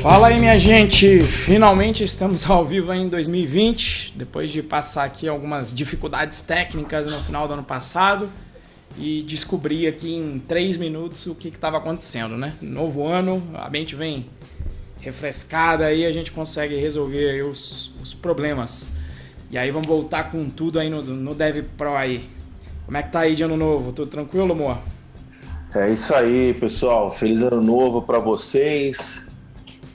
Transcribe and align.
Fala 0.00 0.28
aí, 0.28 0.38
minha 0.38 0.56
gente! 0.56 1.20
Finalmente 1.20 2.04
estamos 2.04 2.48
ao 2.48 2.64
vivo 2.64 2.92
em 2.94 3.08
2020, 3.08 4.14
depois 4.16 4.52
de 4.52 4.62
passar 4.62 5.02
aqui 5.02 5.26
algumas 5.26 5.74
dificuldades 5.74 6.40
técnicas 6.40 7.12
no 7.12 7.18
final 7.18 7.48
do 7.48 7.54
ano 7.54 7.64
passado 7.64 8.28
e 8.96 9.22
descobrir 9.22 9.88
aqui 9.88 10.14
em 10.14 10.38
três 10.38 10.76
minutos 10.76 11.26
o 11.26 11.34
que 11.34 11.48
estava 11.48 11.78
acontecendo, 11.78 12.36
né? 12.36 12.52
Novo 12.62 13.08
ano, 13.08 13.42
a 13.54 13.68
mente 13.68 13.96
vem 13.96 14.26
refrescada 15.00 15.86
aí, 15.86 16.06
a 16.06 16.12
gente 16.12 16.30
consegue 16.30 16.76
resolver 16.76 17.42
os, 17.42 17.92
os 18.00 18.14
problemas. 18.14 18.98
E 19.50 19.58
aí 19.58 19.72
vamos 19.72 19.88
voltar 19.88 20.30
com 20.30 20.48
tudo 20.48 20.78
aí 20.78 20.88
no, 20.88 21.02
no 21.02 21.34
Dev 21.34 21.64
Pro 21.76 21.96
aí. 21.96 22.24
Como 22.86 22.96
é 22.96 23.02
que 23.02 23.10
tá 23.10 23.20
aí 23.20 23.34
de 23.34 23.42
ano 23.42 23.56
novo? 23.56 23.92
Tudo 23.92 24.08
tranquilo, 24.08 24.52
amor? 24.52 24.78
É 25.74 25.90
isso 25.90 26.14
aí, 26.14 26.54
pessoal. 26.54 27.10
Feliz 27.10 27.42
ano 27.42 27.60
novo 27.60 28.00
para 28.00 28.20
vocês. 28.20 29.27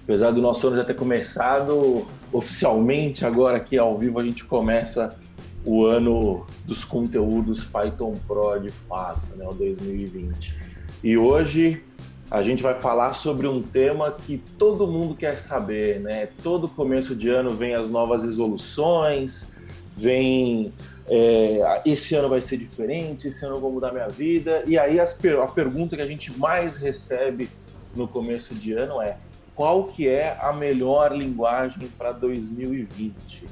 Apesar 0.04 0.32
do 0.32 0.42
nosso 0.42 0.68
ano 0.68 0.76
já 0.76 0.84
ter 0.84 0.96
começado 0.96 2.06
oficialmente, 2.32 3.26
agora 3.26 3.58
aqui 3.58 3.78
ao 3.78 3.98
vivo 3.98 4.20
a 4.20 4.24
gente 4.24 4.44
começa 4.44 5.18
o 5.66 5.86
ano 5.86 6.46
dos 6.66 6.84
conteúdos 6.84 7.64
Python 7.64 8.14
Pro 8.28 8.60
de 8.60 8.70
fato, 8.70 9.36
né, 9.38 9.48
o 9.48 9.54
2020. 9.54 10.54
E 11.02 11.18
hoje 11.18 11.82
a 12.30 12.42
gente 12.42 12.62
vai 12.62 12.74
falar 12.74 13.14
sobre 13.14 13.48
um 13.48 13.62
tema 13.62 14.12
que 14.12 14.42
todo 14.58 14.88
mundo 14.88 15.16
quer 15.16 15.38
saber, 15.38 16.00
né? 16.00 16.30
Todo 16.42 16.68
começo 16.68 17.16
de 17.16 17.30
ano 17.30 17.52
vem 17.52 17.76
as 17.76 17.90
novas 17.90 18.24
resoluções, 18.24 19.56
vem 19.96 20.74
é, 21.08 21.82
esse 21.86 22.16
ano 22.16 22.30
vai 22.30 22.42
ser 22.42 22.58
diferente, 22.58 23.28
esse 23.28 23.46
ano 23.46 23.56
eu 23.56 23.62
vou 23.62 23.72
mudar 23.72 23.92
minha 23.92 24.08
vida. 24.08 24.64
E 24.66 24.78
aí 24.78 25.00
as, 25.00 25.18
a 25.42 25.48
pergunta 25.48 25.96
que 25.96 26.02
a 26.02 26.06
gente 26.06 26.38
mais 26.38 26.76
recebe 26.76 27.50
no 27.96 28.08
começo 28.08 28.56
de 28.56 28.74
ano 28.74 29.02
é 29.02 29.18
qual 29.56 29.86
que 29.86 30.08
é 30.08 30.38
a 30.42 30.52
melhor 30.52 31.16
linguagem 31.16 31.88
para 31.98 32.12
2020? 32.12 33.46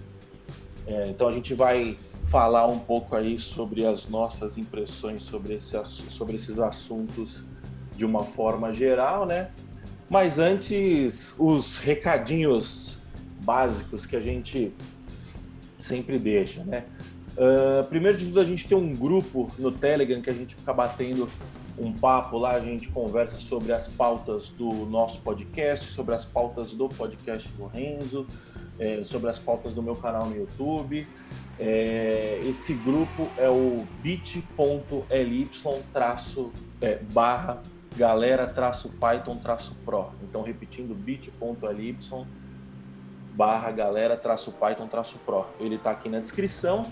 É, 0.88 1.06
então 1.10 1.28
a 1.28 1.32
gente 1.32 1.54
vai 1.54 1.96
falar 2.26 2.66
um 2.68 2.80
pouco 2.80 3.16
aí 3.16 3.38
sobre 3.38 3.86
as 3.86 4.08
nossas 4.08 4.58
impressões 4.58 5.22
sobre, 5.22 5.56
esse, 5.56 5.78
sobre 5.86 6.36
esses 6.36 6.60
assuntos 6.60 7.46
de 7.96 8.06
uma 8.06 8.24
forma 8.24 8.74
geral, 8.74 9.26
né? 9.26 9.50
Mas 10.10 10.40
antes, 10.40 11.36
os 11.38 11.78
recadinhos 11.78 12.98
básicos 13.44 14.06
que 14.06 14.16
a 14.16 14.22
gente 14.22 14.74
sempre 15.78 16.18
deixa, 16.18 16.64
né? 16.64 16.86
Uh, 17.32 17.86
primeiro 17.88 18.18
de 18.18 18.26
tudo, 18.26 18.40
a 18.40 18.46
gente 18.46 18.68
tem 18.68 18.78
um 18.78 18.94
grupo 18.94 19.50
no 19.58 19.72
Telegram 19.72 20.22
que 20.22 20.30
a 20.30 20.34
gente 20.34 20.56
fica 20.56 20.74
batendo 20.74 21.30
um 21.82 21.92
papo 21.92 22.38
lá, 22.38 22.52
a 22.52 22.60
gente 22.60 22.90
conversa 22.90 23.38
sobre 23.38 23.74
as 23.74 23.88
pautas 23.88 24.50
do 24.50 24.70
nosso 24.86 25.20
podcast, 25.22 25.90
sobre 25.92 26.14
as 26.14 26.24
pautas 26.24 26.72
do 26.72 26.88
podcast 26.88 27.50
do 27.54 27.66
Renzo, 27.66 28.28
é, 28.80 29.04
sobre 29.04 29.30
as 29.30 29.40
pautas 29.40 29.74
do 29.74 29.82
meu 29.82 29.96
canal 29.96 30.28
no 30.28 30.36
YouTube. 30.36 31.08
É, 31.60 32.40
esse 32.44 32.74
grupo 32.76 33.28
é 33.38 33.50
o 33.50 33.86
bit.ly 34.02 35.50
é, 36.82 37.00
barra 37.12 37.62
galera 37.96 38.48
traço 38.48 38.90
Python 38.90 39.38
traço 39.38 39.76
Pro. 39.84 40.12
Então, 40.24 40.44
repetindo, 40.44 40.96
bit.ly 40.96 41.98
barra 43.34 43.72
galera 43.72 44.16
traço 44.16 44.52
Python 44.52 44.88
traço 44.88 45.18
Pro. 45.26 45.46
Ele 45.60 45.76
está 45.76 45.92
aqui 45.92 46.10
na 46.10 46.20
descrição. 46.20 46.84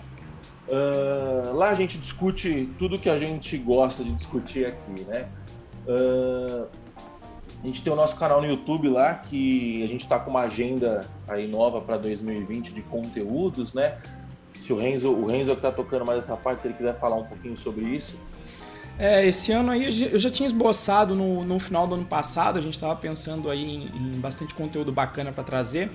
Uh, 0.70 1.52
lá 1.56 1.70
a 1.70 1.74
gente 1.74 1.98
discute 1.98 2.68
tudo 2.78 2.96
que 2.96 3.10
a 3.10 3.18
gente 3.18 3.58
gosta 3.58 4.04
de 4.04 4.12
discutir 4.12 4.66
aqui, 4.66 5.02
né? 5.08 5.28
Uh, 5.84 6.68
a 7.62 7.66
gente 7.66 7.82
tem 7.82 7.92
o 7.92 7.96
nosso 7.96 8.16
canal 8.16 8.40
no 8.40 8.46
YouTube 8.46 8.88
lá, 8.88 9.14
que 9.14 9.82
a 9.82 9.88
gente 9.88 10.02
está 10.02 10.18
com 10.18 10.30
uma 10.30 10.42
agenda 10.42 11.04
aí 11.28 11.48
nova 11.48 11.80
para 11.80 11.98
2020 11.98 12.72
de 12.72 12.82
conteúdos, 12.82 13.74
né? 13.74 13.98
Se 14.54 14.72
o 14.72 14.78
Renzo, 14.78 15.10
o 15.10 15.26
Renzo 15.26 15.50
que 15.52 15.58
está 15.58 15.72
tocando 15.72 16.06
mais 16.06 16.20
essa 16.20 16.36
parte, 16.36 16.62
se 16.62 16.68
ele 16.68 16.74
quiser 16.74 16.94
falar 16.94 17.16
um 17.16 17.24
pouquinho 17.24 17.56
sobre 17.56 17.84
isso. 17.84 18.16
É, 18.96 19.26
esse 19.26 19.50
ano 19.50 19.72
aí 19.72 19.86
eu 20.12 20.18
já 20.18 20.30
tinha 20.30 20.46
esboçado 20.46 21.14
no, 21.14 21.42
no 21.42 21.58
final 21.58 21.86
do 21.86 21.96
ano 21.96 22.04
passado, 22.04 22.58
a 22.58 22.62
gente 22.62 22.74
estava 22.74 22.94
pensando 22.94 23.50
aí 23.50 23.62
em, 23.62 23.86
em 23.86 24.20
bastante 24.20 24.54
conteúdo 24.54 24.92
bacana 24.92 25.32
para 25.32 25.42
trazer 25.42 25.90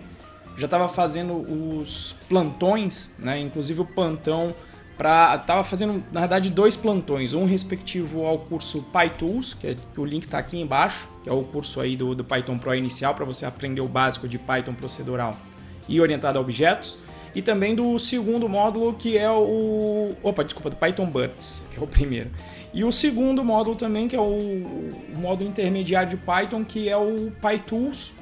já 0.57 0.65
estava 0.65 0.87
fazendo 0.87 1.33
os 1.33 2.15
plantões, 2.27 3.13
né? 3.19 3.39
Inclusive 3.39 3.81
o 3.81 3.85
plantão 3.85 4.53
para 4.97 5.37
tava 5.39 5.63
fazendo 5.63 6.03
na 6.11 6.21
verdade 6.21 6.49
dois 6.49 6.75
plantões, 6.77 7.33
um 7.33 7.45
respectivo 7.45 8.25
ao 8.25 8.39
curso 8.39 8.83
PyTools, 8.93 9.53
que, 9.53 9.67
é, 9.67 9.75
que 9.75 9.99
o 9.99 10.05
link 10.05 10.23
está 10.23 10.37
aqui 10.37 10.59
embaixo, 10.59 11.09
que 11.23 11.29
é 11.29 11.33
o 11.33 11.43
curso 11.43 11.81
aí 11.81 11.97
do, 11.97 12.15
do 12.15 12.23
Python 12.23 12.57
Pro 12.57 12.73
inicial 12.73 13.13
para 13.13 13.25
você 13.25 13.45
aprender 13.45 13.81
o 13.81 13.87
básico 13.87 14.27
de 14.27 14.39
Python 14.39 14.73
procedural 14.73 15.35
e 15.87 15.99
orientado 15.99 16.37
a 16.39 16.41
objetos, 16.41 16.97
e 17.35 17.41
também 17.41 17.75
do 17.75 17.99
segundo 17.99 18.47
módulo 18.47 18.93
que 18.93 19.17
é 19.17 19.29
o, 19.29 20.11
opa, 20.23 20.43
desculpa, 20.43 20.69
do 20.69 20.77
Python 20.77 21.07
Birds, 21.07 21.61
que 21.69 21.77
é 21.77 21.83
o 21.83 21.87
primeiro. 21.87 22.31
E 22.73 22.83
o 22.83 22.91
segundo 22.91 23.43
módulo 23.43 23.75
também 23.75 24.07
que 24.07 24.15
é 24.15 24.19
o, 24.19 24.23
o 24.23 25.17
módulo 25.17 25.49
intermediário 25.49 26.09
de 26.09 26.17
Python, 26.17 26.63
que 26.63 26.87
é 26.87 26.95
o 26.95 27.31
PyTools, 27.41 28.13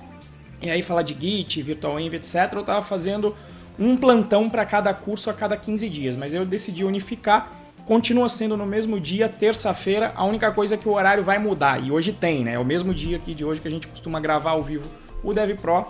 e 0.63 0.69
aí 0.69 0.81
falar 0.81 1.01
de 1.01 1.15
Git, 1.19 1.61
Virtual 1.61 1.99
Env, 1.99 2.15
etc. 2.15 2.53
Eu 2.53 2.61
estava 2.61 2.81
fazendo 2.81 3.35
um 3.77 3.97
plantão 3.97 4.49
para 4.49 4.65
cada 4.65 4.93
curso 4.93 5.29
a 5.29 5.33
cada 5.33 5.57
15 5.57 5.89
dias, 5.89 6.17
mas 6.17 6.33
eu 6.33 6.45
decidi 6.45 6.83
unificar. 6.83 7.51
Continua 7.85 8.29
sendo 8.29 8.55
no 8.55 8.65
mesmo 8.65 8.99
dia, 8.99 9.27
terça-feira. 9.27 10.13
A 10.15 10.23
única 10.23 10.51
coisa 10.51 10.75
é 10.75 10.77
que 10.77 10.87
o 10.87 10.93
horário 10.93 11.23
vai 11.23 11.37
mudar. 11.37 11.83
E 11.83 11.91
hoje 11.91 12.13
tem, 12.13 12.43
né? 12.43 12.53
É 12.53 12.59
o 12.59 12.63
mesmo 12.63 12.93
dia 12.93 13.17
aqui 13.17 13.33
de 13.33 13.43
hoje 13.43 13.59
que 13.59 13.67
a 13.67 13.71
gente 13.71 13.87
costuma 13.87 14.21
gravar 14.21 14.51
ao 14.51 14.63
vivo 14.63 14.89
o 15.21 15.33
Dev 15.33 15.57
Pro. 15.59 15.85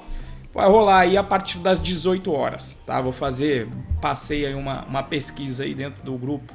Vai 0.51 0.67
rolar 0.67 0.99
aí 0.99 1.17
a 1.17 1.23
partir 1.23 1.59
das 1.59 1.79
18 1.79 2.31
horas, 2.31 2.81
tá? 2.85 2.99
Vou 2.99 3.11
fazer, 3.11 3.67
passei 4.01 4.45
aí 4.45 4.55
uma, 4.55 4.85
uma 4.85 5.03
pesquisa 5.03 5.63
aí 5.63 5.73
dentro 5.75 6.03
do 6.03 6.17
grupo 6.17 6.53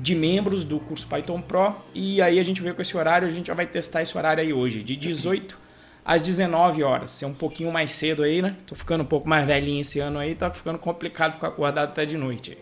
de 0.00 0.14
membros 0.14 0.62
do 0.64 0.78
curso 0.78 1.06
Python 1.06 1.40
Pro 1.40 1.74
e 1.94 2.20
aí 2.20 2.38
a 2.38 2.42
gente 2.42 2.60
veio 2.60 2.74
com 2.74 2.82
esse 2.82 2.96
horário, 2.96 3.26
a 3.26 3.30
gente 3.30 3.46
já 3.46 3.54
vai 3.54 3.66
testar 3.66 4.02
esse 4.02 4.16
horário 4.16 4.42
aí 4.42 4.52
hoje, 4.52 4.82
de 4.82 4.94
18 4.94 5.65
às 6.06 6.22
19 6.22 6.84
horas. 6.84 7.10
Ser 7.10 7.26
um 7.26 7.34
pouquinho 7.34 7.72
mais 7.72 7.92
cedo 7.92 8.22
aí, 8.22 8.40
né? 8.40 8.56
Tô 8.64 8.76
ficando 8.76 9.02
um 9.02 9.06
pouco 9.06 9.28
mais 9.28 9.46
velhinho 9.46 9.80
esse 9.80 9.98
ano 9.98 10.18
aí, 10.18 10.34
tá 10.34 10.50
ficando 10.50 10.78
complicado 10.78 11.32
ficar 11.32 11.48
acordado 11.48 11.90
até 11.90 12.06
de 12.06 12.16
noite. 12.16 12.56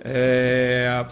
É... 0.00 1.06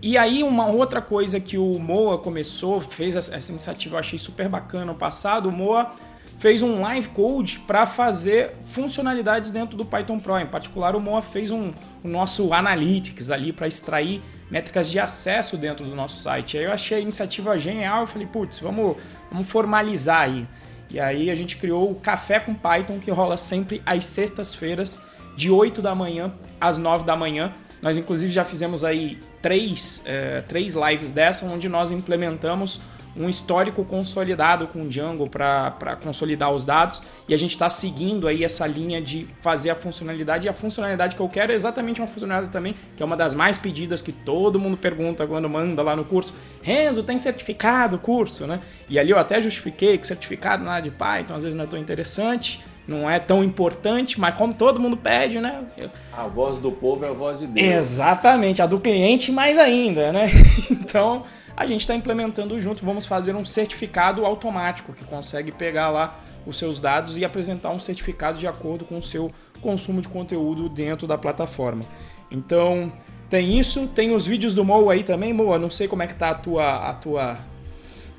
E 0.00 0.16
aí, 0.16 0.44
uma 0.44 0.66
outra 0.66 1.02
coisa 1.02 1.40
que 1.40 1.58
o 1.58 1.76
Moa 1.80 2.18
começou, 2.18 2.80
fez 2.80 3.16
essa 3.16 3.50
iniciativa, 3.50 3.96
eu 3.96 3.98
achei 3.98 4.16
super 4.16 4.48
bacana 4.48 4.84
no 4.84 4.94
passado. 4.94 5.48
O 5.48 5.52
Moa 5.52 5.90
fez 6.38 6.62
um 6.62 6.80
live 6.80 7.08
code 7.08 7.58
para 7.66 7.84
fazer 7.84 8.52
funcionalidades 8.66 9.50
dentro 9.50 9.76
do 9.76 9.84
Python 9.84 10.20
Pro. 10.20 10.38
Em 10.38 10.46
particular, 10.46 10.94
o 10.94 11.00
Moa 11.00 11.20
fez 11.20 11.50
um, 11.50 11.72
o 12.04 12.08
nosso 12.08 12.54
Analytics 12.54 13.32
ali 13.32 13.52
para 13.52 13.66
extrair 13.66 14.22
métricas 14.48 14.88
de 14.88 15.00
acesso 15.00 15.56
dentro 15.56 15.84
do 15.84 15.96
nosso 15.96 16.20
site. 16.20 16.56
Aí 16.56 16.64
eu 16.64 16.72
achei 16.72 16.98
a 16.98 17.00
iniciativa 17.00 17.58
genial, 17.58 18.02
eu 18.02 18.06
falei, 18.06 18.28
putz, 18.28 18.60
vamos, 18.60 18.96
vamos 19.32 19.48
formalizar 19.48 20.20
aí. 20.20 20.46
E 20.90 20.98
aí 20.98 21.30
a 21.30 21.34
gente 21.34 21.56
criou 21.56 21.90
o 21.90 21.94
Café 21.96 22.40
com 22.40 22.54
Python, 22.54 22.98
que 22.98 23.10
rola 23.10 23.36
sempre 23.36 23.82
às 23.84 24.06
sextas-feiras, 24.06 25.00
de 25.36 25.50
8 25.50 25.80
da 25.82 25.94
manhã 25.94 26.32
às 26.60 26.78
9 26.78 27.04
da 27.04 27.16
manhã. 27.16 27.52
Nós, 27.80 27.96
inclusive, 27.96 28.32
já 28.32 28.42
fizemos 28.42 28.82
aí 28.84 29.18
três, 29.40 30.02
é, 30.04 30.40
três 30.40 30.74
lives 30.74 31.12
dessa, 31.12 31.46
onde 31.46 31.68
nós 31.68 31.90
implementamos 31.92 32.80
um 33.18 33.28
histórico 33.28 33.84
consolidado 33.84 34.68
com 34.68 34.88
Django 34.88 35.28
para 35.28 35.96
consolidar 36.02 36.50
os 36.50 36.64
dados 36.64 37.02
e 37.28 37.34
a 37.34 37.36
gente 37.36 37.50
está 37.50 37.68
seguindo 37.68 38.28
aí 38.28 38.44
essa 38.44 38.66
linha 38.66 39.02
de 39.02 39.26
fazer 39.42 39.70
a 39.70 39.74
funcionalidade 39.74 40.46
e 40.46 40.48
a 40.48 40.52
funcionalidade 40.52 41.16
que 41.16 41.20
eu 41.20 41.28
quero 41.28 41.52
é 41.52 41.54
exatamente 41.54 42.00
uma 42.00 42.06
funcionalidade 42.06 42.52
também 42.52 42.74
que 42.96 43.02
é 43.02 43.06
uma 43.06 43.16
das 43.16 43.34
mais 43.34 43.58
pedidas 43.58 44.00
que 44.00 44.12
todo 44.12 44.60
mundo 44.60 44.76
pergunta 44.76 45.26
quando 45.26 45.48
manda 45.48 45.82
lá 45.82 45.96
no 45.96 46.04
curso 46.04 46.34
Renzo, 46.62 47.02
tem 47.02 47.18
certificado 47.18 47.96
o 47.96 47.98
curso, 47.98 48.46
né? 48.46 48.60
E 48.88 48.98
ali 48.98 49.10
eu 49.10 49.18
até 49.18 49.40
justifiquei 49.40 49.98
que 49.98 50.06
certificado 50.06 50.64
na 50.64 50.72
área 50.72 50.90
de 50.90 50.96
Python 50.96 51.34
às 51.34 51.42
vezes 51.42 51.56
não 51.56 51.64
é 51.64 51.66
tão 51.66 51.78
interessante 51.78 52.62
não 52.88 53.08
é 53.08 53.18
tão 53.18 53.44
importante, 53.44 54.18
mas 54.18 54.34
como 54.34 54.54
todo 54.54 54.80
mundo 54.80 54.96
pede, 54.96 55.38
né? 55.38 55.62
A 56.10 56.22
voz 56.22 56.58
do 56.58 56.72
povo 56.72 57.04
é 57.04 57.10
a 57.10 57.12
voz 57.12 57.40
de 57.40 57.46
Deus. 57.46 57.66
Exatamente, 57.66 58.62
a 58.62 58.66
do 58.66 58.80
cliente 58.80 59.30
mais 59.30 59.58
ainda, 59.58 60.10
né? 60.10 60.30
Então, 60.70 61.26
a 61.58 61.66
gente 61.66 61.80
está 61.80 61.94
implementando 61.94 62.58
junto. 62.60 62.84
Vamos 62.84 63.04
fazer 63.04 63.34
um 63.34 63.44
certificado 63.44 64.24
automático 64.24 64.92
que 64.92 65.04
consegue 65.04 65.50
pegar 65.50 65.90
lá 65.90 66.20
os 66.46 66.56
seus 66.56 66.78
dados 66.78 67.18
e 67.18 67.24
apresentar 67.24 67.70
um 67.70 67.80
certificado 67.80 68.38
de 68.38 68.46
acordo 68.46 68.84
com 68.84 68.98
o 68.98 69.02
seu 69.02 69.32
consumo 69.60 70.00
de 70.00 70.06
conteúdo 70.06 70.68
dentro 70.68 71.04
da 71.04 71.18
plataforma. 71.18 71.82
Então, 72.30 72.92
tem 73.28 73.58
isso, 73.58 73.88
tem 73.88 74.14
os 74.14 74.24
vídeos 74.24 74.54
do 74.54 74.64
Moa 74.64 74.92
aí 74.92 75.02
também, 75.02 75.32
Moa. 75.32 75.58
Não 75.58 75.68
sei 75.68 75.88
como 75.88 76.00
é 76.00 76.06
que 76.06 76.14
tá 76.14 76.30
a 76.30 76.34
tua 76.34 76.90
a 76.90 76.94
tua 76.94 77.36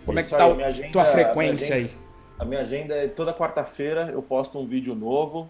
como 0.06 0.20
isso 0.20 0.36
é 0.36 0.38
que 0.38 0.44
tá 0.44 0.88
a 0.88 0.92
tua 0.92 1.06
frequência 1.06 1.76
a 1.76 1.78
agenda, 1.78 1.94
aí. 1.94 2.00
A 2.40 2.44
minha 2.44 2.60
agenda 2.60 2.94
é 2.94 3.08
toda 3.08 3.34
quarta-feira 3.34 4.10
eu 4.12 4.22
posto 4.22 4.60
um 4.60 4.68
vídeo 4.68 4.94
novo. 4.94 5.50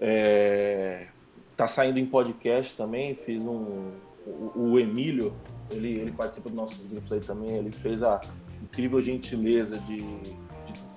É, 0.00 1.08
tá 1.56 1.66
saindo 1.66 1.98
em 1.98 2.06
podcast 2.06 2.76
também, 2.76 3.16
fiz 3.16 3.42
um 3.42 3.90
o, 4.24 4.52
o 4.54 4.78
Emílio 4.78 5.34
ele, 5.70 5.98
ele 5.98 6.12
participa 6.12 6.48
dos 6.48 6.56
nossos 6.56 6.90
grupos 6.90 7.12
aí 7.12 7.20
também, 7.20 7.56
ele 7.56 7.72
fez 7.72 8.02
a 8.02 8.20
incrível 8.62 9.00
gentileza 9.00 9.78
de, 9.78 9.98
de 10.00 10.88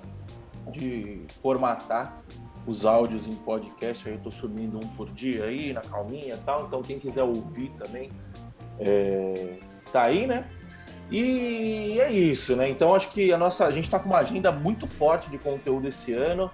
de 0.71 1.21
formatar 1.41 2.21
os 2.65 2.85
áudios 2.85 3.27
em 3.27 3.35
podcast. 3.35 4.07
Aí 4.07 4.15
eu 4.15 4.21
tô 4.21 4.31
subindo 4.31 4.77
um 4.77 4.88
por 4.95 5.09
dia 5.12 5.45
aí, 5.45 5.73
na 5.73 5.81
calminha 5.81 6.33
e 6.33 6.38
tal. 6.38 6.65
Então 6.65 6.81
quem 6.81 7.00
quiser 7.00 7.23
ouvir 7.23 7.71
também, 7.77 8.09
é, 8.79 9.57
tá 9.91 10.03
aí, 10.03 10.27
né? 10.27 10.45
E 11.12 12.00
é 12.00 12.12
isso, 12.12 12.56
né? 12.56 12.69
Então 12.69 12.95
acho 12.95 13.12
que 13.12 13.33
a 13.33 13.38
nossa, 13.38 13.65
a 13.65 13.71
gente 13.71 13.85
está 13.85 14.00
com 14.00 14.09
uma 14.09 14.19
agenda 14.19 14.51
muito 14.51 14.88
forte 14.88 15.29
de 15.29 15.38
conteúdo 15.38 15.88
esse 15.88 16.13
ano. 16.13 16.50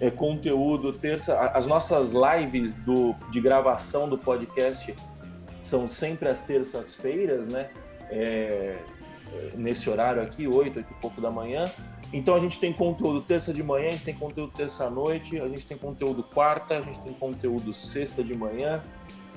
É, 0.00 0.10
conteúdo 0.10 0.92
terça, 0.92 1.38
as 1.50 1.66
nossas 1.66 2.12
lives 2.12 2.76
do, 2.76 3.14
de 3.30 3.40
gravação 3.40 4.08
do 4.08 4.18
podcast 4.18 4.94
são 5.62 5.86
sempre 5.86 6.28
às 6.28 6.40
terças-feiras, 6.40 7.48
né? 7.48 7.70
É, 8.10 8.76
nesse 9.54 9.88
horário 9.88 10.20
aqui, 10.20 10.46
8, 10.46 10.76
8 10.78 10.78
e 10.80 10.94
pouco 11.00 11.20
da 11.20 11.30
manhã. 11.30 11.70
Então 12.12 12.34
a 12.34 12.40
gente 12.40 12.58
tem 12.58 12.72
conteúdo 12.72 13.22
terça 13.22 13.52
de 13.52 13.62
manhã, 13.62 13.88
a 13.88 13.92
gente 13.92 14.04
tem 14.04 14.14
conteúdo 14.14 14.52
terça 14.52 14.84
à 14.84 14.90
noite, 14.90 15.40
a 15.40 15.48
gente 15.48 15.64
tem 15.64 15.78
conteúdo 15.78 16.22
quarta, 16.22 16.76
a 16.76 16.82
gente 16.82 16.98
tem 16.98 17.14
conteúdo 17.14 17.72
sexta 17.72 18.22
de 18.22 18.34
manhã. 18.34 18.82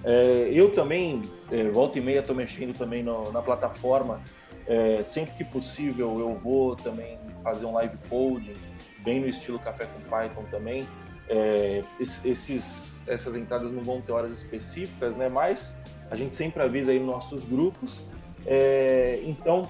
É, 0.04 0.50
eu 0.52 0.72
também, 0.72 1.22
é, 1.52 1.70
volta 1.70 2.00
e 2.00 2.02
meia, 2.02 2.20
estou 2.20 2.36
mexendo 2.36 2.78
também 2.78 3.02
no, 3.02 3.32
na 3.32 3.42
plataforma. 3.42 4.22
É, 4.68 5.02
sempre 5.04 5.36
que 5.36 5.44
possível 5.44 6.20
eu 6.20 6.36
vou 6.36 6.76
também 6.76 7.20
fazer 7.42 7.66
um 7.66 7.74
live 7.74 7.98
coding, 8.10 8.58
bem 9.04 9.22
no 9.22 9.28
estilo 9.28 9.60
Café 9.60 9.86
com 9.86 10.02
Python 10.10 10.44
também. 10.52 10.86
É, 11.30 11.82
esses, 12.00 13.08
essas 13.08 13.36
entradas 13.36 13.72
não 13.72 13.84
vão 13.84 14.02
ter 14.02 14.12
horas 14.12 14.34
específicas, 14.34 15.16
né? 15.16 15.30
Mas 15.30 15.80
a 16.10 16.16
gente 16.16 16.34
sempre 16.34 16.62
avisa 16.62 16.92
aí 16.92 17.00
nos 17.00 17.08
nossos 17.08 17.46
grupos. 17.46 18.04
É, 18.46 19.22
então, 19.24 19.70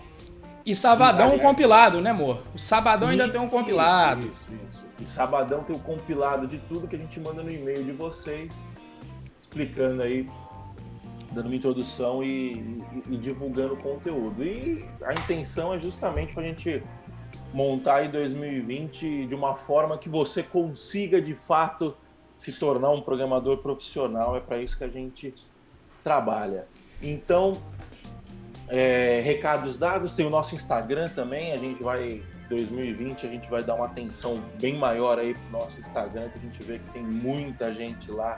e 0.66 0.76
Sabadão 0.76 1.36
um 1.36 1.40
compilado, 1.40 2.02
né, 2.02 2.10
amor? 2.10 2.42
O 2.54 2.58
Sabadão 2.58 3.10
ainda 3.10 3.30
tem 3.30 3.40
um 3.40 3.48
compilado. 3.48 4.22
Isso, 4.22 4.32
isso, 4.32 4.66
isso. 4.68 4.86
E 5.00 5.08
Sabadão 5.08 5.64
tem 5.64 5.76
o 5.76 5.80
um 5.80 5.82
compilado 5.82 6.48
de 6.48 6.58
tudo 6.58 6.88
que 6.88 6.96
a 6.96 7.00
gente 7.00 7.20
manda 7.20 7.44
no 7.44 7.52
e-mail 7.52 7.84
de 7.84 7.92
vocês, 7.92 8.66
explicando 9.38 10.02
aí, 10.02 10.26
dando 11.32 11.46
uma 11.46 11.56
introdução 11.56 12.24
e, 12.24 12.54
e, 12.54 13.14
e 13.14 13.18
divulgando 13.18 13.76
o 13.76 13.78
conteúdo. 13.78 14.44
E 14.44 14.84
a 15.04 15.14
intenção 15.14 15.72
é 15.74 15.80
justamente 15.80 16.34
para 16.34 16.42
a 16.42 16.46
gente 16.48 16.82
montar 17.54 18.04
em 18.04 18.10
2020 18.10 19.28
de 19.28 19.36
uma 19.36 19.56
forma 19.56 19.98
que 19.98 20.10
você 20.10 20.42
consiga 20.42 21.22
de 21.22 21.36
fato 21.36 21.96
se 22.34 22.52
tornar 22.54 22.90
um 22.90 23.02
programador 23.02 23.60
profissional. 23.60 24.36
É 24.36 24.40
para 24.40 24.60
isso 24.60 24.76
que 24.78 24.84
a 24.84 24.90
gente 24.90 25.34
trabalha. 26.06 26.68
Então, 27.02 27.57
é, 28.69 29.22
recados 29.22 29.75
dados, 29.75 30.13
tem 30.13 30.24
o 30.24 30.30
nosso 30.30 30.54
Instagram 30.54 31.07
também, 31.10 31.52
a 31.52 31.57
gente 31.57 31.81
vai, 31.81 32.22
2020, 32.48 33.25
a 33.25 33.30
gente 33.30 33.50
vai 33.50 33.63
dar 33.63 33.74
uma 33.74 33.88
atenção 33.88 34.40
bem 34.62 34.75
maior 34.75 35.18
aí 35.18 35.34
pro 35.34 35.60
nosso 35.60 35.80
Instagram, 35.80 36.30
que 36.30 36.38
a 36.38 36.42
gente 36.42 36.62
vê 36.62 36.78
que 36.78 36.92
tem 36.92 37.02
muita 37.04 37.74
gente 37.74 38.12
lá 38.12 38.38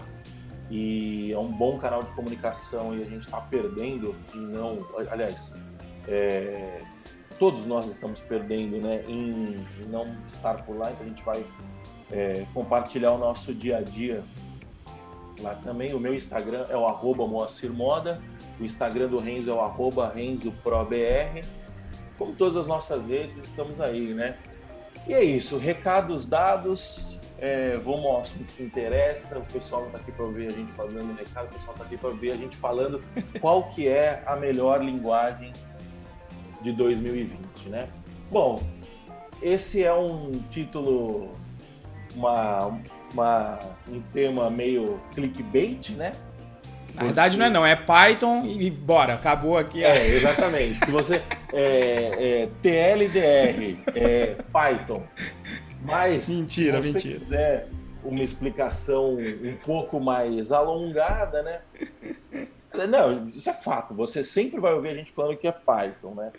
e 0.72 1.34
é 1.34 1.38
um 1.38 1.52
bom 1.52 1.78
canal 1.78 2.04
de 2.04 2.12
comunicação 2.14 2.98
e 2.98 3.02
a 3.02 3.06
gente 3.06 3.26
está 3.26 3.42
perdendo 3.42 4.16
e 4.34 4.38
não, 4.38 4.78
aliás, 5.12 5.54
é, 6.08 6.80
todos 7.38 7.66
nós 7.66 7.90
estamos 7.90 8.22
perdendo, 8.22 8.78
né, 8.78 9.04
em, 9.10 9.58
em, 9.82 9.90
não 9.90 10.08
estar 10.26 10.64
por 10.64 10.78
lá, 10.78 10.90
então 10.92 11.06
a 11.06 11.10
gente 11.10 11.24
vai 11.24 11.44
é, 12.14 12.46
compartilhar 12.54 13.12
o 13.12 13.18
nosso 13.18 13.54
dia 13.54 13.80
a 13.80 13.82
dia 13.82 14.24
lá 15.42 15.56
também. 15.56 15.94
O 15.94 16.00
meu 16.00 16.14
Instagram 16.14 16.66
é 16.70 16.78
o 16.78 16.86
arroba 16.86 17.28
Moacir 17.28 17.72
Moda, 17.72 18.22
o 18.60 18.64
Instagram 18.64 19.08
do 19.08 19.20
Renzo 19.20 19.52
é 19.52 19.54
o 19.54 19.62
arroba 19.62 20.12
RenzoProBR. 20.14 21.44
Como 22.18 22.34
todas 22.34 22.56
as 22.56 22.66
nossas 22.66 23.06
redes, 23.06 23.38
estamos 23.44 23.80
aí, 23.80 24.14
né? 24.14 24.38
E 25.08 25.14
é 25.14 25.24
isso, 25.24 25.58
recados 25.58 26.26
dados, 26.26 27.18
é, 27.40 27.78
vamos 27.78 28.06
ao 28.06 28.22
assunto 28.22 28.52
que 28.54 28.64
interessa, 28.64 29.38
o 29.38 29.46
pessoal 29.46 29.82
não 29.82 29.88
está 29.90 30.00
aqui 30.00 30.12
para 30.12 30.26
ouvir 30.26 30.48
a 30.48 30.50
gente 30.50 30.72
falando 30.74 31.16
recado, 31.16 31.46
o 31.46 31.54
pessoal 31.54 31.72
está 31.74 31.84
aqui 31.86 31.98
para 31.98 32.10
ver 32.10 32.32
a 32.32 32.36
gente 32.36 32.58
falando 32.58 33.00
qual 33.40 33.64
que 33.70 33.88
é 33.88 34.24
a 34.26 34.36
melhor 34.36 34.84
linguagem 34.84 35.54
de 36.62 36.72
2020, 36.72 37.70
né? 37.70 37.88
Bom, 38.32 38.62
esse 39.42 39.84
é 39.84 39.94
um 39.94 40.32
título, 40.50 41.32
uma, 42.16 42.80
uma, 43.14 43.60
um 43.90 44.02
tema 44.02 44.50
meio 44.50 45.00
clickbait, 45.14 45.92
né? 45.92 46.12
Na 46.94 47.04
verdade 47.04 47.38
não 47.38 47.46
é 47.46 47.50
não, 47.50 47.66
é 47.66 47.76
Python 47.76 48.44
e 48.44 48.72
bora, 48.72 49.14
acabou 49.14 49.58
aqui. 49.58 49.84
É, 49.84 50.08
exatamente. 50.16 50.84
Se 50.84 50.92
você 50.92 51.22
é, 51.54 52.42
é 52.44 52.50
TLDR, 52.62 53.78
é 53.94 54.36
Python, 54.52 55.04
mas 55.84 56.28
mentira, 56.28 56.82
se 56.82 56.90
você 56.90 56.94
mentira. 56.94 57.20
quiser 57.20 57.68
uma 58.04 58.24
explicação 58.24 59.16
um 59.16 59.58
pouco 59.64 60.00
mais 60.00 60.52
alongada, 60.52 61.44
né? 61.44 61.62
Não, 62.90 63.28
isso 63.28 63.50
é 63.50 63.54
fato. 63.54 63.94
Você 63.94 64.24
sempre 64.24 64.60
vai 64.60 64.74
ouvir 64.74 64.90
a 64.90 64.96
gente 64.96 65.12
falando 65.12 65.38
que 65.38 65.48
é 65.48 65.52
Python, 65.52 66.16
né? 66.16 66.32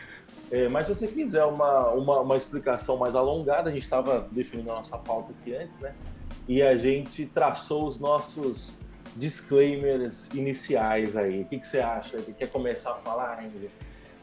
É, 0.51 0.69
mas 0.69 0.87
se 0.87 0.95
você 0.95 1.07
quiser 1.07 1.45
uma, 1.45 1.91
uma, 1.91 2.21
uma 2.21 2.37
explicação 2.37 2.97
mais 2.97 3.15
alongada, 3.15 3.69
a 3.69 3.73
gente 3.73 3.83
estava 3.83 4.27
definindo 4.33 4.71
a 4.73 4.77
nossa 4.77 4.97
pauta 4.97 5.33
aqui 5.33 5.55
antes, 5.55 5.79
né? 5.79 5.95
E 6.49 6.63
a 6.63 6.77
gente 6.77 7.27
traçou 7.27 7.87
os 7.87 8.01
nossos 8.01 8.81
disclaimers 9.15 10.33
iniciais 10.33 11.17
aí. 11.17 11.43
O 11.43 11.45
que, 11.45 11.59
que 11.59 11.67
você 11.67 11.81
acha? 11.81 12.19
Quer 12.39 12.49
começar 12.49 12.93
a 12.93 12.95
falar, 12.95 13.45
Enzo? 13.45 13.67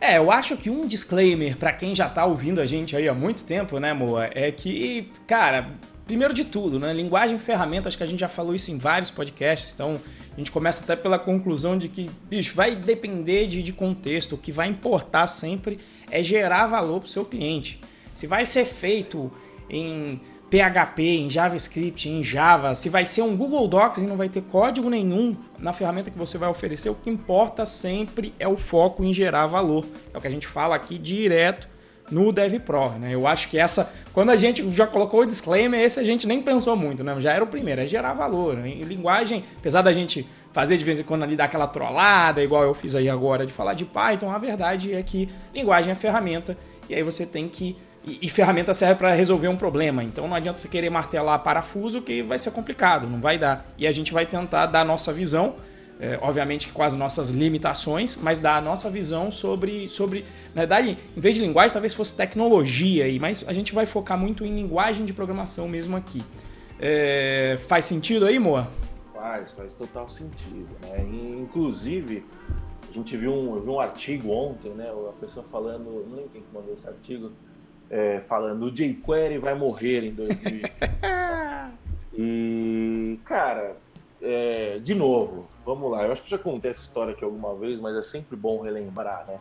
É, 0.01 0.17
eu 0.17 0.31
acho 0.31 0.57
que 0.57 0.69
um 0.69 0.87
disclaimer 0.87 1.57
para 1.57 1.71
quem 1.71 1.95
já 1.95 2.09
tá 2.09 2.25
ouvindo 2.25 2.59
a 2.59 2.65
gente 2.65 2.95
aí 2.95 3.07
há 3.07 3.13
muito 3.13 3.43
tempo, 3.43 3.79
né, 3.79 3.93
Moa, 3.93 4.29
é 4.33 4.51
que, 4.51 5.11
cara, 5.25 5.71
primeiro 6.05 6.33
de 6.33 6.43
tudo, 6.43 6.77
né, 6.77 6.93
linguagem 6.93 7.37
e 7.37 7.39
ferramenta, 7.39 7.87
acho 7.87 7.97
que 7.97 8.03
a 8.03 8.07
gente 8.07 8.19
já 8.19 8.27
falou 8.27 8.53
isso 8.53 8.71
em 8.71 8.77
vários 8.77 9.09
podcasts, 9.09 9.73
então 9.73 9.99
a 10.33 10.37
gente 10.37 10.51
começa 10.51 10.83
até 10.83 11.01
pela 11.01 11.17
conclusão 11.17 11.77
de 11.77 11.87
que, 11.87 12.11
bicho, 12.29 12.53
vai 12.53 12.75
depender 12.75 13.47
de, 13.47 13.63
de 13.63 13.71
contexto, 13.71 14.35
o 14.35 14.37
que 14.37 14.51
vai 14.51 14.67
importar 14.67 15.27
sempre 15.27 15.79
é 16.11 16.21
gerar 16.21 16.67
valor 16.67 16.99
para 16.99 17.07
o 17.07 17.09
seu 17.09 17.23
cliente. 17.23 17.79
Se 18.13 18.27
vai 18.27 18.45
ser 18.45 18.65
feito 18.65 19.31
em 19.69 20.19
PHP, 20.55 21.03
em 21.03 21.29
JavaScript, 21.29 22.07
em 22.07 22.23
Java, 22.23 22.73
se 22.75 22.87
vai 22.87 23.05
ser 23.05 23.21
um 23.23 23.35
Google 23.35 23.67
Docs 23.67 24.01
e 24.01 24.05
não 24.05 24.15
vai 24.15 24.29
ter 24.29 24.41
código 24.41 24.89
nenhum 24.89 25.35
na 25.59 25.73
ferramenta 25.73 26.09
que 26.09 26.17
você 26.17 26.37
vai 26.37 26.47
oferecer, 26.47 26.89
o 26.89 26.95
que 26.95 27.09
importa 27.09 27.65
sempre 27.65 28.33
é 28.39 28.47
o 28.47 28.55
foco 28.55 29.03
em 29.03 29.13
gerar 29.13 29.47
valor. 29.47 29.85
É 30.13 30.17
o 30.17 30.21
que 30.21 30.27
a 30.27 30.31
gente 30.31 30.47
fala 30.47 30.73
aqui 30.73 30.97
direto 30.97 31.67
no 32.09 32.31
DevPro, 32.31 32.91
né? 32.91 33.13
Eu 33.13 33.27
acho 33.27 33.49
que 33.49 33.57
essa, 33.57 33.91
quando 34.13 34.29
a 34.29 34.35
gente 34.37 34.69
já 34.71 34.87
colocou 34.87 35.21
o 35.21 35.25
disclaimer, 35.25 35.81
esse 35.81 35.99
a 35.99 36.03
gente 36.03 36.25
nem 36.25 36.41
pensou 36.41 36.75
muito, 36.77 37.03
né? 37.03 37.19
Já 37.19 37.33
era 37.33 37.43
o 37.43 37.47
primeiro, 37.47 37.81
é 37.81 37.85
gerar 37.85 38.13
valor. 38.13 38.55
Né? 38.55 38.69
Em 38.69 38.83
linguagem, 38.83 39.43
apesar 39.57 39.81
da 39.81 39.91
gente 39.91 40.25
fazer 40.53 40.77
de 40.77 40.85
vez 40.85 41.01
em 41.01 41.03
quando 41.03 41.23
ali 41.23 41.35
dar 41.35 41.45
aquela 41.45 41.67
trollada, 41.67 42.41
igual 42.41 42.63
eu 42.63 42.73
fiz 42.73 42.95
aí 42.95 43.09
agora 43.09 43.45
de 43.45 43.51
falar 43.51 43.73
de 43.73 43.83
Python, 43.83 44.31
a 44.31 44.37
verdade 44.37 44.93
é 44.93 45.03
que 45.03 45.27
linguagem 45.53 45.91
é 45.91 45.95
ferramenta 45.95 46.57
e 46.87 46.95
aí 46.95 47.03
você 47.03 47.25
tem 47.25 47.49
que 47.49 47.75
e, 48.05 48.19
e 48.21 48.29
ferramenta 48.29 48.73
serve 48.73 48.95
para 48.95 49.13
resolver 49.13 49.47
um 49.47 49.57
problema. 49.57 50.03
Então 50.03 50.27
não 50.27 50.35
adianta 50.35 50.59
você 50.59 50.67
querer 50.67 50.89
martelar 50.89 51.39
parafuso 51.43 52.01
que 52.01 52.21
vai 52.21 52.37
ser 52.37 52.51
complicado, 52.51 53.07
não 53.07 53.19
vai 53.19 53.37
dar. 53.37 53.65
E 53.77 53.87
a 53.87 53.91
gente 53.91 54.13
vai 54.13 54.25
tentar 54.25 54.67
dar 54.67 54.81
a 54.81 54.85
nossa 54.85 55.11
visão, 55.11 55.55
é, 55.99 56.19
obviamente 56.21 56.67
que 56.67 56.73
com 56.73 56.83
as 56.83 56.95
nossas 56.95 57.29
limitações, 57.29 58.15
mas 58.15 58.39
dar 58.39 58.57
a 58.57 58.61
nossa 58.61 58.89
visão 58.89 59.31
sobre, 59.31 59.87
sobre. 59.87 60.25
Na 60.53 60.61
verdade, 60.61 60.97
em 61.15 61.19
vez 61.19 61.35
de 61.35 61.41
linguagem, 61.41 61.71
talvez 61.71 61.93
fosse 61.93 62.15
tecnologia, 62.15 63.05
aí, 63.05 63.19
mas 63.19 63.43
a 63.47 63.53
gente 63.53 63.73
vai 63.73 63.85
focar 63.85 64.17
muito 64.17 64.45
em 64.45 64.53
linguagem 64.53 65.05
de 65.05 65.13
programação 65.13 65.67
mesmo 65.67 65.95
aqui. 65.95 66.23
É, 66.79 67.57
faz 67.67 67.85
sentido 67.85 68.25
aí, 68.25 68.37
Moa? 68.37 68.69
Faz, 69.13 69.53
faz 69.53 69.73
total 69.73 70.09
sentido. 70.09 70.67
Né? 70.81 71.05
inclusive, 71.39 72.25
a 72.89 72.91
gente 72.91 73.15
viu 73.15 73.33
um, 73.33 73.59
viu 73.61 73.73
um 73.73 73.79
artigo 73.79 74.29
ontem, 74.29 74.71
né? 74.71 74.89
A 74.89 75.13
pessoa 75.13 75.45
falando, 75.45 76.05
não 76.07 76.17
lembro 76.17 76.29
quem 76.31 76.43
mandou 76.53 76.73
esse 76.73 76.87
artigo, 76.87 77.31
é, 77.89 78.19
falando 78.19 78.63
o 78.63 78.71
jQuery 78.71 79.37
vai 79.37 79.55
morrer 79.55 80.03
em 80.05 80.13
2020. 80.13 80.71
e, 82.13 83.19
cara, 83.25 83.77
é, 84.21 84.79
de 84.79 84.95
novo, 84.95 85.47
vamos 85.65 85.91
lá. 85.91 86.03
Eu 86.03 86.11
acho 86.11 86.23
que 86.23 86.29
já 86.29 86.37
contei 86.37 86.71
essa 86.71 86.81
história 86.81 87.13
aqui 87.13 87.23
alguma 87.23 87.55
vez, 87.55 87.79
mas 87.79 87.95
é 87.95 88.01
sempre 88.01 88.35
bom 88.35 88.61
relembrar, 88.61 89.25
né? 89.27 89.39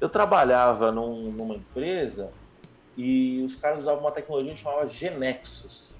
Eu 0.00 0.08
trabalhava 0.08 0.92
num, 0.92 1.32
numa 1.32 1.54
empresa 1.54 2.30
e 2.96 3.42
os 3.44 3.54
caras 3.54 3.80
usavam 3.80 4.00
uma 4.00 4.12
tecnologia 4.12 4.52
que 4.52 4.60
chamava 4.60 4.86
Genexus. 4.86 5.96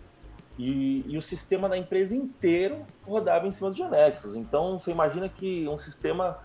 E, 0.58 1.04
e, 1.06 1.16
o 1.16 1.22
sistema 1.22 1.68
da 1.68 1.78
empresa 1.78 2.16
inteiro 2.16 2.84
rodava 3.06 3.46
em 3.46 3.52
cima 3.52 3.70
do 3.70 3.76
Genexus. 3.76 4.34
Então, 4.34 4.78
você 4.78 4.90
imagina 4.90 5.28
que 5.28 5.68
um 5.68 5.76
sistema 5.76 6.40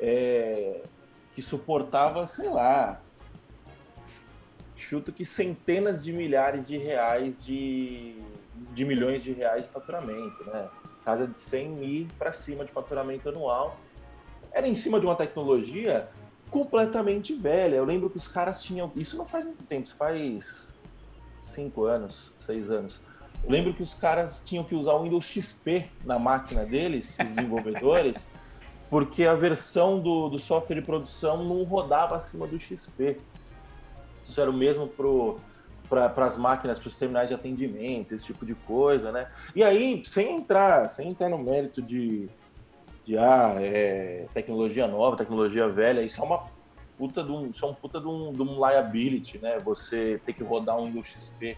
é, 0.00 0.82
que 1.34 1.40
suportava, 1.40 2.26
sei 2.26 2.48
lá, 2.48 3.00
chuto 4.84 5.12
que 5.12 5.24
centenas 5.24 6.04
de 6.04 6.12
milhares 6.12 6.68
de 6.68 6.76
reais 6.76 7.44
de, 7.44 8.16
de 8.72 8.84
milhões 8.84 9.22
de 9.22 9.32
reais 9.32 9.64
de 9.64 9.70
faturamento, 9.70 10.44
né? 10.44 10.68
Casa 11.04 11.26
de 11.26 11.38
100 11.38 11.68
mil 11.68 12.08
para 12.18 12.32
cima 12.32 12.64
de 12.64 12.72
faturamento 12.72 13.28
anual. 13.28 13.78
Era 14.52 14.68
em 14.68 14.74
cima 14.74 15.00
de 15.00 15.06
uma 15.06 15.16
tecnologia 15.16 16.08
completamente 16.50 17.34
velha. 17.34 17.76
Eu 17.76 17.84
lembro 17.84 18.08
que 18.08 18.16
os 18.16 18.28
caras 18.28 18.62
tinham. 18.62 18.92
Isso 18.94 19.16
não 19.16 19.26
faz 19.26 19.44
muito 19.44 19.64
tempo, 19.64 19.84
isso 19.84 19.96
faz 19.96 20.72
cinco 21.40 21.84
anos, 21.84 22.32
seis 22.38 22.70
anos. 22.70 23.00
Eu 23.42 23.50
lembro 23.50 23.74
que 23.74 23.82
os 23.82 23.92
caras 23.92 24.42
tinham 24.44 24.64
que 24.64 24.74
usar 24.74 24.92
o 24.92 25.02
Windows 25.02 25.26
XP 25.26 25.90
na 26.04 26.18
máquina 26.18 26.64
deles, 26.64 27.16
os 27.20 27.28
desenvolvedores, 27.28 28.30
porque 28.88 29.24
a 29.24 29.34
versão 29.34 30.00
do, 30.00 30.28
do 30.28 30.38
software 30.38 30.76
de 30.76 30.82
produção 30.82 31.44
não 31.44 31.62
rodava 31.64 32.16
acima 32.16 32.46
do 32.46 32.58
XP. 32.58 33.18
Isso 34.24 34.40
era 34.40 34.50
o 34.50 34.54
mesmo 34.54 34.88
para 35.88 36.24
as 36.24 36.36
máquinas, 36.36 36.78
para 36.78 36.88
os 36.88 36.96
terminais 36.96 37.28
de 37.28 37.34
atendimento, 37.34 38.14
esse 38.14 38.26
tipo 38.26 38.44
de 38.46 38.54
coisa, 38.54 39.12
né? 39.12 39.28
E 39.54 39.62
aí, 39.62 40.02
sem 40.04 40.36
entrar, 40.36 40.88
sem 40.88 41.10
entrar 41.10 41.28
no 41.28 41.38
mérito 41.38 41.82
de, 41.82 42.28
de 43.04 43.18
ah, 43.18 43.54
é, 43.58 44.26
tecnologia 44.32 44.86
nova, 44.86 45.16
tecnologia 45.16 45.68
velha, 45.68 46.02
isso 46.02 46.20
é 46.20 46.24
uma 46.24 46.44
puta 46.96 47.22
de 47.22 47.30
um, 47.30 47.48
isso 47.48 47.64
é 47.64 47.68
um 47.68 47.74
puta 47.74 48.00
de 48.00 48.06
um, 48.06 48.32
de 48.32 48.42
um 48.42 48.66
liability, 48.66 49.38
né? 49.38 49.58
Você 49.58 50.20
ter 50.24 50.32
que 50.32 50.42
rodar 50.42 50.78
um 50.78 50.86
Windows 50.86 51.08
XP 51.08 51.56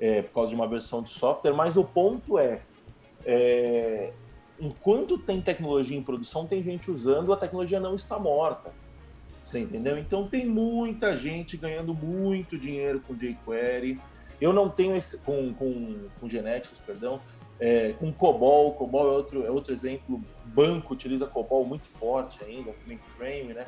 é, 0.00 0.22
por 0.22 0.34
causa 0.34 0.50
de 0.50 0.56
uma 0.56 0.68
versão 0.68 1.02
de 1.02 1.10
software, 1.10 1.52
mas 1.52 1.76
o 1.76 1.84
ponto 1.84 2.38
é, 2.38 2.60
é, 3.24 4.12
enquanto 4.60 5.18
tem 5.18 5.40
tecnologia 5.40 5.96
em 5.96 6.02
produção, 6.02 6.46
tem 6.46 6.62
gente 6.62 6.90
usando, 6.90 7.32
a 7.32 7.36
tecnologia 7.36 7.80
não 7.80 7.94
está 7.94 8.18
morta. 8.18 8.72
Você 9.46 9.60
entendeu? 9.60 9.96
Então 9.96 10.26
tem 10.26 10.44
muita 10.44 11.16
gente 11.16 11.56
ganhando 11.56 11.94
muito 11.94 12.58
dinheiro 12.58 13.00
com 13.06 13.14
jQuery. 13.14 14.00
Eu 14.40 14.52
não 14.52 14.68
tenho 14.68 14.96
esse 14.96 15.18
com, 15.18 15.54
com, 15.54 16.08
com 16.18 16.28
Genexus, 16.28 16.80
perdão, 16.80 17.20
é, 17.60 17.92
com 17.92 18.12
COBOL. 18.12 18.72
COBOL 18.72 19.06
é 19.06 19.16
outro, 19.16 19.46
é 19.46 19.50
outro 19.50 19.72
exemplo. 19.72 20.20
Banco 20.46 20.94
utiliza 20.94 21.28
COBOL 21.28 21.64
muito 21.64 21.86
forte 21.86 22.42
ainda, 22.42 22.72
mainframe, 22.88 23.54
né? 23.54 23.66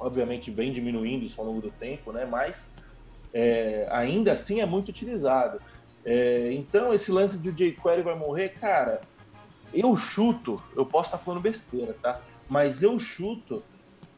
Obviamente 0.00 0.50
vem 0.50 0.72
diminuindo 0.72 1.24
isso 1.24 1.40
ao 1.40 1.46
longo 1.46 1.60
do 1.60 1.70
tempo, 1.70 2.10
né? 2.10 2.24
Mas 2.24 2.74
é, 3.32 3.86
ainda 3.88 4.32
assim 4.32 4.60
é 4.60 4.66
muito 4.66 4.88
utilizado. 4.88 5.60
É, 6.04 6.52
então, 6.54 6.92
esse 6.92 7.12
lance 7.12 7.38
de 7.38 7.50
o 7.50 7.52
jQuery 7.52 8.02
vai 8.02 8.18
morrer, 8.18 8.48
cara, 8.48 9.00
eu 9.72 9.94
chuto, 9.96 10.60
eu 10.74 10.84
posso 10.84 11.06
estar 11.06 11.18
falando 11.18 11.40
besteira, 11.40 11.94
tá? 12.02 12.20
Mas 12.48 12.82
eu 12.82 12.98
chuto 12.98 13.62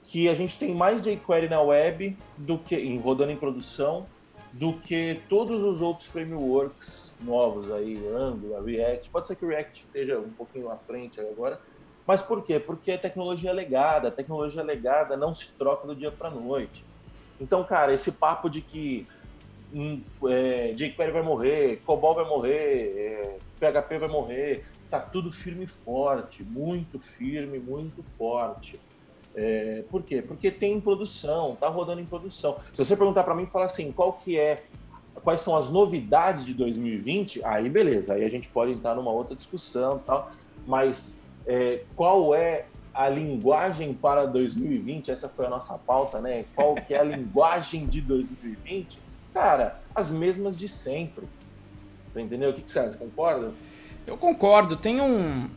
que 0.05 0.29
a 0.29 0.35
gente 0.35 0.59
tem 0.59 0.75
mais 0.75 1.01
jQuery 1.03 1.49
na 1.49 1.61
web 1.61 2.17
do 2.37 2.59
que 2.59 2.77
em 2.77 2.99
rodando 2.99 3.33
em 3.33 3.37
produção 3.37 4.07
do 4.53 4.75
que 4.75 5.21
todos 5.29 5.63
os 5.65 5.83
outros 5.83 6.07
frameworks 6.07 7.13
novos 7.21 7.73
aí, 7.73 7.99
Angular, 8.15 8.63
React. 8.63 9.11
Pode 9.11 9.27
ser 9.27 9.35
que 9.35 9.45
o 9.45 9.49
React 9.49 9.85
esteja 9.85 10.19
um 10.19 10.31
pouquinho 10.31 10.71
à 10.71 10.77
frente 10.77 11.21
agora, 11.21 11.61
mas 12.07 12.23
por 12.23 12.43
quê? 12.45 12.61
Porque 12.61 12.93
é 12.93 12.97
tecnologia 12.97 13.53
legada. 13.53 14.09
A 14.09 14.13
tecnologia 14.13 14.63
legada 14.63 15.17
não 15.17 15.33
se 15.33 15.49
troca 15.59 15.87
do 15.87 15.97
dia 15.97 16.13
para 16.13 16.31
noite. 16.31 16.85
Então, 17.41 17.65
cara, 17.65 17.93
esse 17.93 18.13
papo 18.13 18.49
de 18.49 18.61
que 18.61 19.09
hum, 19.73 20.01
é, 20.29 20.73
jQuery 20.73 21.11
vai 21.11 21.23
morrer, 21.23 21.83
COBOL 21.85 22.15
vai 22.15 22.29
morrer, 22.29 22.95
é, 22.97 23.39
PHP 23.59 23.99
vai 23.99 24.09
morrer, 24.09 24.65
tá 24.89 25.01
tudo 25.01 25.33
firme 25.33 25.65
e 25.65 25.67
forte, 25.67 26.45
muito 26.45 27.01
firme, 27.01 27.59
muito 27.59 28.05
forte. 28.17 28.79
É, 29.35 29.83
por 29.91 30.03
quê? 30.03 30.23
Porque 30.23 30.51
tem 30.51 30.75
em 30.75 30.81
produção, 30.81 31.57
tá 31.59 31.69
rodando 31.69 32.01
em 32.01 32.07
produção. 32.07 32.57
Se 32.73 32.85
você 32.85 32.97
perguntar 32.97 33.25
para 33.25 33.35
mim, 33.35 33.47
falar 33.47 33.65
assim, 33.65 33.91
qual 33.91 34.13
que 34.13 34.39
é, 34.39 34.63
quais 35.23 35.41
são 35.41 35.57
as 35.57 35.69
novidades 35.69 36.45
de 36.45 36.55
2020, 36.55 37.45
aí 37.45 37.69
beleza, 37.69 38.15
aí 38.15 38.25
a 38.25 38.31
gente 38.31 38.49
pode 38.49 38.73
entrar 38.73 38.95
numa 38.95 39.11
outra 39.11 39.35
discussão, 39.35 40.01
tal. 40.07 40.31
Mas 40.67 41.25
é, 41.47 41.83
qual 41.97 42.35
é 42.35 42.67
a 42.95 43.09
linguagem 43.09 43.93
para 43.93 44.25
2020, 44.25 45.11
essa 45.11 45.29
foi 45.29 45.47
a 45.47 45.51
nossa 45.51 45.77
pauta, 45.77 46.21
né? 46.21 46.45
Qual 46.55 46.77
que 46.77 46.95
é 46.95 47.01
a 47.01 47.03
linguagem 47.03 47.87
de 47.87 48.01
2020? 48.01 48.99
Cara, 49.33 49.81
as 49.93 50.13
mesmas 50.13 50.57
de 50.57 50.69
sempre. 50.69 51.27
Você 52.13 52.21
entendeu? 52.21 52.51
O 52.51 52.53
que, 52.55 52.63
que 52.63 52.71
você 52.71 52.79
acha? 52.79 52.97
Concorda? 52.97 53.53
Eu 54.07 54.17
concordo. 54.17 54.77
Tem 54.77 55.01
um. 55.01 55.51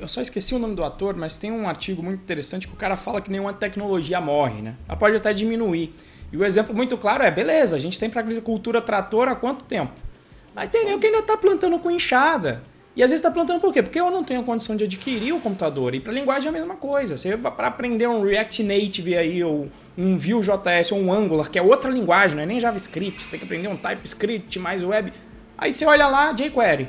Eu 0.00 0.08
só 0.08 0.20
esqueci 0.20 0.54
o 0.54 0.58
nome 0.58 0.74
do 0.74 0.84
ator, 0.84 1.14
mas 1.16 1.36
tem 1.36 1.52
um 1.52 1.68
artigo 1.68 2.02
muito 2.02 2.20
interessante 2.20 2.66
que 2.66 2.72
o 2.72 2.76
cara 2.76 2.96
fala 2.96 3.20
que 3.20 3.30
nenhuma 3.30 3.52
tecnologia 3.52 4.20
morre, 4.20 4.62
né? 4.62 4.76
Ela 4.88 4.96
pode 4.96 5.16
até 5.16 5.32
diminuir. 5.32 5.94
E 6.32 6.36
o 6.36 6.44
exemplo 6.44 6.74
muito 6.74 6.96
claro 6.96 7.22
é, 7.22 7.30
beleza, 7.30 7.76
a 7.76 7.78
gente 7.78 7.98
tem 7.98 8.10
para 8.10 8.20
agricultura 8.20 8.80
trator 8.80 9.28
há 9.28 9.34
quanto 9.34 9.64
tempo? 9.64 9.92
Mas 10.54 10.68
tem 10.70 10.84
nem 10.84 10.98
que 10.98 11.06
ainda 11.06 11.22
tá 11.22 11.36
plantando 11.36 11.78
com 11.78 11.90
enxada. 11.90 12.62
E 12.96 13.02
às 13.02 13.10
vezes 13.10 13.24
está 13.24 13.30
plantando 13.30 13.60
por 13.60 13.72
quê? 13.72 13.82
Porque 13.82 13.98
eu 13.98 14.10
não 14.10 14.22
tenho 14.22 14.42
condição 14.44 14.76
de 14.76 14.84
adquirir 14.84 15.32
o 15.32 15.40
computador. 15.40 15.94
E 15.94 16.00
para 16.00 16.12
linguagem 16.12 16.46
é 16.46 16.50
a 16.50 16.52
mesma 16.52 16.76
coisa. 16.76 17.16
Você 17.16 17.36
para 17.36 17.66
aprender 17.66 18.06
um 18.06 18.22
React 18.22 18.62
Native 18.62 19.16
aí, 19.16 19.42
ou 19.42 19.68
um 19.98 20.16
Vue.js, 20.16 20.92
ou 20.92 21.00
um 21.00 21.12
Angular, 21.12 21.50
que 21.50 21.58
é 21.58 21.62
outra 21.62 21.90
linguagem, 21.90 22.36
não 22.36 22.42
é 22.44 22.46
nem 22.46 22.60
JavaScript. 22.60 23.22
Você 23.22 23.30
tem 23.30 23.40
que 23.40 23.44
aprender 23.44 23.66
um 23.66 23.76
TypeScript 23.76 24.58
mais 24.60 24.80
web. 24.82 25.12
Aí 25.58 25.72
você 25.72 25.84
olha 25.84 26.06
lá, 26.06 26.32
jQuery. 26.32 26.88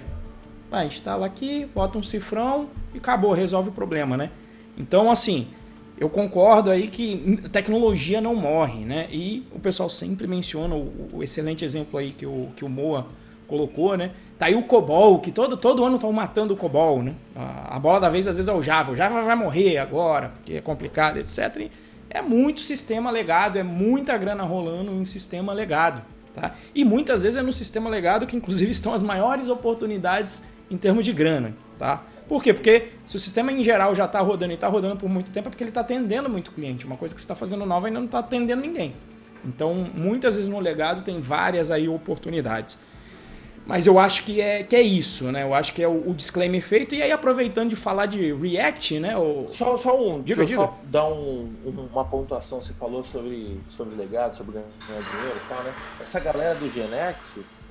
Vai, 0.70 0.86
instala 0.88 1.25
aqui, 1.25 1.66
bota 1.74 1.98
um 1.98 2.04
cifrão 2.04 2.70
e 2.96 2.98
acabou, 2.98 3.34
resolve 3.34 3.70
o 3.70 3.72
problema, 3.72 4.18
né? 4.18 4.30
Então, 4.78 5.12
assim, 5.12 5.48
eu 5.98 6.10
concordo 6.10 6.70
aí 6.70 6.88
que 6.88 7.40
tecnologia 7.52 8.20
não 8.20 8.36
morre, 8.36 8.84
né? 8.84 9.08
E 9.12 9.46
o 9.52 9.60
pessoal 9.60 9.90
sempre 9.90 10.28
menciona 10.28 10.75
o, 10.75 11.08
o 11.14 11.24
excelente 11.24 11.64
exemplo 11.64 12.00
aí 12.00 12.12
que 12.12 12.25
o, 12.25 12.50
que 12.56 12.66
o 12.66 12.70
Moa 12.70 13.08
colocou, 13.48 13.96
né? 13.96 14.12
Tá 14.38 14.48
aí 14.48 14.56
o 14.56 14.64
COBOL, 14.64 15.20
que 15.20 15.32
todo, 15.32 15.56
todo 15.56 15.84
ano 15.86 15.96
estão 15.96 16.12
matando 16.12 16.54
o 16.54 16.58
COBOL, 16.58 17.04
né? 17.04 17.16
A, 17.36 17.78
a, 17.78 17.80
bola 17.80 18.00
da 18.00 18.10
vez 18.10 18.28
às 18.28 18.36
vezes 18.36 18.50
é 18.50 18.54
o 18.54 18.62
Java. 18.62 18.92
O 18.92 18.96
Java 18.96 19.22
vai 19.22 19.36
morrer 19.36 19.78
agora, 19.78 20.30
porque 20.30 20.54
é 20.54 20.62
complicado, 20.62 21.18
etc. 21.18 21.56
E 21.58 21.72
é 22.10 22.22
muito 22.22 22.60
sistema 22.60 23.10
legado, 23.10 23.58
é 23.58 23.64
muita 23.64 24.18
grana 24.18 24.44
rolando 24.44 24.92
em 24.92 25.06
sistema 25.06 25.54
legado. 25.54 26.02
Tá? 26.34 26.54
E 26.74 26.84
muitas 26.84 27.24
vezes 27.24 27.38
é 27.38 27.42
no 27.42 27.54
sistema 27.54 27.90
legado 27.90 28.28
que 28.28 28.36
inclusive 28.36 28.70
estão 28.70 28.94
as 28.94 29.02
maiores 29.02 29.48
oportunidades 29.48 30.44
em 30.70 30.75
termos 30.75 31.06
de 31.06 31.14
grana. 31.14 31.54
Tá? 31.80 32.04
Por 32.27 32.41
quê? 32.41 32.53
Porque 32.53 32.89
se 33.05 33.15
o 33.15 33.20
sistema 33.20 33.51
em 33.51 33.63
geral 33.63 33.94
já 33.94 34.05
está 34.05 34.20
rodando 34.20 34.51
e 34.51 34.55
está 34.55 34.67
rodando 34.67 34.98
por 34.98 35.10
muito 35.10 35.32
tempo, 35.32 35.48
é 35.48 35.51
porque 35.51 35.63
ele 35.63 35.70
está 35.70 35.82
atendendo 35.82 36.29
muito 36.29 36.51
cliente. 36.51 36.86
Uma 36.86 36.98
coisa 36.98 37.13
que 37.13 37.22
você 37.22 37.25
está 37.25 37.36
fazendo 37.36 37.65
nova 37.65 37.88
ainda 37.88 38.00
não 38.00 38.05
está 38.05 38.20
atendendo 38.20 38.62
ninguém. 38.62 38.96
Então, 39.44 39.74
muitas 39.94 40.36
vezes 40.36 40.50
no 40.50 40.60
legado 40.60 41.03
tem 41.03 41.22
várias 41.22 41.70
aí 41.70 41.88
oportunidades. 41.88 42.79
Mas 43.67 43.88
eu 43.88 43.98
acho 43.98 44.24
que 44.24 44.39
é, 44.39 44.63
que 44.63 44.75
é 44.75 44.82
isso, 44.82 45.32
né? 45.32 45.41
Eu 45.41 45.53
acho 45.53 45.74
que 45.74 45.82
é 45.82 45.88
o, 45.88 46.10
o 46.10 46.13
disclaimer 46.13 46.62
feito. 46.62 46.94
E 46.94 47.01
aí, 47.01 47.12
aproveitando 47.12 47.70
de 47.70 47.75
falar 47.75 48.05
de 48.05 48.32
React, 48.32 49.00
né? 49.00 49.17
O... 49.17 49.48
Só, 49.48 49.75
só 49.75 50.00
um, 50.00 50.22
diga, 50.22 50.46
diga. 50.46 50.62
só 50.62 50.77
dar 50.84 51.08
um, 51.08 51.51
uma 51.91 52.05
pontuação. 52.05 52.62
Você 52.62 52.74
falou 52.74 53.03
sobre, 53.03 53.60
sobre 53.70 53.96
legado, 53.96 54.36
sobre 54.36 54.53
ganhar 54.53 54.67
dinheiro 54.88 55.39
e 55.44 55.50
tal, 55.50 55.63
né? 55.63 55.74
Essa 56.00 56.20
galera 56.20 56.53
do 56.53 56.70
Genexus, 56.70 57.62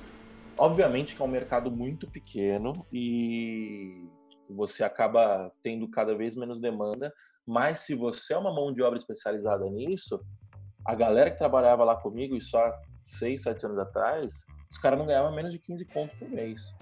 obviamente 0.57 1.15
que 1.15 1.21
é 1.21 1.25
um 1.25 1.29
mercado 1.29 1.71
muito 1.71 2.07
pequeno 2.07 2.85
e 2.91 4.03
você 4.49 4.83
acaba 4.83 5.51
tendo 5.63 5.89
cada 5.89 6.15
vez 6.15 6.35
menos 6.35 6.59
demanda. 6.59 7.13
Mas 7.45 7.79
se 7.79 7.93
você 7.93 8.33
é 8.33 8.37
uma 8.37 8.53
mão 8.53 8.73
de 8.73 8.81
obra 8.81 8.97
especializada 8.97 9.69
nisso, 9.69 10.19
a 10.83 10.95
galera 10.95 11.31
que 11.31 11.37
trabalhava 11.37 11.83
lá 11.83 11.95
comigo, 11.95 12.35
isso 12.35 12.57
há 12.57 12.79
6, 13.03 13.41
7 13.41 13.65
anos 13.65 13.77
atrás, 13.77 14.45
os 14.69 14.77
caras 14.77 14.97
não 14.97 15.05
ganhavam 15.05 15.33
menos 15.33 15.51
de 15.51 15.59
15 15.59 15.85
conto 15.85 16.15
por 16.17 16.29
mês. 16.29 16.73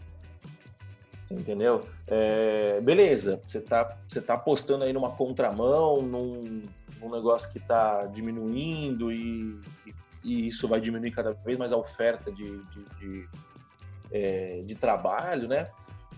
Você 1.21 1.33
entendeu? 1.35 1.85
É, 2.05 2.81
beleza, 2.81 3.39
você 3.45 3.61
tá, 3.61 3.97
você 4.07 4.21
tá 4.21 4.33
apostando 4.33 4.83
aí 4.83 4.91
numa 4.91 5.11
contramão, 5.11 6.01
num, 6.01 6.63
num 7.01 7.09
negócio 7.09 7.49
que 7.51 7.59
está 7.59 8.05
diminuindo 8.07 9.11
e, 9.11 9.59
e, 9.85 9.93
e, 10.23 10.47
isso 10.47 10.67
vai 10.67 10.81
diminuir 10.81 11.11
cada 11.11 11.31
vez 11.31 11.57
mais 11.57 11.71
a 11.71 11.77
oferta 11.77 12.29
de, 12.29 12.59
de, 12.63 12.83
de, 12.99 13.29
é, 14.11 14.61
de 14.61 14.75
trabalho, 14.75 15.47
né? 15.47 15.69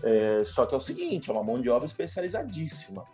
É, 0.02 0.42
só 0.44 0.66
que 0.66 0.74
é 0.74 0.78
o 0.78 0.80
seguinte, 0.80 1.30
é 1.30 1.32
uma 1.32 1.42
mão 1.42 1.60
de 1.60 1.68
obra 1.68 1.86
especializadíssima. 1.86 3.04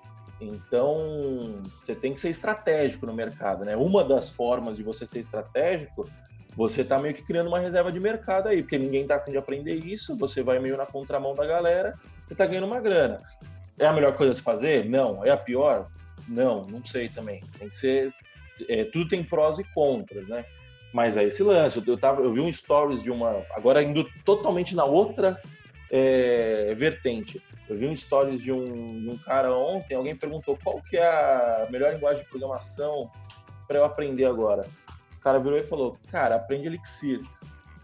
Então, 0.40 1.62
você 1.76 1.94
tem 1.94 2.12
que 2.12 2.20
ser 2.20 2.30
estratégico 2.30 3.06
no 3.06 3.14
mercado, 3.14 3.64
né? 3.64 3.76
Uma 3.76 4.02
das 4.02 4.28
formas 4.28 4.76
de 4.76 4.82
você 4.82 5.06
ser 5.06 5.20
estratégico 5.20 6.08
você 6.54 6.82
está 6.82 6.98
meio 6.98 7.14
que 7.14 7.22
criando 7.22 7.46
uma 7.46 7.58
reserva 7.58 7.90
de 7.90 7.98
mercado 7.98 8.48
aí, 8.48 8.62
porque 8.62 8.78
ninguém 8.78 9.02
está 9.02 9.16
afim 9.16 9.30
de 9.30 9.38
aprender 9.38 9.74
isso, 9.74 10.16
você 10.16 10.42
vai 10.42 10.58
meio 10.58 10.76
na 10.76 10.84
contramão 10.86 11.34
da 11.34 11.46
galera, 11.46 11.94
você 12.24 12.34
está 12.34 12.46
ganhando 12.46 12.66
uma 12.66 12.80
grana. 12.80 13.20
É 13.78 13.86
a 13.86 13.92
melhor 13.92 14.14
coisa 14.14 14.32
a 14.32 14.34
se 14.34 14.42
fazer? 14.42 14.84
Não. 14.84 15.24
É 15.24 15.30
a 15.30 15.36
pior? 15.36 15.88
Não, 16.28 16.62
não 16.66 16.84
sei 16.84 17.08
também. 17.08 17.42
Tem 17.58 17.68
que 17.68 17.74
ser. 17.74 18.12
É, 18.68 18.84
tudo 18.84 19.08
tem 19.08 19.24
prós 19.24 19.58
e 19.58 19.64
contras, 19.64 20.28
né? 20.28 20.44
Mas 20.92 21.16
é 21.16 21.24
esse 21.24 21.42
lance. 21.42 21.82
Eu, 21.84 21.98
tava, 21.98 22.20
eu 22.20 22.30
vi 22.30 22.40
um 22.40 22.52
stories 22.52 23.02
de 23.02 23.10
uma. 23.10 23.42
Agora 23.52 23.82
indo 23.82 24.06
totalmente 24.24 24.76
na 24.76 24.84
outra 24.84 25.40
é, 25.92 26.74
vertente. 26.74 27.40
Eu 27.68 27.78
vi 27.78 27.86
um 27.86 27.94
stories 27.94 28.42
de 28.42 28.50
um, 28.50 28.98
de 28.98 29.08
um 29.08 29.16
cara 29.18 29.54
ontem, 29.54 29.94
alguém 29.94 30.16
perguntou 30.16 30.58
qual 30.62 30.82
que 30.82 30.96
é 30.96 31.06
a 31.06 31.68
melhor 31.70 31.92
linguagem 31.92 32.24
de 32.24 32.28
programação 32.28 33.08
para 33.68 33.78
eu 33.78 33.84
aprender 33.84 34.24
agora 34.24 34.66
cara 35.22 35.38
virou 35.38 35.58
e 35.58 35.62
falou: 35.62 35.96
Cara, 36.10 36.34
aprende 36.34 36.66
Elixir. 36.66 37.20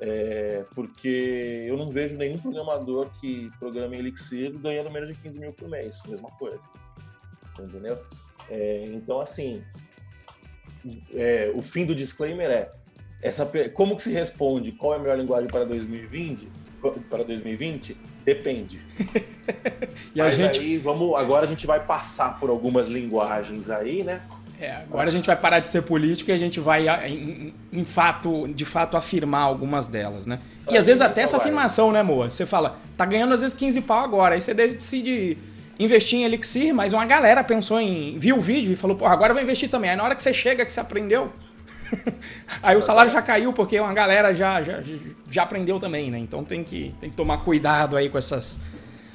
É, 0.01 0.65
porque 0.77 1.65
eu 1.67 1.77
não 1.77 1.91
vejo 1.91 2.17
nenhum 2.17 2.39
programador 2.39 3.11
que 3.21 3.51
programa 3.59 3.97
em 3.97 3.99
Elixir 3.99 4.57
ganhando 4.57 4.93
menos 4.93 5.09
de 5.09 5.17
15 5.17 5.41
mil 5.41 5.53
por 5.53 5.69
mês, 5.69 6.01
mesma 6.07 6.31
coisa. 6.39 6.61
Entendeu? 7.59 7.99
É, 8.49 8.85
então, 8.93 9.21
assim, 9.21 9.61
é, 11.13 11.51
o 11.53 11.63
fim 11.63 11.85
do 11.85 11.97
disclaimer 11.97 12.49
é: 12.49 12.73
essa, 13.23 13.51
como 13.73 13.97
que 13.97 14.03
se 14.03 14.13
responde 14.13 14.73
qual 14.73 14.95
é 14.95 14.97
a 14.97 15.01
melhor 15.01 15.19
linguagem 15.19 15.49
para 15.49 15.65
2020? 15.65 16.49
Para 17.11 17.25
2020? 17.25 17.97
Depende. 18.25 18.81
e 20.15 20.19
Mas 20.19 20.35
a 20.35 20.37
gente... 20.37 20.61
aí, 20.61 20.79
vamos, 20.79 21.19
agora 21.19 21.45
a 21.45 21.49
gente 21.49 21.67
vai 21.67 21.81
passar 21.81 22.39
por 22.39 22.51
algumas 22.51 22.89
linguagens 22.89 23.71
aí, 23.71 24.05
né? 24.05 24.21
É, 24.61 24.73
agora 24.73 25.09
a 25.09 25.11
gente 25.11 25.27
vai 25.27 25.37
parar 25.37 25.61
de 25.61 25.69
ser 25.69 25.83
político 25.83 26.31
e 26.31 26.33
a 26.33 26.39
gente 26.39 26.59
vai, 26.59 26.89
em, 27.09 27.55
em 27.73 27.85
fato, 27.85 28.47
de 28.49 28.65
fato, 28.65 28.97
afirmar 28.97 29.43
algumas 29.43 29.87
delas, 29.87 30.27
né? 30.27 30.41
E 30.69 30.77
às 30.77 30.87
vezes 30.87 31.01
até 31.01 31.23
essa 31.23 31.37
afirmação, 31.37 31.93
né, 31.93 32.03
Moa? 32.03 32.31
Você 32.31 32.45
fala, 32.45 32.77
tá 32.97 33.07
ganhando 33.07 33.33
às 33.33 33.41
vezes 33.41 33.57
15 33.57 33.83
pau 33.83 34.01
agora, 34.01 34.35
aí 34.35 34.41
você 34.41 34.53
decide 34.53 35.39
investir 35.79 36.19
em 36.19 36.25
Elixir, 36.25 36.75
mas 36.75 36.93
uma 36.93 37.07
galera 37.07 37.45
pensou 37.45 37.81
em. 37.81 38.19
viu 38.19 38.37
o 38.37 38.41
vídeo 38.41 38.73
e 38.73 38.77
falou, 38.77 38.97
porra, 38.97 39.13
agora 39.13 39.31
eu 39.31 39.35
vou 39.35 39.43
investir 39.43 39.71
também. 39.71 39.91
Aí 39.91 39.97
na 39.97 40.03
hora 40.03 40.17
que 40.17 40.23
você 40.23 40.35
chega, 40.35 40.67
que 40.67 40.73
você 40.73 40.81
aprendeu, 40.81 41.33
aí 42.63 42.77
o 42.77 42.83
salário 42.83 43.11
já 43.11 43.23
caiu 43.23 43.53
porque 43.53 43.79
uma 43.79 43.93
galera 43.93 44.35
já, 44.35 44.63
já, 44.63 44.83
já 45.31 45.43
aprendeu 45.43 45.79
também, 45.79 46.11
né? 46.11 46.19
Então 46.19 46.45
tem 46.45 46.63
que, 46.63 46.95
tem 47.01 47.11
que 47.11 47.17
tomar 47.17 47.39
cuidado 47.39 47.97
aí 47.97 48.09
com 48.09 48.19
essas, 48.19 48.61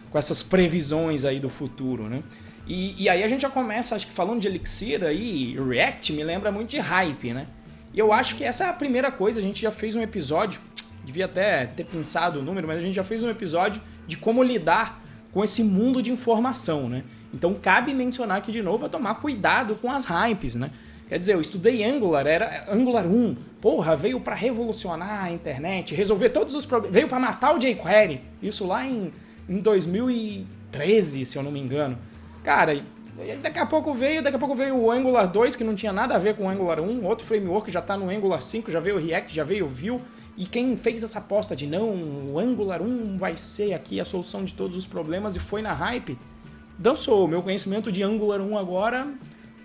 com 0.09 0.17
essas 0.17 0.43
previsões 0.43 1.25
aí 1.25 1.39
do 1.39 1.49
futuro, 1.49 2.03
né? 2.03 2.21
E, 2.67 3.03
e 3.03 3.09
aí 3.09 3.23
a 3.23 3.27
gente 3.27 3.41
já 3.41 3.49
começa, 3.49 3.95
acho 3.95 4.07
que 4.07 4.13
falando 4.13 4.39
de 4.39 4.47
Elixir 4.47 5.03
aí, 5.03 5.57
React 5.57 6.13
me 6.13 6.23
lembra 6.23 6.51
muito 6.51 6.69
de 6.69 6.79
hype, 6.79 7.33
né? 7.33 7.47
E 7.93 7.99
eu 7.99 8.11
acho 8.11 8.35
que 8.35 8.43
essa 8.43 8.65
é 8.65 8.69
a 8.69 8.73
primeira 8.73 9.11
coisa, 9.11 9.39
a 9.39 9.43
gente 9.43 9.61
já 9.61 9.71
fez 9.71 9.95
um 9.95 10.01
episódio, 10.01 10.59
devia 11.03 11.25
até 11.25 11.65
ter 11.65 11.85
pensado 11.85 12.39
o 12.39 12.41
número, 12.41 12.67
mas 12.67 12.77
a 12.77 12.81
gente 12.81 12.95
já 12.95 13.03
fez 13.03 13.21
um 13.21 13.29
episódio 13.29 13.81
de 14.07 14.17
como 14.17 14.41
lidar 14.41 15.01
com 15.31 15.43
esse 15.43 15.63
mundo 15.63 16.01
de 16.01 16.11
informação, 16.11 16.87
né? 16.89 17.03
Então 17.33 17.53
cabe 17.53 17.93
mencionar 17.93 18.37
aqui 18.37 18.51
de 18.51 18.61
novo 18.61 18.79
para 18.79 18.89
tomar 18.89 19.15
cuidado 19.15 19.75
com 19.75 19.91
as 19.91 20.05
hypes, 20.05 20.55
né? 20.55 20.71
Quer 21.13 21.19
dizer, 21.19 21.33
eu 21.35 21.41
estudei 21.41 21.83
Angular, 21.83 22.25
era 22.25 22.65
Angular 22.67 23.05
1. 23.05 23.35
Porra, 23.61 23.95
veio 23.95 24.19
para 24.19 24.33
revolucionar 24.33 25.25
a 25.25 25.31
internet, 25.31 25.93
resolver 25.93 26.29
todos 26.29 26.55
os 26.55 26.65
problemas, 26.65 26.91
veio 26.91 27.07
para 27.07 27.19
matar 27.19 27.53
o 27.53 27.59
jQuery. 27.59 28.19
Isso 28.41 28.65
lá 28.65 28.83
em, 28.83 29.13
em 29.47 29.59
2013, 29.59 31.23
se 31.27 31.37
eu 31.37 31.43
não 31.43 31.51
me 31.51 31.59
engano. 31.59 31.99
Cara, 32.43 32.83
daqui 33.43 33.59
a 33.59 33.65
pouco 33.67 33.93
veio, 33.93 34.23
daqui 34.23 34.37
a 34.37 34.39
pouco 34.39 34.55
veio 34.55 34.75
o 34.75 34.89
Angular 34.89 35.31
2, 35.31 35.55
que 35.55 35.63
não 35.63 35.75
tinha 35.75 35.93
nada 35.93 36.15
a 36.15 36.17
ver 36.17 36.35
com 36.35 36.45
o 36.45 36.49
Angular 36.49 36.81
1, 36.81 37.05
outro 37.05 37.27
framework 37.27 37.71
já 37.71 37.79
está 37.79 37.95
no 37.95 38.09
Angular 38.09 38.41
5, 38.41 38.71
já 38.71 38.79
veio 38.79 38.95
o 38.95 38.99
React, 38.99 39.35
já 39.35 39.43
veio 39.43 39.67
o 39.67 39.69
Vue. 39.69 40.01
E 40.35 40.47
quem 40.47 40.75
fez 40.75 41.03
essa 41.03 41.19
aposta 41.19 41.55
de 41.55 41.67
não, 41.67 41.91
o 42.33 42.39
Angular 42.39 42.81
1 42.81 43.19
vai 43.19 43.37
ser 43.37 43.75
aqui 43.75 43.99
a 43.99 44.05
solução 44.05 44.43
de 44.43 44.55
todos 44.55 44.75
os 44.75 44.87
problemas 44.87 45.35
e 45.35 45.39
foi 45.39 45.61
na 45.61 45.73
hype, 45.73 46.17
dançou. 46.79 47.27
Meu 47.27 47.43
conhecimento 47.43 47.91
de 47.91 48.01
Angular 48.01 48.41
1 48.41 48.57
agora 48.57 49.13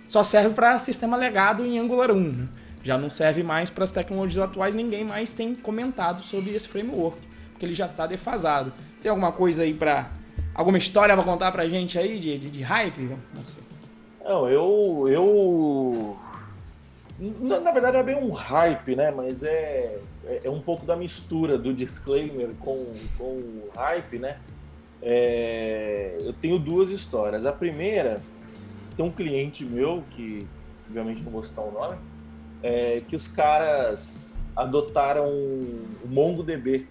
só 0.09 0.25
serve 0.25 0.55
para 0.55 0.79
sistema 0.79 1.17
legado 1.17 1.65
em 1.65 1.79
Angular 1.79 2.11
1. 2.11 2.15
Né? 2.17 2.49
Já 2.83 2.97
não 2.97 3.11
serve 3.11 3.43
mais 3.43 3.69
para 3.69 3.85
as 3.85 3.91
tecnologias 3.91 4.43
atuais, 4.43 4.75
ninguém 4.75 5.05
mais 5.05 5.33
tem 5.33 5.55
comentado 5.55 6.23
sobre 6.23 6.55
esse 6.55 6.67
framework, 6.67 7.19
porque 7.51 7.67
ele 7.67 7.75
já 7.75 7.85
está 7.85 8.07
defasado. 8.07 8.73
Tem 9.03 9.11
alguma 9.11 9.31
coisa 9.31 9.63
aí 9.63 9.75
para. 9.75 10.11
alguma 10.55 10.79
história 10.79 11.15
para 11.15 11.25
contar 11.25 11.53
para 11.53 11.69
gente 11.69 11.99
aí 11.99 12.19
de, 12.19 12.39
de, 12.39 12.51
de 12.51 12.63
hype? 12.63 13.15
Não, 14.25 14.49
eu. 14.49 15.07
eu 15.11 16.17
na, 17.41 17.61
na, 17.61 17.71
verdade 17.71 17.97
é 17.99 18.03
bem 18.03 18.17
um 18.17 18.31
hype, 18.31 18.97
né? 18.97 19.11
Mas 19.11 19.43
é, 19.43 19.99
é, 20.25 20.41
é, 20.45 20.51
um 20.51 20.61
pouco 20.61 20.87
da 20.87 20.97
mistura 20.97 21.59
do 21.59 21.75
disclaimer 21.75 22.49
com, 22.61 22.87
com 23.19 23.25
o 23.25 23.71
hype, 23.77 24.19
né? 24.19 24.39
É, 25.03 26.17
eu 26.21 26.33
tenho 26.33 26.59
duas 26.59 26.91
histórias. 26.91 27.45
A 27.45 27.53
primeira, 27.53 28.23
tem 28.99 29.07
um 29.07 29.13
cliente 29.13 29.65
meu, 29.65 30.03
que 30.11 30.45
obviamente 30.89 31.23
não 31.23 31.31
vou 31.31 31.45
citar 31.45 31.65
o 31.65 31.71
nome, 31.71 31.97
é, 32.61 33.01
que 33.07 33.15
os 33.15 33.29
caras 33.29 34.37
adotaram 34.57 35.29
o 35.29 36.09
MongoDB 36.09 36.89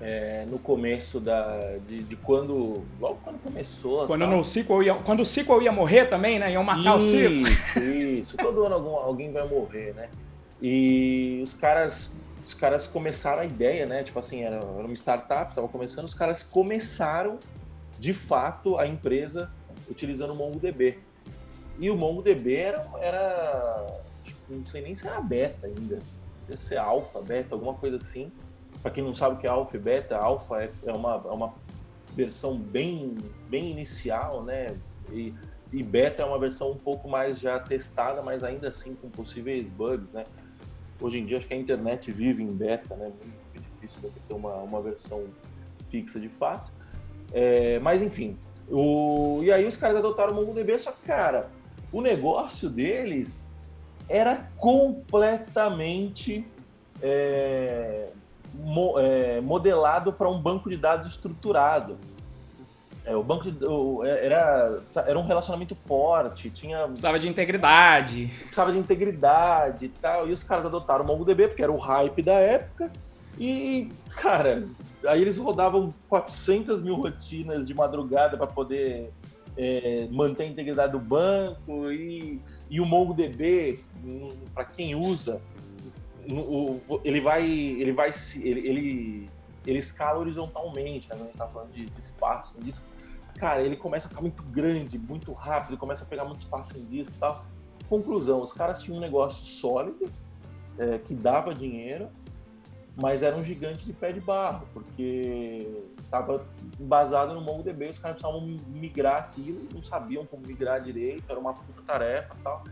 é, 0.00 0.46
no 0.48 0.60
começo 0.60 1.18
da, 1.18 1.76
de, 1.88 2.04
de, 2.04 2.14
quando. 2.14 2.84
Logo 3.00 3.18
quando 3.24 3.42
começou. 3.42 4.06
Quando, 4.06 4.28
no 4.28 4.40
SQL 4.42 4.82
ia, 4.84 4.94
quando 4.94 5.20
o 5.20 5.22
SQL 5.22 5.62
ia 5.62 5.72
morrer 5.72 6.06
também, 6.06 6.38
né? 6.38 6.52
Iam 6.52 6.62
matar 6.62 6.98
isso, 6.98 7.16
o 7.16 7.18
SQL. 7.18 7.48
Isso, 7.48 7.80
isso. 7.80 8.36
Todo 8.36 8.62
ano 8.64 8.76
algum, 8.76 8.94
alguém 8.94 9.32
vai 9.32 9.48
morrer, 9.48 9.92
né? 9.94 10.08
E 10.62 11.40
os 11.42 11.52
caras. 11.52 12.14
Os 12.46 12.54
caras 12.54 12.86
começaram 12.86 13.42
a 13.42 13.44
ideia, 13.44 13.86
né? 13.86 14.04
Tipo 14.04 14.20
assim, 14.20 14.44
era, 14.44 14.54
era 14.54 14.84
uma 14.84 14.92
startup, 14.92 15.50
estava 15.50 15.66
começando, 15.66 16.04
os 16.04 16.14
caras 16.14 16.44
começaram 16.44 17.40
de 17.98 18.14
fato 18.14 18.78
a 18.78 18.86
empresa 18.86 19.50
utilizando 19.88 20.32
o 20.32 20.36
MongoDB. 20.36 20.98
E 21.78 21.90
o 21.90 21.96
MongoDB 21.96 22.56
era, 22.56 22.86
era 23.00 23.86
não 24.48 24.64
sei 24.64 24.82
nem 24.82 24.94
se 24.94 25.06
era 25.06 25.20
beta 25.20 25.66
ainda, 25.66 25.98
devia 26.40 26.56
ser 26.56 26.78
alfa, 26.78 27.20
beta, 27.20 27.54
alguma 27.54 27.74
coisa 27.74 27.96
assim. 27.96 28.30
Para 28.82 28.90
quem 28.90 29.02
não 29.02 29.14
sabe 29.14 29.36
o 29.36 29.38
que 29.38 29.46
é 29.46 29.50
alfa 29.50 29.76
e 29.76 29.80
beta, 29.80 30.16
alfa 30.16 30.62
é, 30.62 30.70
é, 30.84 30.92
uma, 30.92 31.14
é 31.14 31.32
uma 31.32 31.54
versão 32.14 32.56
bem, 32.56 33.16
bem 33.48 33.70
inicial, 33.70 34.42
né? 34.42 34.76
E, 35.10 35.34
e 35.72 35.82
beta 35.82 36.22
é 36.22 36.26
uma 36.26 36.38
versão 36.38 36.70
um 36.70 36.76
pouco 36.76 37.08
mais 37.08 37.40
já 37.40 37.58
testada, 37.58 38.22
mas 38.22 38.44
ainda 38.44 38.68
assim 38.68 38.94
com 38.94 39.10
possíveis 39.10 39.68
bugs, 39.68 40.10
né? 40.12 40.24
Hoje 41.00 41.18
em 41.18 41.26
dia 41.26 41.36
acho 41.36 41.46
que 41.46 41.54
a 41.54 41.56
internet 41.56 42.10
vive 42.10 42.42
em 42.42 42.52
beta, 42.52 42.94
né? 42.96 43.06
Muito 43.06 43.70
difícil 43.74 44.00
você 44.00 44.18
ter 44.26 44.34
uma, 44.34 44.54
uma 44.56 44.80
versão 44.80 45.24
fixa 45.90 46.18
de 46.18 46.28
fato. 46.28 46.72
É, 47.32 47.78
mas 47.80 48.02
enfim, 48.02 48.38
o, 48.70 49.40
e 49.42 49.52
aí 49.52 49.66
os 49.66 49.76
caras 49.76 49.96
adotaram 49.96 50.32
o 50.32 50.36
MongoDB, 50.36 50.78
só 50.78 50.90
que, 50.92 51.02
cara, 51.02 51.48
o 51.92 52.00
negócio 52.00 52.68
deles 52.68 53.54
era 54.08 54.48
completamente 54.56 56.46
é, 57.02 58.10
mo, 58.54 58.98
é, 58.98 59.40
modelado 59.40 60.12
para 60.12 60.28
um 60.28 60.40
banco 60.40 60.68
de 60.68 60.76
dados 60.76 61.06
estruturado. 61.06 61.96
É, 63.04 63.14
o 63.14 63.22
banco 63.22 63.50
de, 63.50 63.64
o, 63.64 64.04
é, 64.04 64.26
era, 64.26 64.80
era 65.06 65.18
um 65.18 65.24
relacionamento 65.24 65.76
forte, 65.76 66.50
tinha. 66.50 66.88
Precisava 66.88 67.18
de 67.20 67.28
integridade. 67.28 68.32
Precisava 68.40 68.72
de 68.72 68.78
integridade 68.78 69.86
e 69.86 69.88
tal. 69.88 70.28
E 70.28 70.32
os 70.32 70.42
caras 70.42 70.66
adotaram 70.66 71.04
o 71.04 71.06
MongoDB, 71.06 71.48
porque 71.48 71.62
era 71.62 71.70
o 71.70 71.78
hype 71.78 72.20
da 72.22 72.34
época. 72.34 72.90
E, 73.38 73.88
cara, 74.16 74.60
aí 75.06 75.22
eles 75.22 75.38
rodavam 75.38 75.94
400 76.08 76.80
mil 76.82 76.94
rotinas 76.94 77.66
de 77.66 77.74
madrugada 77.74 78.36
para 78.36 78.46
poder 78.46 79.12
é, 79.56 80.08
manter 80.10 80.44
a 80.44 80.46
integridade 80.46 80.92
do 80.92 80.98
banco. 80.98 81.90
E, 81.90 82.40
e 82.68 82.80
o 82.80 82.86
MongoDB, 82.86 83.80
hum, 84.04 84.30
para 84.54 84.64
quem 84.64 84.94
usa, 84.94 85.40
o, 86.28 87.00
ele 87.04 87.20
vai, 87.20 87.44
ele 87.46 87.92
vai, 87.92 88.10
ele, 88.42 88.68
ele, 88.68 89.30
ele 89.66 89.78
escala 89.78 90.18
horizontalmente, 90.18 91.08
né? 91.08 91.14
a 91.14 91.18
gente 91.24 91.36
tá 91.36 91.46
falando 91.46 91.72
de, 91.72 91.86
de 91.86 92.00
espaço 92.00 92.56
em 92.58 92.64
disco. 92.64 92.84
Cara, 93.38 93.62
ele 93.62 93.76
começa 93.76 94.06
a 94.06 94.08
ficar 94.08 94.22
muito 94.22 94.42
grande, 94.42 94.98
muito 94.98 95.32
rápido, 95.32 95.76
começa 95.76 96.04
a 96.04 96.06
pegar 96.06 96.24
muito 96.24 96.38
espaço 96.38 96.76
em 96.76 96.84
disco 96.84 97.12
e 97.14 97.18
tal. 97.18 97.44
Conclusão, 97.88 98.42
os 98.42 98.52
caras 98.52 98.82
tinham 98.82 98.98
um 98.98 99.00
negócio 99.00 99.46
sólido, 99.46 100.10
é, 100.78 100.98
que 100.98 101.14
dava 101.14 101.54
dinheiro, 101.54 102.08
mas 102.96 103.22
era 103.22 103.36
um 103.36 103.44
gigante 103.44 103.84
de 103.84 103.92
pé 103.92 104.10
de 104.10 104.20
barro, 104.20 104.66
porque 104.72 105.84
estava 106.00 106.46
embasado 106.80 107.34
no 107.34 107.42
MongoDB, 107.42 107.90
os 107.90 107.98
caras 107.98 108.20
precisavam 108.20 108.56
migrar 108.68 109.16
aquilo, 109.16 109.68
não 109.72 109.82
sabiam 109.82 110.24
como 110.24 110.46
migrar 110.46 110.80
direito, 110.80 111.24
era 111.28 111.38
uma 111.38 111.52
puta 111.52 111.82
tarefa 111.86 112.34
e 112.38 112.42
tal. 112.42 112.64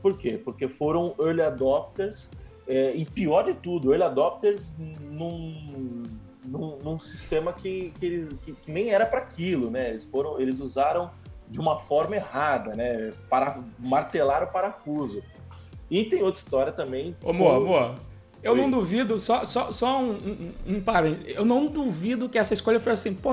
Por 0.00 0.16
quê? 0.16 0.40
Porque 0.42 0.68
foram 0.68 1.16
early 1.18 1.42
adopters 1.42 2.30
é, 2.68 2.94
e 2.94 3.04
pior 3.04 3.42
de 3.42 3.54
tudo, 3.54 3.90
early 3.90 4.04
adopters 4.04 4.76
num, 4.78 6.04
num, 6.44 6.78
num 6.78 6.98
sistema 6.98 7.52
que, 7.52 7.92
que, 7.98 8.06
eles, 8.06 8.28
que, 8.44 8.52
que 8.52 8.70
nem 8.70 8.90
era 8.90 9.04
para 9.04 9.18
aquilo, 9.18 9.68
né? 9.68 9.90
Eles, 9.90 10.04
foram, 10.04 10.40
eles 10.40 10.60
usaram 10.60 11.10
de 11.48 11.58
uma 11.58 11.76
forma 11.76 12.14
errada, 12.14 12.76
né? 12.76 13.12
Para 13.28 13.60
martelar 13.80 14.44
o 14.44 14.46
parafuso. 14.46 15.22
E 15.90 16.04
tem 16.04 16.22
outra 16.22 16.40
história 16.40 16.72
também. 16.72 17.16
Ô, 17.22 17.32
Moa, 17.32 17.60
Moa, 17.60 17.94
eu 18.46 18.52
Oi. 18.52 18.60
não 18.60 18.70
duvido, 18.70 19.18
só, 19.18 19.44
só, 19.44 19.72
só 19.72 20.00
um, 20.00 20.12
um, 20.12 20.52
um 20.76 20.80
parênteses. 20.80 21.34
Eu 21.34 21.44
não 21.44 21.66
duvido 21.66 22.28
que 22.28 22.38
essa 22.38 22.54
escolha 22.54 22.78
foi 22.78 22.92
assim, 22.92 23.12
pô, 23.12 23.32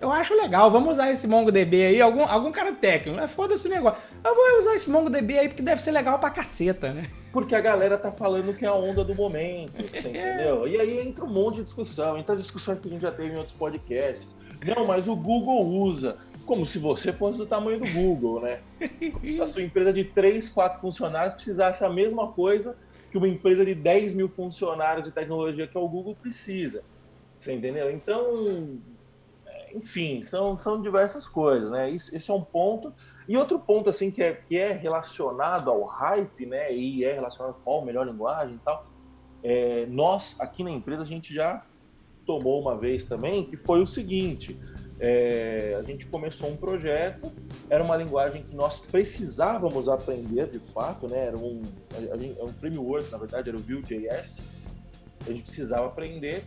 eu 0.00 0.10
acho 0.10 0.34
legal, 0.34 0.68
vamos 0.68 0.90
usar 0.90 1.12
esse 1.12 1.28
MongoDB 1.28 1.86
aí, 1.86 2.02
algum, 2.02 2.24
algum 2.24 2.50
cara 2.50 2.72
técnico, 2.72 3.20
é 3.20 3.28
foda-se 3.28 3.68
o 3.68 3.70
negócio. 3.70 4.00
Eu 4.24 4.34
vou 4.34 4.58
usar 4.58 4.74
esse 4.74 4.90
MongoDB 4.90 5.38
aí 5.38 5.48
porque 5.48 5.62
deve 5.62 5.80
ser 5.80 5.92
legal 5.92 6.18
pra 6.18 6.28
caceta, 6.28 6.92
né? 6.92 7.08
Porque 7.32 7.54
a 7.54 7.60
galera 7.60 7.96
tá 7.96 8.10
falando 8.10 8.52
que 8.52 8.64
é 8.64 8.68
a 8.68 8.74
onda 8.74 9.04
do 9.04 9.14
momento, 9.14 9.74
você 9.94 10.08
entendeu? 10.08 10.66
E 10.66 10.80
aí 10.80 11.06
entra 11.06 11.24
um 11.24 11.32
monte 11.32 11.56
de 11.56 11.64
discussão, 11.64 12.18
entra 12.18 12.34
as 12.34 12.42
discussões 12.42 12.80
que 12.80 12.88
a 12.88 12.90
gente 12.90 13.02
já 13.02 13.12
teve 13.12 13.34
em 13.34 13.36
outros 13.36 13.56
podcasts. 13.56 14.34
Não, 14.66 14.84
mas 14.84 15.06
o 15.06 15.14
Google 15.14 15.64
usa. 15.64 16.16
Como 16.44 16.64
se 16.64 16.78
você 16.78 17.12
fosse 17.12 17.38
do 17.38 17.44
tamanho 17.44 17.78
do 17.78 17.86
Google, 17.92 18.40
né? 18.40 18.60
Como 19.12 19.32
se 19.32 19.40
a 19.40 19.46
sua 19.46 19.62
empresa 19.62 19.92
de 19.92 20.02
3, 20.02 20.48
4 20.48 20.80
funcionários 20.80 21.34
precisasse 21.34 21.84
a 21.84 21.90
mesma 21.90 22.28
coisa 22.28 22.76
que 23.10 23.18
uma 23.18 23.28
empresa 23.28 23.64
de 23.64 23.74
10 23.74 24.14
mil 24.14 24.28
funcionários 24.28 25.06
de 25.06 25.12
tecnologia 25.12 25.66
que 25.66 25.76
é 25.76 25.80
o 25.80 25.88
Google 25.88 26.14
precisa. 26.14 26.84
Você 27.36 27.52
entendeu? 27.52 27.90
Então, 27.90 28.78
é, 29.46 29.76
enfim, 29.76 30.22
são, 30.22 30.56
são 30.56 30.80
diversas 30.82 31.26
coisas, 31.26 31.70
né? 31.70 31.88
Isso, 31.88 32.14
esse 32.14 32.30
é 32.30 32.34
um 32.34 32.42
ponto. 32.42 32.92
E 33.28 33.36
outro 33.36 33.58
ponto, 33.58 33.88
assim, 33.88 34.10
que 34.10 34.22
é, 34.22 34.32
que 34.32 34.58
é 34.58 34.72
relacionado 34.72 35.70
ao 35.70 35.84
hype, 35.84 36.46
né? 36.46 36.74
E 36.74 37.04
é 37.04 37.12
relacionado 37.12 37.56
a 37.64 37.84
melhor 37.84 38.06
linguagem 38.06 38.56
e 38.56 38.58
tal, 38.58 38.86
é, 39.42 39.86
nós 39.86 40.38
aqui 40.40 40.64
na 40.64 40.70
empresa 40.70 41.02
a 41.02 41.06
gente 41.06 41.32
já 41.32 41.64
tomou 42.28 42.60
uma 42.60 42.76
vez 42.76 43.06
também, 43.06 43.42
que 43.42 43.56
foi 43.56 43.80
o 43.80 43.86
seguinte: 43.86 44.60
é, 45.00 45.74
a 45.80 45.82
gente 45.82 46.04
começou 46.04 46.50
um 46.50 46.56
projeto, 46.56 47.32
era 47.70 47.82
uma 47.82 47.96
linguagem 47.96 48.42
que 48.42 48.54
nós 48.54 48.78
precisávamos 48.78 49.88
aprender 49.88 50.50
de 50.50 50.58
fato, 50.58 51.08
né? 51.08 51.28
Era 51.28 51.38
um, 51.38 51.62
a, 52.38 52.44
um 52.44 52.48
framework, 52.48 53.10
na 53.10 53.16
verdade, 53.16 53.48
era 53.48 53.56
o 53.56 53.60
Vue.js. 53.60 54.40
A 55.26 55.30
gente 55.30 55.42
precisava 55.44 55.86
aprender, 55.86 56.44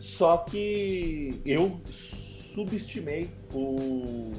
só 0.00 0.38
que 0.38 1.42
eu 1.44 1.80
subestimei 1.84 3.28
o, 3.52 4.30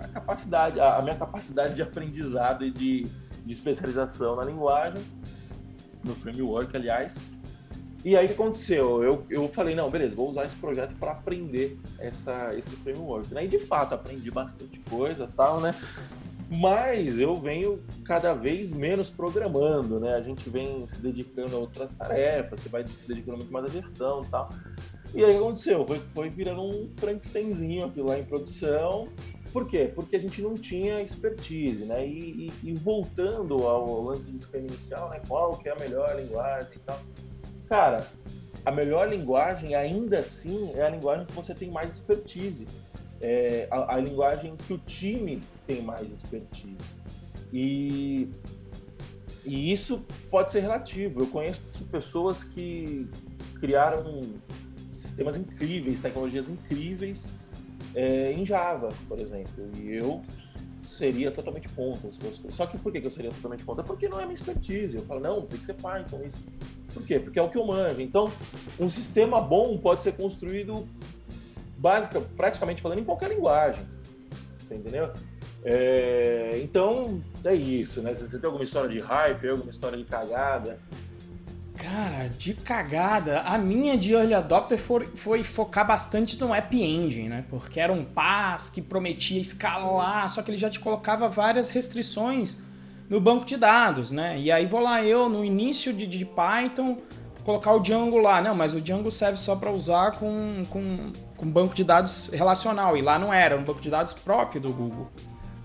a 0.00 0.08
capacidade, 0.08 0.80
a, 0.80 0.96
a 0.96 1.02
minha 1.02 1.16
capacidade 1.16 1.74
de 1.74 1.82
aprendizado 1.82 2.64
e 2.64 2.70
de, 2.70 3.02
de 3.44 3.52
especialização 3.52 4.36
na 4.36 4.44
linguagem, 4.44 5.04
no 6.02 6.14
framework, 6.14 6.74
aliás. 6.74 7.31
E 8.04 8.16
aí 8.16 8.24
o 8.24 8.28
que 8.28 8.34
aconteceu? 8.34 9.04
Eu, 9.04 9.24
eu 9.30 9.48
falei, 9.48 9.74
não, 9.74 9.88
beleza, 9.88 10.14
vou 10.14 10.30
usar 10.30 10.44
esse 10.44 10.56
projeto 10.56 10.94
para 10.96 11.12
aprender 11.12 11.78
essa, 12.00 12.52
esse 12.56 12.74
framework. 12.76 13.32
Né? 13.32 13.44
E 13.44 13.48
de 13.48 13.58
fato 13.58 13.94
aprendi 13.94 14.30
bastante 14.30 14.80
coisa 14.90 15.28
tal, 15.36 15.60
né? 15.60 15.74
Mas 16.50 17.18
eu 17.18 17.34
venho 17.34 17.80
cada 18.04 18.34
vez 18.34 18.72
menos 18.72 19.08
programando, 19.08 19.98
né? 19.98 20.16
A 20.16 20.20
gente 20.20 20.50
vem 20.50 20.86
se 20.86 21.00
dedicando 21.00 21.56
a 21.56 21.58
outras 21.58 21.94
tarefas, 21.94 22.60
você 22.60 22.68
vai 22.68 22.86
se 22.86 23.08
dedicando 23.08 23.38
muito 23.38 23.52
mais 23.52 23.66
à 23.66 23.68
gestão 23.68 24.20
tal. 24.30 24.50
E 25.14 25.24
aí 25.24 25.30
o 25.30 25.34
que 25.34 25.42
aconteceu? 25.42 25.86
Foi, 25.86 25.98
foi 25.98 26.28
virando 26.28 26.62
um 26.62 26.90
Frankensteinzinho 26.90 27.86
aqui 27.86 28.02
lá 28.02 28.18
em 28.18 28.24
produção. 28.24 29.04
Por 29.50 29.66
quê? 29.66 29.90
Porque 29.94 30.16
a 30.16 30.18
gente 30.18 30.42
não 30.42 30.54
tinha 30.54 31.00
expertise, 31.00 31.84
né? 31.84 32.06
E, 32.06 32.48
e, 32.48 32.70
e 32.70 32.74
voltando 32.74 33.54
ao 33.66 34.02
lance 34.02 34.24
do 34.24 34.32
disclaimer 34.32 34.70
inicial, 34.72 35.08
né? 35.08 35.22
Qual 35.26 35.52
que 35.56 35.68
é 35.68 35.72
a 35.72 35.76
melhor 35.76 36.14
linguagem 36.16 36.72
e 36.74 36.78
tal 36.80 36.98
Cara, 37.72 38.06
a 38.66 38.70
melhor 38.70 39.08
linguagem, 39.08 39.74
ainda 39.74 40.18
assim, 40.18 40.72
é 40.74 40.82
a 40.82 40.90
linguagem 40.90 41.24
que 41.24 41.32
você 41.32 41.54
tem 41.54 41.70
mais 41.70 41.94
expertise. 41.94 42.66
É 43.18 43.66
a, 43.70 43.94
a 43.94 43.98
linguagem 43.98 44.54
que 44.56 44.74
o 44.74 44.78
time 44.78 45.40
tem 45.66 45.80
mais 45.80 46.12
expertise. 46.12 46.76
E, 47.50 48.28
e 49.46 49.72
isso 49.72 50.04
pode 50.30 50.50
ser 50.50 50.60
relativo. 50.60 51.20
Eu 51.20 51.28
conheço 51.28 51.62
pessoas 51.90 52.44
que 52.44 53.08
criaram 53.58 54.20
sistemas 54.90 55.38
incríveis, 55.38 56.02
tecnologias 56.02 56.50
incríveis 56.50 57.32
é, 57.94 58.32
em 58.32 58.44
Java, 58.44 58.90
por 59.08 59.18
exemplo. 59.18 59.70
E 59.78 59.94
eu 59.94 60.20
seria 60.82 61.30
totalmente 61.30 61.70
contra. 61.70 62.10
Só 62.50 62.66
que 62.66 62.76
por 62.76 62.92
que 62.92 62.98
eu 62.98 63.10
seria 63.10 63.30
totalmente 63.30 63.64
contra? 63.64 63.82
Porque 63.82 64.10
não 64.10 64.20
é 64.20 64.24
minha 64.24 64.34
expertise. 64.34 64.98
Eu 64.98 65.06
falo, 65.06 65.20
não, 65.20 65.40
tem 65.46 65.58
que 65.58 65.64
ser 65.64 65.72
Python, 65.72 66.20
isso. 66.22 66.44
Por 66.92 67.04
quê? 67.04 67.18
Porque 67.18 67.38
é 67.38 67.42
o 67.42 67.48
que 67.48 67.56
eu 67.56 67.66
manjo. 67.66 68.00
Então, 68.00 68.30
um 68.78 68.88
sistema 68.88 69.40
bom 69.40 69.76
pode 69.78 70.02
ser 70.02 70.12
construído 70.12 70.86
básica, 71.78 72.20
praticamente 72.36 72.80
falando, 72.80 73.00
em 73.00 73.04
qualquer 73.04 73.30
linguagem. 73.30 73.84
Você 74.58 74.74
entendeu? 74.74 75.12
É, 75.64 76.60
então, 76.62 77.22
é 77.44 77.54
isso, 77.54 78.02
né? 78.02 78.12
Você 78.12 78.38
tem 78.38 78.46
alguma 78.46 78.64
história 78.64 78.88
de 78.88 78.98
hype, 78.98 79.48
alguma 79.48 79.70
história 79.70 79.96
de 79.96 80.04
cagada? 80.04 80.78
Cara, 81.76 82.28
de 82.28 82.54
cagada, 82.54 83.40
a 83.40 83.58
minha 83.58 83.96
de 83.96 84.12
early 84.12 84.34
adopter 84.34 84.78
foi, 84.78 85.04
foi, 85.06 85.42
focar 85.42 85.84
bastante 85.84 86.38
no 86.38 86.54
App 86.54 86.80
Engine, 86.80 87.28
né? 87.28 87.44
Porque 87.50 87.80
era 87.80 87.92
um 87.92 88.04
pass 88.04 88.70
que 88.70 88.80
prometia 88.80 89.40
escalar, 89.40 90.28
só 90.30 90.42
que 90.42 90.50
ele 90.50 90.58
já 90.58 90.70
te 90.70 90.78
colocava 90.78 91.28
várias 91.28 91.70
restrições 91.70 92.58
no 93.12 93.20
banco 93.20 93.44
de 93.44 93.58
dados, 93.58 94.10
né? 94.10 94.38
E 94.38 94.50
aí 94.50 94.64
vou 94.64 94.80
lá 94.80 95.04
eu, 95.04 95.28
no 95.28 95.44
início 95.44 95.92
de, 95.92 96.06
de 96.06 96.24
Python, 96.24 96.96
colocar 97.44 97.74
o 97.74 97.78
Django 97.78 98.16
lá. 98.16 98.40
Não, 98.40 98.54
mas 98.54 98.72
o 98.72 98.80
Django 98.80 99.10
serve 99.10 99.36
só 99.36 99.54
para 99.54 99.70
usar 99.70 100.12
com, 100.12 100.62
com, 100.70 101.12
com 101.36 101.46
banco 101.46 101.74
de 101.74 101.84
dados 101.84 102.30
relacional. 102.32 102.96
E 102.96 103.02
lá 103.02 103.18
não 103.18 103.30
era, 103.30 103.54
um 103.54 103.64
banco 103.64 103.82
de 103.82 103.90
dados 103.90 104.14
próprio 104.14 104.62
do 104.62 104.72
Google, 104.72 105.10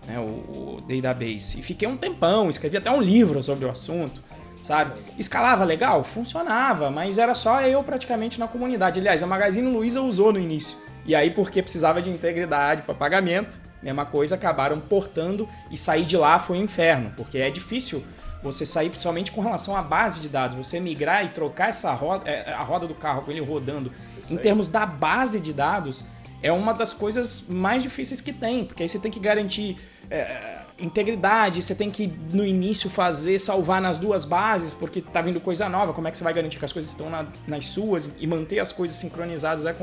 né? 0.06 0.20
o, 0.20 0.76
o 0.76 0.78
database. 0.82 1.62
E 1.62 1.64
fiquei 1.64 1.88
um 1.88 1.96
tempão, 1.96 2.50
escrevi 2.50 2.76
até 2.76 2.92
um 2.92 3.02
livro 3.02 3.42
sobre 3.42 3.64
o 3.64 3.72
assunto, 3.72 4.22
sabe? 4.62 5.00
Escalava 5.18 5.64
legal? 5.64 6.04
Funcionava, 6.04 6.92
mas 6.92 7.18
era 7.18 7.34
só 7.34 7.62
eu 7.62 7.82
praticamente 7.82 8.42
na 8.42 8.50
comunidade. 8.50 9.00
Aliás, 9.00 9.24
a 9.24 9.28
Magazine 9.28 9.72
Luiza 9.72 10.02
usou 10.02 10.34
no 10.34 10.40
início. 10.40 10.78
E 11.06 11.16
aí, 11.16 11.30
porque 11.30 11.62
precisava 11.62 12.02
de 12.02 12.10
integridade 12.10 12.82
para 12.82 12.94
pagamento, 12.94 13.58
mesma 13.82 14.06
coisa, 14.06 14.36
acabaram 14.36 14.80
portando 14.80 15.48
e 15.72 15.78
sair 15.78 16.06
de 16.06 16.18
lá 16.18 16.40
foi 16.40 16.58
um 16.58 16.64
inferno, 16.64 17.12
porque 17.16 17.38
é 17.38 17.50
difícil 17.50 18.04
você 18.42 18.66
sair, 18.66 18.90
principalmente 18.90 19.32
com 19.32 19.42
relação 19.42 19.76
à 19.76 19.82
base 19.82 20.20
de 20.20 20.30
dados, 20.30 20.58
você 20.58 20.80
migrar 20.80 21.26
e 21.26 21.30
trocar 21.30 21.70
essa 21.70 21.94
roda, 21.94 22.30
é, 22.30 22.54
a 22.54 22.64
roda 22.64 22.88
do 22.88 22.96
carro 22.96 23.22
com 23.24 23.32
ele 23.32 23.42
rodando, 23.42 23.92
em 24.30 24.38
termos 24.38 24.68
da 24.68 24.86
base 24.86 25.40
de 25.40 25.54
dados, 25.54 26.04
é 26.42 26.52
uma 26.52 26.74
das 26.74 26.94
coisas 26.94 27.46
mais 27.48 27.82
difíceis 27.82 28.22
que 28.22 28.32
tem, 28.32 28.66
porque 28.66 28.84
aí 28.84 28.90
você 28.90 29.00
tem 29.00 29.12
que 29.12 29.20
garantir 29.20 29.78
é, 30.10 30.58
integridade, 30.80 31.62
você 31.62 31.74
tem 31.74 31.90
que 31.90 32.08
no 32.32 32.46
início 32.46 32.90
fazer 32.90 33.40
salvar 33.40 33.82
nas 33.82 33.98
duas 33.98 34.24
bases, 34.24 34.74
porque 34.74 35.02
tá 35.02 35.22
vindo 35.22 35.40
coisa 35.40 35.68
nova, 35.68 35.94
como 35.94 36.08
é 36.08 36.12
que 36.12 36.18
você 36.18 36.24
vai 36.24 36.34
garantir 36.34 36.60
que 36.60 36.66
as 36.66 36.74
coisas 36.74 36.92
estão 36.92 37.10
na, 37.10 37.26
nas 37.48 37.68
suas 37.68 38.12
e 38.20 38.28
manter 38.28 38.60
as 38.60 38.72
coisas 38.72 38.98
sincronizadas 38.98 39.66
é, 39.66 39.76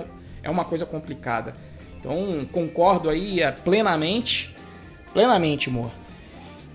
é 0.43 0.51
uma 0.51 0.65
coisa 0.65 0.87
complicada. 0.87 1.53
Então, 2.05 2.47
concordo 2.53 3.09
aí 3.09 3.41
é, 3.41 3.51
plenamente. 3.51 4.55
Plenamente, 5.15 5.71
amor. 5.71 5.91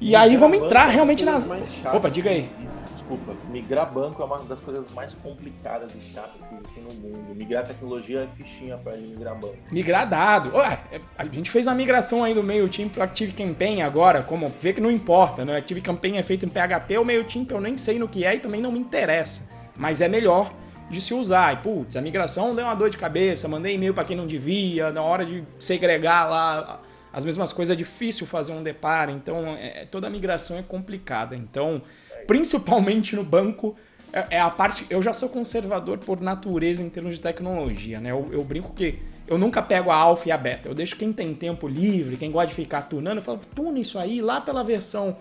E 0.02 0.16
aí 0.16 0.36
vamos 0.36 0.58
entrar 0.58 0.88
realmente 0.88 1.24
nas. 1.24 1.48
Opa, 1.94 2.10
diga 2.10 2.32
aí. 2.32 2.50
Desculpa, 2.96 3.36
migrar 3.50 3.92
banco 3.92 4.22
é 4.22 4.26
uma 4.26 4.40
das 4.44 4.60
coisas 4.60 4.92
mais 4.92 5.14
complicadas 5.14 5.94
e 5.94 6.00
chatas 6.00 6.46
que 6.48 6.56
existem 6.56 6.84
no 6.84 6.94
mundo. 6.94 7.36
Migrar 7.36 7.68
tecnologia 7.68 8.22
é 8.22 8.36
fichinha 8.42 8.78
para 8.78 8.96
migrar 8.98 9.36
banco. 9.36 9.58
Migrar 9.72 10.10
dado. 10.10 10.56
Ué, 10.56 10.80
a 11.18 11.26
gente 11.26 11.52
fez 11.52 11.68
a 11.68 11.76
migração 11.76 12.24
aí 12.24 12.34
do 12.34 12.44
MailChimp 12.44 12.94
pro 12.94 13.04
Active 13.04 13.34
Campaign 13.34 13.82
agora, 13.82 14.24
como 14.24 14.52
vê 14.62 14.74
que 14.74 14.82
não 14.82 14.90
importa, 14.90 15.44
né? 15.44 15.58
Active 15.58 15.82
Campaign 15.82 16.18
é 16.18 16.24
feito 16.24 16.46
em 16.46 16.50
PHP, 16.50 16.98
o 16.98 17.06
MailChimp 17.06 17.52
eu 17.52 17.60
nem 17.60 17.78
sei 17.78 18.00
no 18.00 18.08
que 18.08 18.24
é 18.24 18.36
e 18.36 18.40
também 18.40 18.62
não 18.62 18.72
me 18.72 18.80
interessa. 18.80 19.48
Mas 19.78 20.02
é 20.02 20.08
melhor 20.08 20.52
de 20.90 21.00
se 21.00 21.14
usar. 21.14 21.54
E, 21.54 21.58
putz, 21.58 21.96
a 21.96 22.02
migração 22.02 22.56
deu 22.56 22.66
uma 22.66 22.76
dor 22.76 22.90
de 22.90 22.98
cabeça, 22.98 23.48
mandei 23.48 23.76
e-mail 23.76 23.94
para 23.94 24.06
quem 24.06 24.18
não 24.18 24.28
devia, 24.28 24.92
na 24.92 25.02
hora 25.02 25.26
de 25.26 25.44
segregar 25.60 26.30
lá 26.30 26.82
as 27.12 27.26
mesmas 27.26 27.52
coisas, 27.52 27.74
é 27.74 27.78
difícil 27.78 28.28
fazer 28.28 28.54
um 28.54 28.62
deparo, 28.62 29.12
então 29.12 29.56
é, 29.56 29.86
toda 29.90 30.08
a 30.08 30.10
migração 30.10 30.58
é 30.58 30.62
complicada. 30.62 31.36
Então, 31.36 31.82
principalmente 32.28 33.16
no 33.16 33.24
banco, 33.24 33.76
é, 34.14 34.38
é, 34.38 34.40
a 34.40 34.50
parte. 34.50 34.86
Eu 34.90 35.02
já 35.02 35.14
sou 35.14 35.30
conservador 35.30 35.98
por 36.00 36.22
natureza 36.22 36.84
em 36.84 36.90
termos 36.90 37.16
de 37.16 37.22
tecnologia, 37.22 38.00
né? 38.00 38.12
Eu, 38.12 38.28
eu, 38.32 38.44
brinco 38.44 38.74
que 38.74 39.00
eu 39.28 39.38
nunca 39.38 39.62
pego 39.62 39.92
a 39.92 39.96
alfa 39.96 40.30
e 40.30 40.32
a 40.32 40.38
beta. 40.38 40.70
Eu 40.70 40.74
deixo 40.74 40.96
quem 40.96 41.14
tem 41.14 41.34
tempo 41.34 41.68
livre, 41.68 42.18
quem 42.18 42.32
gosta 42.32 42.48
de 42.48 42.56
ficar 42.56 42.84
tunando, 42.84 43.18
eu 43.18 43.24
falo, 43.24 43.40
tuna 43.56 43.80
isso 43.80 43.98
aí 43.98 44.22
lá 44.22 44.42
pela 44.42 44.64
versão 44.64 45.18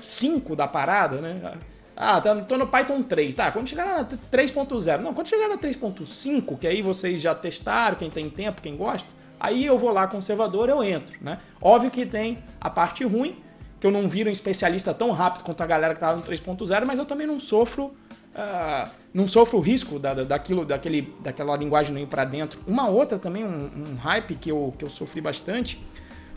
5 0.00 0.54
da 0.56 0.66
parada, 0.66 1.20
né? 1.20 1.58
Ah, 2.00 2.20
tá, 2.20 2.36
tô 2.36 2.56
no 2.56 2.68
Python 2.68 3.02
3. 3.02 3.34
Tá, 3.34 3.50
quando 3.50 3.68
chegar 3.68 3.84
na 3.84 4.04
3.0. 4.04 5.00
Não, 5.00 5.12
quando 5.12 5.26
chegar 5.26 5.48
na 5.48 5.58
3.5, 5.58 6.56
que 6.56 6.66
aí 6.66 6.80
vocês 6.80 7.20
já 7.20 7.34
testaram, 7.34 7.96
quem 7.96 8.08
tem 8.08 8.30
tempo, 8.30 8.62
quem 8.62 8.76
gosta, 8.76 9.10
aí 9.40 9.66
eu 9.66 9.76
vou 9.76 9.90
lá 9.90 10.06
conservador, 10.06 10.68
eu 10.68 10.82
entro, 10.84 11.16
né? 11.20 11.40
Óbvio 11.60 11.90
que 11.90 12.06
tem 12.06 12.38
a 12.60 12.70
parte 12.70 13.02
ruim, 13.04 13.34
que 13.80 13.86
eu 13.86 13.90
não 13.90 14.08
viro 14.08 14.30
um 14.30 14.32
especialista 14.32 14.94
tão 14.94 15.10
rápido 15.10 15.42
quanto 15.42 15.60
a 15.60 15.66
galera 15.66 15.92
que 15.92 15.98
tava 15.98 16.16
no 16.16 16.22
3.0, 16.22 16.84
mas 16.84 17.00
eu 17.00 17.04
também 17.04 17.26
não 17.26 17.40
sofro 17.40 17.92
uh, 18.38 18.88
não 19.12 19.26
sofro 19.26 19.58
o 19.58 19.60
risco 19.60 19.98
da, 19.98 20.14
daquilo, 20.14 20.64
daquele, 20.64 21.12
daquela 21.20 21.56
linguagem 21.56 21.92
não 21.92 22.00
ir 22.00 22.06
para 22.06 22.24
dentro. 22.24 22.60
Uma 22.66 22.88
outra 22.88 23.18
também, 23.18 23.44
um, 23.44 23.70
um, 23.74 23.96
hype 23.96 24.36
que 24.36 24.50
eu, 24.50 24.72
que 24.78 24.84
eu 24.84 24.90
sofri 24.90 25.20
bastante, 25.20 25.82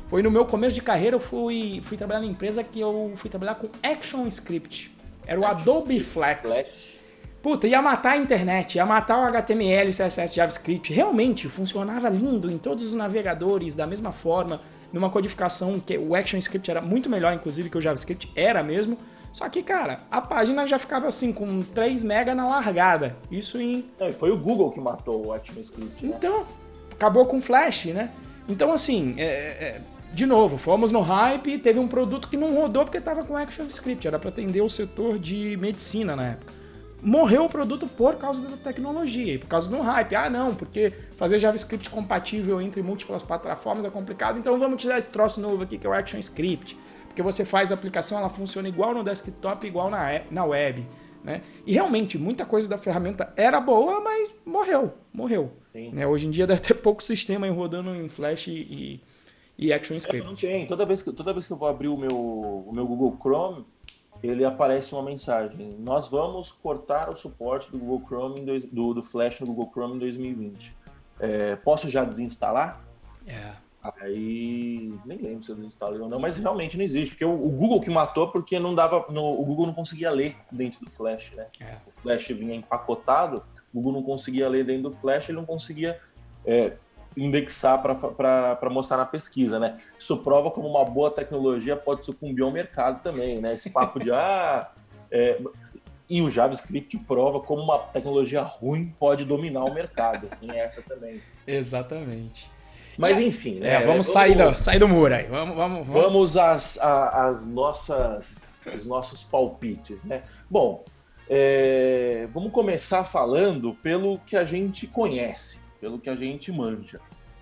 foi 0.10 0.24
no 0.24 0.32
meu 0.32 0.45
começo 0.45 0.76
de 0.76 0.82
carreira, 0.82 1.15
eu 1.15 1.19
fui, 1.19 1.82
fui 1.84 1.97
trabalhar 1.97 2.21
na 2.21 2.26
empresa 2.26 2.63
que 2.63 2.80
eu 2.80 3.13
fui 3.15 3.30
trabalhar 3.30 3.56
com 3.56 3.69
ActionScript. 3.84 4.90
Era 5.32 5.39
o 5.39 5.46
Adobe 5.46 5.98
Flex. 6.02 6.89
Puta, 7.41 7.65
ia 7.65 7.82
matar 7.82 8.12
a 8.12 8.17
internet, 8.17 8.76
ia 8.76 8.86
matar 8.86 9.17
o 9.17 9.24
HTML, 9.28 9.89
CSS, 9.89 10.36
JavaScript. 10.36 10.91
Realmente 10.91 11.48
funcionava 11.48 12.10
lindo 12.10 12.52
em 12.52 12.58
todos 12.58 12.86
os 12.86 12.94
navegadores, 12.94 13.74
da 13.74 13.88
mesma 13.88 14.12
forma, 14.12 14.60
numa 14.91 15.10
codificação 15.10 15.80
que 15.80 15.98
o 15.98 16.13
ActionScript 16.13 16.70
era 16.70 16.82
muito 16.82 17.10
melhor, 17.10 17.34
inclusive, 17.34 17.70
que 17.70 17.78
o 17.78 17.82
JavaScript 17.82 18.30
era 18.36 18.62
mesmo. 18.62 18.98
Só 19.32 19.48
que, 19.48 19.63
cara, 19.63 20.00
a 20.12 20.20
página 20.20 20.67
já 20.67 20.78
ficava 20.78 21.08
assim, 21.08 21.32
com 21.32 21.63
3 21.63 22.04
MB 22.04 22.36
na 22.36 22.46
largada. 22.46 23.15
Isso 23.32 23.58
em. 23.58 23.89
É, 24.02 24.12
foi 24.12 24.32
o 24.32 24.38
Google 24.38 24.70
que 24.70 24.82
matou 24.82 25.28
o 25.28 25.32
ActionScript. 25.32 26.06
Né? 26.06 26.13
Então, 26.17 26.46
acabou 26.91 27.26
com 27.26 27.41
Flash, 27.41 27.86
né? 27.86 28.12
Então, 28.50 28.74
assim, 28.74 29.15
é, 29.17 29.24
é, 29.24 29.82
de 30.13 30.26
novo, 30.26 30.58
fomos 30.58 30.91
no 30.91 31.02
hype 31.02 31.54
e 31.54 31.58
teve 31.58 31.80
um 31.80 31.88
produto 31.88 32.28
que 32.28 32.36
não 32.36 32.54
rodou 32.54 32.84
porque 32.84 32.97
estava 32.97 33.24
com 33.24 33.38
ActionScript, 33.38 34.08
era 34.08 34.19
para 34.19 34.30
atender 34.30 34.62
o 34.62 34.69
setor 34.69 35.17
de 35.17 35.56
medicina 35.58 36.15
na 36.15 36.32
época. 36.32 36.54
Morreu 37.02 37.45
o 37.45 37.50
produto 37.50 37.88
por 37.88 38.15
causa 38.17 38.47
da 38.47 38.58
tecnologia, 38.58 39.39
por 39.39 39.47
causa 39.47 39.67
do 39.69 39.82
hype. 39.82 40.15
Ah, 40.15 40.30
não, 40.30 40.54
porque 40.54 40.93
fazer 41.15 41.39
JavaScript 41.39 41.89
compatível 41.89 42.62
entre 42.62 42.82
múltiplas 42.84 43.24
plataformas 43.24 43.86
é 43.86 43.89
complicado, 43.89 44.38
então 44.38 44.60
vamos 44.60 44.76
utilizar 44.76 45.00
esse 45.00 45.10
troço 45.10 45.41
novo 45.41 45.63
aqui 45.63 45.78
que 45.78 45.88
é 45.88 45.89
o 45.89 45.93
ActionScript. 45.93 46.78
Porque 47.08 47.21
você 47.21 47.43
faz 47.43 47.71
a 47.71 47.76
aplicação, 47.76 48.19
ela 48.19 48.30
funciona 48.30 48.67
igual 48.67 48.93
no 48.93 49.04
desktop, 49.04 49.65
igual 49.65 49.89
na, 49.89 50.21
na 50.30 50.45
web. 50.45 50.86
Né? 51.24 51.41
E 51.65 51.74
realmente, 51.74 52.17
muita 52.17 52.45
coisa 52.45 52.69
da 52.69 52.78
ferramenta 52.78 53.34
era 53.36 53.60
boa, 53.60 54.00
mas 54.00 54.34
morreu. 54.45 54.93
Morreu. 55.12 55.52
Né? 55.74 56.06
Hoje 56.06 56.28
em 56.28 56.32
dia 56.32 56.45
deve 56.45 56.62
ter 56.62 56.74
pouco 56.76 57.04
sistema 57.04 57.50
rodando 57.50 57.95
em 57.95 58.10
Flash 58.10 58.47
e, 58.47 59.02
e 59.62 59.71
ActionScript. 59.71 60.28
Não 60.28 60.36
tem. 60.36 60.65
Toda 60.65 60.86
vez, 60.86 61.04
que, 61.04 61.13
toda 61.13 61.32
vez 61.32 61.45
que 61.45 61.54
eu 61.54 61.58
vou 61.58 61.69
abrir 61.69 61.88
o 61.88 61.95
meu, 61.95 62.17
o 62.17 62.71
meu 62.74 62.86
Google 62.88 63.15
Chrome, 63.21 63.63
ele 64.24 64.43
aparece 64.43 64.93
uma 64.93 65.04
mensagem. 65.04 65.76
Nós 65.80 66.08
vamos 66.08 66.52
cortar 66.52 67.10
o 67.12 67.15
suporte 67.15 67.71
do 67.71 67.78
Google 67.78 68.02
Chrome 68.08 68.41
dois, 68.41 68.65
do, 68.65 68.95
do, 68.95 69.04
Flash 69.04 69.39
no 69.39 69.45
Google 69.45 69.69
Chrome 69.71 69.95
em 69.95 70.00
2020. 70.00 70.76
É, 71.19 71.56
posso 71.58 71.88
já 71.89 72.04
desinstalar? 72.04 72.80
É. 73.28 73.52
Aí 74.00 74.93
nem 75.06 75.17
lembro 75.17 75.43
se 75.43 75.52
eu 75.52 75.56
desinstalei 75.56 76.00
ou 76.00 76.10
não, 76.10 76.19
mas 76.19 76.38
realmente 76.38 76.78
não 76.78 76.84
existe, 76.84 77.15
porque 77.15 77.26
o, 77.26 77.34
o, 77.34 77.50
Google 77.50 77.82
que 77.82 77.89
matou 77.89 78.28
porque 78.32 78.60
não 78.60 78.76
dava, 78.76 79.08
no, 79.10 79.39
o 79.39 79.43
Google 79.43 79.65
não 79.65 79.74
conseguia 79.74 80.12
ler 80.12 80.38
dentro 80.52 80.86
do 80.86 80.91
Flash, 80.91 81.32
né? 81.32 81.47
É. 81.60 81.78
O 81.88 81.91
Flash 81.91 82.28
vinha 82.28 82.54
empacotado, 82.54 83.43
o 83.74 83.82
Google 83.82 83.93
não 83.93 84.04
conseguia 84.04 84.47
ler 84.47 84.65
dentro 84.65 84.89
do 84.89 84.91
Flash, 84.91 85.30
ele 85.30 85.39
não 85.39 85.45
conseguia 85.45 86.00
é, 86.45 86.78
indexar 87.15 87.82
para 87.82 88.69
mostrar 88.69 88.97
na 88.97 89.06
pesquisa, 89.06 89.60
né? 89.60 89.78
Isso 90.00 90.17
prova 90.17 90.50
como 90.50 90.67
uma 90.67 90.86
boa 90.86 91.12
tecnologia 91.12 91.76
pode 91.76 92.06
sucumbir 92.06 92.43
ao 92.43 92.52
mercado 92.52 93.02
também, 93.02 93.39
né? 93.39 93.54
Esse 93.54 93.69
papo 93.69 94.00
de 94.00 94.12
ah, 94.13 94.69
é, 95.12 95.39
e 96.10 96.21
o 96.21 96.30
JavaScript 96.30 96.97
prova 97.00 97.39
como 97.39 97.62
uma 97.62 97.80
tecnologia 97.80 98.41
ruim 98.41 98.93
pode 99.00 99.24
dominar 99.24 99.63
o 99.63 99.74
mercado. 99.74 100.28
Tem 100.41 100.60
essa 100.60 100.82
também. 100.82 101.21
Exatamente. 101.47 102.52
Mas 102.97 103.17
enfim, 103.17 103.60
né? 103.60 103.69
É, 103.69 103.74
vamos, 103.76 103.88
vamos 103.88 104.08
sair, 104.08 104.36
do, 104.36 104.60
sair 104.60 104.80
do 104.80 104.89
muro 104.89 105.15
aí. 105.15 105.26
Vamos, 105.28 105.56
vamos, 105.56 105.88
vamos. 105.88 106.04
vamos 106.04 106.38
às, 106.38 106.78
às 106.78 107.45
nossas, 107.45 108.65
os 108.78 108.86
nossos 108.86 109.24
palpites, 109.24 110.04
né? 110.04 110.24
Bom, 110.50 110.84
é, 111.30 112.28
vamos 112.34 112.52
começar 112.52 113.06
falando 113.06 113.74
pelo 113.76 114.19
que 114.19 114.36
a 114.36 114.43
gente 114.43 114.88
conhece, 114.88 115.61
pelo 115.82 116.00
que 116.00 116.10
a 116.10 116.15
gente 116.15 116.52
manja, 116.52 117.02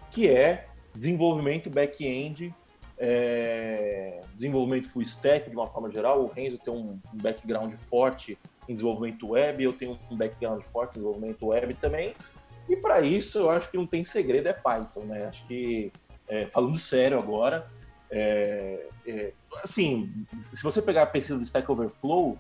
que 0.09 0.27
é 0.27 0.67
desenvolvimento 0.95 1.69
back-end, 1.69 2.51
é, 2.97 4.21
desenvolvimento 4.33 4.89
full 4.89 5.01
stack 5.01 5.49
de 5.49 5.55
uma 5.55 5.67
forma 5.67 5.91
geral. 5.91 6.23
O 6.23 6.27
Renzo 6.27 6.57
tem 6.57 6.73
um 6.73 6.99
background 7.13 7.73
forte 7.73 8.37
em 8.67 8.73
desenvolvimento 8.73 9.27
web, 9.27 9.63
eu 9.63 9.73
tenho 9.73 9.99
um 10.09 10.15
background 10.15 10.63
forte 10.63 10.91
em 10.91 10.93
desenvolvimento 11.01 11.45
web 11.45 11.73
também. 11.75 12.15
E 12.67 12.75
para 12.75 13.01
isso, 13.01 13.39
eu 13.39 13.49
acho 13.49 13.69
que 13.69 13.77
não 13.77 13.85
tem 13.85 14.03
segredo, 14.03 14.47
é 14.47 14.53
Python, 14.53 15.01
né? 15.01 15.25
Acho 15.25 15.45
que, 15.47 15.91
é, 16.27 16.45
falando 16.47 16.77
sério 16.77 17.17
agora, 17.17 17.67
é, 18.11 18.87
é, 19.05 19.33
assim, 19.63 20.25
se 20.37 20.61
você 20.61 20.81
pegar 20.81 21.03
a 21.03 21.07
pesquisa 21.07 21.37
do 21.37 21.43
Stack 21.43 21.69
Overflow, 21.71 22.37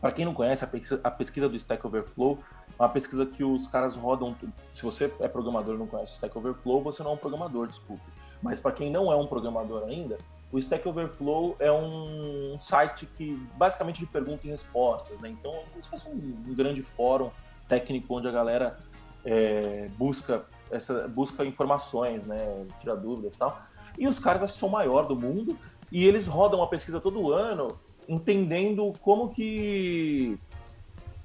para 0.00 0.12
quem 0.12 0.24
não 0.24 0.34
conhece, 0.34 0.64
a 0.64 0.66
pesquisa, 0.66 1.00
a 1.02 1.10
pesquisa, 1.10 1.48
do 1.48 1.56
Stack 1.56 1.86
Overflow 1.86 2.38
uma 2.78 2.88
pesquisa 2.88 3.24
que 3.24 3.44
os 3.44 3.66
caras 3.66 3.94
rodam. 3.96 4.34
Se 4.72 4.82
você 4.82 5.12
é 5.20 5.28
programador 5.28 5.74
e 5.74 5.78
não 5.78 5.86
conhece 5.86 6.12
o 6.12 6.14
Stack 6.14 6.36
Overflow, 6.36 6.82
você 6.82 7.02
não 7.02 7.12
é 7.12 7.14
um 7.14 7.18
programador, 7.18 7.66
desculpe. 7.66 8.02
Mas 8.42 8.60
para 8.60 8.72
quem 8.72 8.90
não 8.90 9.12
é 9.12 9.16
um 9.16 9.26
programador 9.26 9.84
ainda, 9.84 10.18
o 10.52 10.58
Stack 10.58 10.86
Overflow 10.86 11.56
é 11.58 11.72
um 11.72 12.56
site 12.58 13.06
que 13.06 13.34
basicamente 13.56 14.00
de 14.00 14.06
pergunta 14.06 14.46
e 14.46 14.50
respostas, 14.50 15.18
né? 15.20 15.28
Então, 15.28 15.52
é 15.52 15.64
como 15.70 15.82
se 15.82 15.88
fosse 15.88 16.08
um, 16.08 16.44
um 16.46 16.54
grande 16.54 16.82
fórum 16.82 17.30
técnico 17.68 18.14
onde 18.14 18.28
a 18.28 18.30
galera 18.30 18.78
é, 19.24 19.88
busca 19.96 20.44
essa 20.70 21.08
busca 21.08 21.44
informações, 21.44 22.24
né, 22.24 22.66
tira 22.80 22.96
dúvidas 22.96 23.34
e 23.34 23.38
tal. 23.38 23.60
E 23.98 24.06
os 24.06 24.18
caras 24.18 24.42
acho 24.42 24.52
que 24.52 24.58
são 24.58 24.68
o 24.68 24.72
maior 24.72 25.06
do 25.06 25.16
mundo 25.16 25.58
e 25.90 26.06
eles 26.06 26.26
rodam 26.26 26.60
uma 26.60 26.68
pesquisa 26.68 27.00
todo 27.00 27.32
ano, 27.32 27.78
entendendo 28.08 28.92
como 29.00 29.28
que 29.28 30.38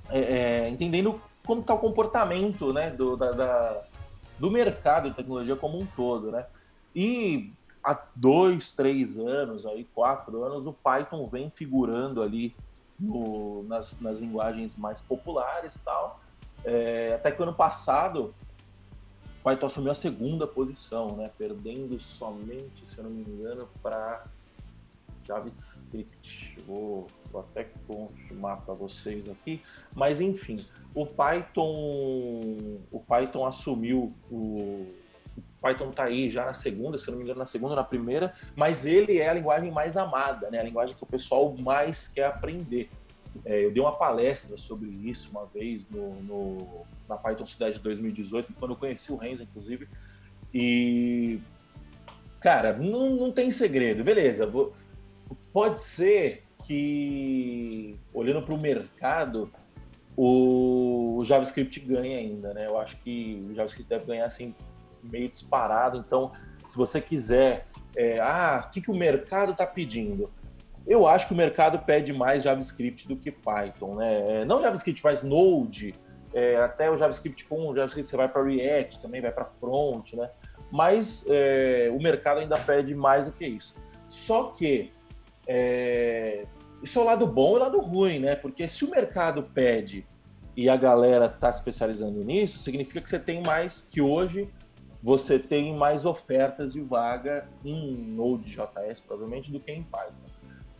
é, 0.10 0.19
é, 0.19 0.69
entendendo 0.69 1.21
como 1.49 1.62
está 1.62 1.73
o 1.73 1.79
comportamento, 1.79 2.71
né, 2.71 2.91
do, 2.91 3.17
da, 3.17 3.31
da, 3.31 3.81
do 4.38 4.51
mercado 4.51 5.09
de 5.09 5.15
tecnologia 5.15 5.55
como 5.55 5.79
um 5.79 5.85
todo, 5.95 6.29
né? 6.29 6.45
E 6.95 7.51
há 7.83 7.99
dois, 8.15 8.71
três 8.71 9.17
anos, 9.17 9.65
aí 9.65 9.83
quatro 9.95 10.43
anos, 10.43 10.67
o 10.67 10.73
Python 10.73 11.25
vem 11.25 11.49
figurando 11.49 12.21
ali 12.21 12.55
no, 12.99 13.63
nas, 13.63 13.99
nas 13.99 14.19
linguagens 14.19 14.77
mais 14.77 15.01
populares 15.01 15.81
tal. 15.83 16.19
É, 16.63 17.13
até 17.15 17.31
que 17.31 17.41
ano 17.41 17.55
passado, 17.55 18.31
o 19.39 19.43
Python 19.43 19.65
assumiu 19.65 19.89
a 19.89 19.95
segunda 19.95 20.45
posição, 20.45 21.15
né? 21.15 21.31
Perdendo 21.35 21.99
somente, 21.99 22.85
se 22.88 22.99
eu 22.99 23.05
não 23.05 23.09
me 23.09 23.23
engano, 23.23 23.67
para 23.81 24.23
JavaScript. 25.29 26.57
Vou, 26.65 27.05
vou 27.31 27.41
até 27.41 27.67
confirmar 27.87 28.61
para 28.61 28.73
vocês 28.73 29.29
aqui. 29.29 29.61
Mas 29.95 30.19
enfim, 30.19 30.65
o 30.93 31.05
Python, 31.05 32.81
o 32.91 32.99
Python 33.07 33.45
assumiu 33.45 34.11
o, 34.31 34.87
Python 35.61 35.89
está 35.89 36.05
aí 36.05 36.29
já 36.29 36.45
na 36.45 36.53
segunda, 36.53 36.97
se 36.97 37.09
não 37.09 37.17
me 37.17 37.23
engano, 37.23 37.39
na 37.39 37.45
segunda 37.45 37.73
ou 37.73 37.75
na 37.75 37.83
primeira, 37.83 38.33
mas 38.55 38.85
ele 38.85 39.19
é 39.19 39.29
a 39.29 39.33
linguagem 39.33 39.71
mais 39.71 39.97
amada, 39.97 40.49
né? 40.49 40.59
A 40.59 40.63
linguagem 40.63 40.95
que 40.95 41.03
o 41.03 41.07
pessoal 41.07 41.53
mais 41.57 42.07
quer 42.07 42.25
aprender. 42.25 42.89
É, 43.45 43.63
eu 43.63 43.71
dei 43.71 43.81
uma 43.81 43.95
palestra 43.95 44.57
sobre 44.57 44.89
isso 44.89 45.29
uma 45.31 45.45
vez 45.45 45.85
no, 45.89 46.15
no, 46.23 46.85
na 47.07 47.17
Python 47.17 47.45
Sudeste 47.45 47.77
de 47.77 47.83
2018, 47.83 48.53
quando 48.57 48.71
eu 48.71 48.77
conheci 48.77 49.11
o 49.11 49.17
Renzo, 49.17 49.43
inclusive. 49.43 49.87
E, 50.53 51.39
cara, 52.39 52.73
não, 52.73 53.11
não 53.11 53.31
tem 53.31 53.51
segredo. 53.51 54.03
Beleza, 54.03 54.47
vou, 54.47 54.73
pode 55.51 55.79
ser 55.79 56.43
que, 56.65 57.97
olhando 58.13 58.41
para 58.41 58.53
o 58.53 58.59
mercado, 58.59 59.51
o 60.15 61.21
JavaScript 61.23 61.79
ganhe 61.79 62.15
ainda, 62.15 62.53
né? 62.53 62.67
Eu 62.67 62.77
acho 62.77 62.97
que 62.97 63.45
o 63.49 63.55
JavaScript 63.55 63.89
deve 63.89 64.05
ganhar 64.05 64.25
assim, 64.25 64.53
meio 65.01 65.29
disparado. 65.29 65.97
Então, 65.97 66.31
se 66.65 66.77
você 66.77 67.01
quiser, 67.01 67.67
é, 67.95 68.19
ah, 68.19 68.65
o 68.67 68.69
que, 68.69 68.81
que 68.81 68.91
o 68.91 68.95
mercado 68.95 69.53
está 69.53 69.65
pedindo? 69.65 70.29
Eu 70.85 71.07
acho 71.07 71.27
que 71.27 71.33
o 71.33 71.38
mercado 71.38 71.79
pede 71.79 72.13
mais 72.13 72.43
JavaScript 72.43 73.07
do 73.07 73.15
que 73.15 73.31
Python, 73.31 73.95
né? 73.95 74.41
É, 74.41 74.45
não 74.45 74.62
JavaScript, 74.62 75.03
mas 75.03 75.23
Node, 75.23 75.93
é, 76.33 76.57
até 76.57 76.89
o 76.91 76.95
JavaScript 76.95 77.45
com 77.45 77.67
o 77.67 77.73
JavaScript 77.73 78.09
você 78.09 78.17
vai 78.17 78.27
para 78.27 78.43
React, 78.43 78.99
também 78.99 79.21
vai 79.21 79.31
para 79.31 79.45
Front, 79.45 80.13
né? 80.13 80.29
Mas 80.71 81.25
é, 81.27 81.89
o 81.91 82.01
mercado 82.01 82.39
ainda 82.39 82.57
pede 82.59 82.93
mais 82.93 83.25
do 83.25 83.31
que 83.31 83.45
isso. 83.45 83.75
Só 84.07 84.45
que 84.45 84.91
é, 85.51 86.45
isso 86.83 86.99
é 86.99 87.01
o 87.01 87.05
lado 87.05 87.25
bom 87.25 87.53
e 87.53 87.55
o 87.55 87.59
lado 87.59 87.79
ruim, 87.79 88.19
né? 88.19 88.35
Porque 88.35 88.67
se 88.67 88.85
o 88.85 88.91
mercado 88.91 89.41
pede 89.41 90.05
e 90.55 90.69
a 90.69 90.77
galera 90.77 91.25
está 91.25 91.49
especializando 91.49 92.23
nisso, 92.23 92.59
significa 92.59 93.01
que 93.01 93.09
você 93.09 93.17
tem 93.17 93.41
mais 93.41 93.81
que 93.81 93.99
hoje 93.99 94.47
você 95.01 95.39
tem 95.39 95.75
mais 95.75 96.05
ofertas 96.05 96.73
de 96.73 96.81
vaga 96.81 97.49
em 97.65 97.97
Node.js, 97.97 98.99
provavelmente, 98.99 99.51
do 99.51 99.59
que 99.59 99.71
em 99.71 99.81
Python. 99.81 100.13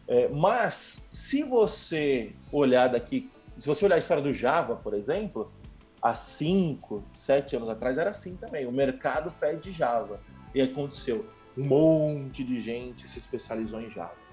É, 0.08 0.28
mas, 0.28 1.08
se 1.10 1.42
você 1.42 2.34
olhar 2.52 2.90
daqui, 2.90 3.28
se 3.58 3.66
você 3.66 3.86
olhar 3.86 3.96
a 3.96 4.00
história 4.00 4.22
do 4.22 4.34
Java, 4.34 4.76
por 4.76 4.94
exemplo, 4.94 5.52
há 6.00 6.14
5, 6.14 7.04
7 7.10 7.56
anos 7.56 7.70
atrás 7.70 7.98
era 7.98 8.12
assim 8.12 8.36
também. 8.36 8.68
O 8.68 8.72
mercado 8.72 9.34
pede 9.40 9.72
Java. 9.72 10.20
E 10.54 10.62
aconteceu. 10.62 11.26
Um 11.58 11.66
monte 11.66 12.44
de 12.44 12.60
gente 12.60 13.08
se 13.08 13.18
especializou 13.18 13.82
em 13.82 13.90
Java. 13.90 14.29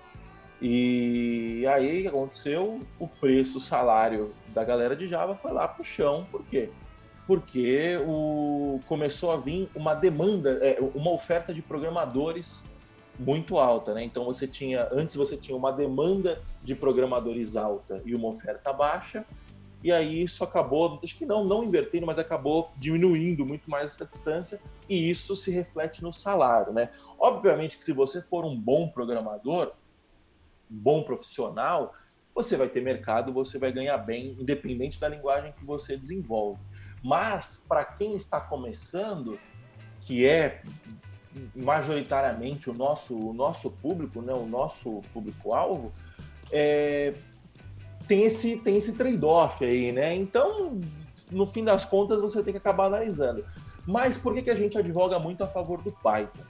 E 0.61 1.66
aí 1.66 1.99
o 1.99 2.03
que 2.03 2.09
aconteceu? 2.09 2.81
O 2.99 3.07
preço, 3.07 3.59
o 3.59 3.61
salário 3.61 4.35
da 4.49 4.64
galera 4.64 4.97
de 4.97 5.07
Java 5.07 5.35
foi 5.35 5.53
lá 5.53 5.69
pro 5.69 5.85
chão. 5.85 6.27
Por 6.31 6.42
quê? 6.45 6.71
Porque 7.27 7.97
o... 8.07 8.81
começou 8.87 9.33
a 9.33 9.37
vir 9.37 9.69
uma 9.75 9.95
demanda, 9.95 10.59
é, 10.62 10.79
uma 10.95 11.11
oferta 11.11 11.53
de 11.53 11.61
programadores 11.61 12.62
muito 13.19 13.59
alta, 13.59 13.95
né? 13.95 14.05
Então 14.05 14.25
você 14.25 14.47
tinha, 14.47 14.88
antes 14.92 15.16
você 15.16 15.37
tinha 15.37 15.57
uma 15.57 15.73
demanda 15.73 16.40
de 16.62 16.75
programadores 16.75 17.57
alta 17.57 18.03
e 18.05 18.14
uma 18.14 18.29
oferta 18.29 18.73
baixa, 18.73 19.25
e 19.83 19.92
aí 19.92 20.23
isso 20.23 20.42
acabou, 20.42 20.99
acho 21.03 21.16
que 21.16 21.25
não, 21.25 21.45
não 21.45 21.64
invertendo, 21.64 22.07
mas 22.07 22.19
acabou 22.19 22.71
diminuindo 22.77 23.45
muito 23.47 23.71
mais 23.71 23.95
essa 23.95 24.05
distância, 24.05 24.61
e 24.88 25.11
isso 25.11 25.37
se 25.37 25.51
reflete 25.51 26.03
no 26.03 26.12
salário, 26.12 26.73
né? 26.73 26.90
Obviamente 27.19 27.77
que 27.77 27.85
se 27.85 27.92
você 27.92 28.21
for 28.21 28.45
um 28.45 28.59
bom 28.59 28.88
programador, 28.88 29.73
bom 30.68 31.02
profissional, 31.02 31.92
você 32.35 32.57
vai 32.57 32.68
ter 32.68 32.83
mercado, 32.83 33.33
você 33.33 33.59
vai 33.59 33.72
ganhar 33.72 33.96
bem, 33.98 34.37
independente 34.38 35.00
da 35.00 35.09
linguagem 35.09 35.52
que 35.52 35.64
você 35.64 35.96
desenvolve. 35.96 36.61
Mas 37.02 37.64
para 37.68 37.85
quem 37.85 38.14
está 38.14 38.40
começando, 38.40 39.38
que 40.02 40.26
é 40.26 40.62
majoritariamente 41.55 42.70
o 42.70 42.74
nosso, 42.74 43.16
o 43.16 43.33
nosso 43.33 43.70
público, 43.70 44.20
né, 44.22 44.33
o 44.33 44.46
nosso 44.46 45.02
público-alvo, 45.12 45.92
é, 46.52 47.14
tem 48.07 48.24
esse, 48.24 48.59
tem 48.59 48.76
esse 48.76 48.96
trade-off 48.96 49.64
aí, 49.64 49.92
né? 49.92 50.14
Então, 50.14 50.79
no 51.31 51.46
fim 51.46 51.64
das 51.64 51.85
contas, 51.85 52.20
você 52.20 52.42
tem 52.42 52.52
que 52.52 52.59
acabar 52.59 52.87
analisando. 52.87 53.44
Mas 53.87 54.16
por 54.16 54.35
que, 54.35 54.42
que 54.42 54.50
a 54.50 54.55
gente 54.55 54.76
advoga 54.79 55.18
muito 55.18 55.42
a 55.42 55.46
favor 55.46 55.83
do 55.83 55.92
Python? 55.92 56.42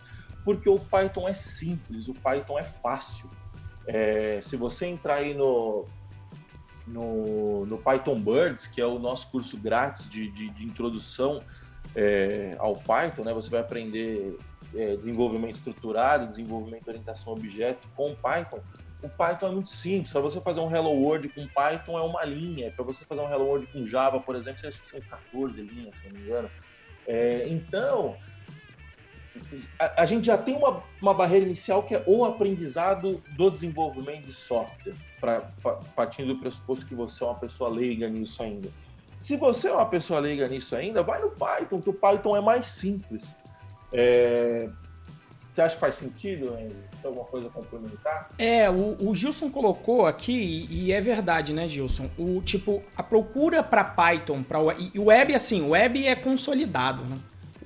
Porque 0.45 0.69
o 0.69 0.79
Python 0.79 1.29
é 1.29 1.35
simples, 1.35 2.09
o 2.09 2.15
Python 2.15 2.59
é 2.59 2.63
fácil. 2.63 3.29
É, 3.87 4.41
se 4.43 4.57
você 4.57 4.87
entrar 4.87 5.17
aí 5.17 5.35
no, 5.35 5.85
no, 6.87 7.67
no 7.67 7.79
Python 7.79 8.21
Birds, 8.21 8.67
que 8.67 8.81
é 8.81 8.87
o 8.87 8.99
nosso 8.99 9.31
curso 9.31 9.57
grátis 9.57 10.09
de, 10.09 10.31
de, 10.31 10.51
de 10.51 10.65
introdução 10.65 11.43
é, 11.95 12.57
ao 12.59 12.77
Python, 12.77 13.25
né? 13.25 13.33
Você 13.33 13.49
vai 13.49 13.61
aprender 13.61 14.37
é, 14.75 14.97
desenvolvimento 14.97 15.55
estruturado, 15.55 16.27
desenvolvimento 16.27 16.85
de 16.85 16.91
orientação 16.91 17.33
a 17.33 17.37
objeto 17.37 17.87
com 17.95 18.15
Python. 18.15 18.61
O 19.03 19.09
Python 19.09 19.49
é 19.49 19.51
muito 19.51 19.71
simples. 19.71 20.13
Para 20.13 20.21
você 20.21 20.41
fazer 20.41 20.61
um 20.61 20.75
Hello 20.75 20.91
World 20.91 21.29
com 21.29 21.47
Python 21.47 21.99
é 21.99 22.03
uma 22.03 22.25
linha. 22.25 22.71
Para 22.73 22.85
você 22.85 23.05
fazer 23.05 23.21
um 23.21 23.31
Hello 23.31 23.45
World 23.45 23.67
com 23.69 23.85
Java, 23.85 24.21
por 24.21 24.35
exemplo, 24.35 24.61
você 24.61 24.69
acha 24.69 24.79
que 24.79 24.87
são 24.87 25.01
14 25.01 25.61
linhas, 25.63 25.95
se 25.97 26.07
não 26.07 26.13
me 26.13 26.21
engano. 26.21 26.49
É, 27.07 27.47
então, 27.49 28.17
a, 29.79 30.03
a, 30.03 30.05
gente 30.05 30.27
já 30.27 30.39
tem 30.39 30.57
uma, 30.57 30.83
uma 31.01 31.15
barreira 31.15 31.47
inicial 31.47 31.83
que 31.83 31.95
é 31.95 32.03
o 32.07 32.25
aprendizado 32.25 33.23
do 33.37 33.51
desenvolvimento 33.51 34.27
de 34.27 34.33
software, 34.33 34.95
pra, 35.21 35.43
pra, 35.63 35.73
partindo 35.95 36.35
do 36.35 36.41
pressuposto 36.41 36.87
que 36.87 36.95
você 36.95 37.23
é 37.23 37.27
uma 37.27 37.39
pessoa 37.39 37.71
leiga 37.71 38.09
nisso 38.09 38.43
ainda. 38.43 38.69
Se 39.19 39.37
você 39.37 39.69
é 39.69 39.73
uma 39.73 39.87
pessoa 39.87 40.21
leiga 40.21 40.47
nisso 40.47 40.77
ainda, 40.77 41.03
vai 41.03 41.21
no 41.21 41.31
Python, 41.31 41.81
que 41.81 41.91
o 41.91 41.95
Python 41.95 42.37
é 42.37 42.41
mais 42.41 42.67
simples. 42.67 43.33
É... 43.93 44.69
Você 45.31 45.63
acha 45.63 45.75
que 45.75 45.81
faz 45.81 45.95
sentido, 45.95 46.55
Enzo? 46.61 46.77
Tem 47.01 47.09
alguma 47.09 47.25
coisa 47.25 47.47
a 47.47 47.51
complementar? 47.51 48.29
É, 48.37 48.69
o, 48.69 48.95
o 49.01 49.15
Gilson 49.15 49.51
colocou 49.51 50.05
aqui, 50.05 50.33
e, 50.33 50.85
e, 50.85 50.93
é 50.93 51.01
verdade, 51.01 51.55
né, 51.55 51.67
Gilson? 51.67 52.11
O 52.19 52.43
tipo, 52.43 52.83
a 52.95 53.03
procura 53.03 53.63
para 53.63 53.83
Python, 53.83 54.43
para 54.43 54.61
o 54.61 55.05
web, 55.05 55.35
assim, 55.35 55.63
web 55.63 56.07
é 56.07 56.15
consolidado, 56.15 57.03
né? 57.05 57.17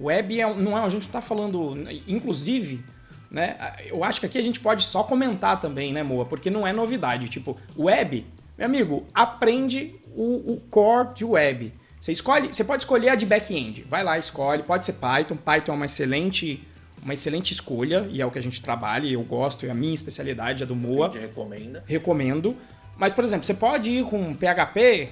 Web 0.01 0.41
é, 0.41 0.55
não 0.55 0.77
é, 0.77 0.83
a 0.83 0.89
gente 0.89 1.03
está 1.03 1.21
falando, 1.21 1.77
inclusive, 2.09 2.83
né? 3.31 3.75
Eu 3.85 4.03
acho 4.03 4.19
que 4.21 4.27
aqui 4.27 4.39
a 4.39 4.43
gente 4.43 4.59
pode 4.59 4.85
só 4.85 5.03
comentar 5.03 5.61
também, 5.61 5.93
né, 5.93 6.03
Moa? 6.03 6.25
Porque 6.25 6.51
não 6.51 6.67
é 6.67 6.73
novidade. 6.73 7.29
Tipo, 7.29 7.57
web, 7.79 8.27
meu 8.57 8.67
amigo, 8.67 9.07
aprende 9.15 9.95
o, 10.15 10.55
o 10.55 10.61
core 10.71 11.15
de 11.15 11.25
web. 11.25 11.73
Você 12.01 12.13
escolhe, 12.13 12.49
você 12.49 12.65
pode 12.65 12.83
escolher 12.83 13.11
a 13.11 13.15
de 13.15 13.27
back-end. 13.27 13.85
Vai 13.89 14.03
lá, 14.03 14.19
escolhe. 14.19 14.63
Pode 14.63 14.87
ser 14.87 14.95
Python. 14.95 15.37
Python 15.37 15.73
é 15.73 15.77
uma 15.77 15.87
excelente, 15.87 16.67
uma 17.03 17.13
excelente 17.13 17.53
escolha 17.53 18.09
e 18.11 18.23
é 18.23 18.27
o 18.27 18.31
que 18.31 18.39
a 18.39 18.43
gente 18.43 18.63
trabalha. 18.63 19.07
E 19.07 19.13
eu 19.13 19.23
gosto. 19.23 19.67
É 19.67 19.71
a 19.71 19.75
minha 19.75 19.95
especialidade, 19.95 20.63
a 20.63 20.67
do 20.67 20.75
Moa. 20.75 21.09
A 21.09 21.11
gente 21.11 21.21
recomenda. 21.21 21.85
Recomendo. 21.87 22.57
Mas, 22.97 23.13
por 23.13 23.23
exemplo, 23.23 23.45
você 23.45 23.55
pode 23.55 23.91
ir 23.91 24.05
com 24.07 24.35
PHP. 24.35 25.11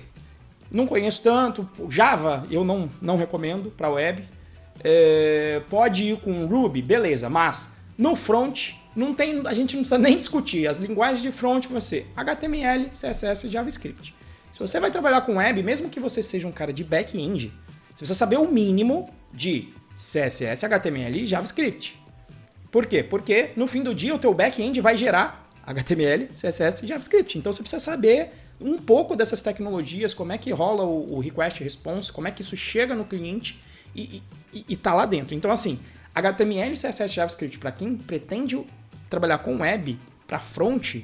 Não 0.70 0.86
conheço 0.86 1.22
tanto. 1.22 1.68
Java 1.90 2.46
eu 2.50 2.64
não, 2.64 2.88
não 3.02 3.18
recomendo 3.18 3.70
para 3.70 3.90
web. 3.90 4.24
É, 4.82 5.62
pode 5.68 6.04
ir 6.04 6.20
com 6.20 6.46
Ruby, 6.46 6.82
beleza, 6.82 7.28
mas 7.28 7.72
no 7.96 8.14
front 8.14 8.74
não 8.94 9.14
tem, 9.14 9.46
a 9.46 9.54
gente 9.54 9.74
não 9.74 9.82
precisa 9.82 9.98
nem 9.98 10.18
discutir. 10.18 10.66
As 10.66 10.78
linguagens 10.78 11.22
de 11.22 11.32
front 11.32 11.66
vão 11.66 11.80
ser 11.80 12.06
HTML, 12.16 12.90
CSS 12.90 13.46
e 13.46 13.50
JavaScript. 13.50 14.14
Se 14.52 14.58
você 14.58 14.80
vai 14.80 14.90
trabalhar 14.90 15.20
com 15.20 15.36
web, 15.36 15.62
mesmo 15.62 15.88
que 15.88 16.00
você 16.00 16.22
seja 16.22 16.48
um 16.48 16.52
cara 16.52 16.72
de 16.72 16.82
back-end, 16.82 17.52
você 17.90 17.98
precisa 17.98 18.14
saber 18.14 18.38
o 18.38 18.50
mínimo 18.50 19.08
de 19.32 19.68
CSS, 19.96 20.64
HTML 20.64 21.22
e 21.22 21.26
JavaScript. 21.26 21.96
Por 22.70 22.86
quê? 22.86 23.02
Porque 23.02 23.50
no 23.56 23.66
fim 23.66 23.82
do 23.82 23.94
dia 23.94 24.14
o 24.14 24.18
teu 24.18 24.34
back-end 24.34 24.80
vai 24.80 24.96
gerar 24.96 25.48
HTML, 25.64 26.26
CSS 26.28 26.84
e 26.84 26.88
JavaScript. 26.88 27.38
Então 27.38 27.52
você 27.52 27.62
precisa 27.62 27.80
saber 27.80 28.30
um 28.60 28.78
pouco 28.78 29.14
dessas 29.14 29.40
tecnologias, 29.40 30.12
como 30.12 30.32
é 30.32 30.38
que 30.38 30.50
rola 30.50 30.84
o, 30.84 31.20
request 31.20 31.62
response, 31.62 32.10
como 32.12 32.26
é 32.26 32.30
que 32.30 32.42
isso 32.42 32.56
chega 32.56 32.94
no 32.94 33.04
cliente 33.04 33.58
e, 33.94 34.22
e, 34.52 34.64
e 34.68 34.76
tá 34.76 34.94
lá 34.94 35.06
dentro. 35.06 35.34
Então, 35.34 35.50
assim, 35.50 35.78
HTML, 36.14 36.72
CSS, 36.74 37.14
JavaScript, 37.14 37.58
para 37.58 37.72
quem 37.72 37.96
pretende 37.96 38.58
trabalhar 39.08 39.38
com 39.38 39.58
web, 39.58 39.98
para 40.26 40.38
front, 40.38 40.96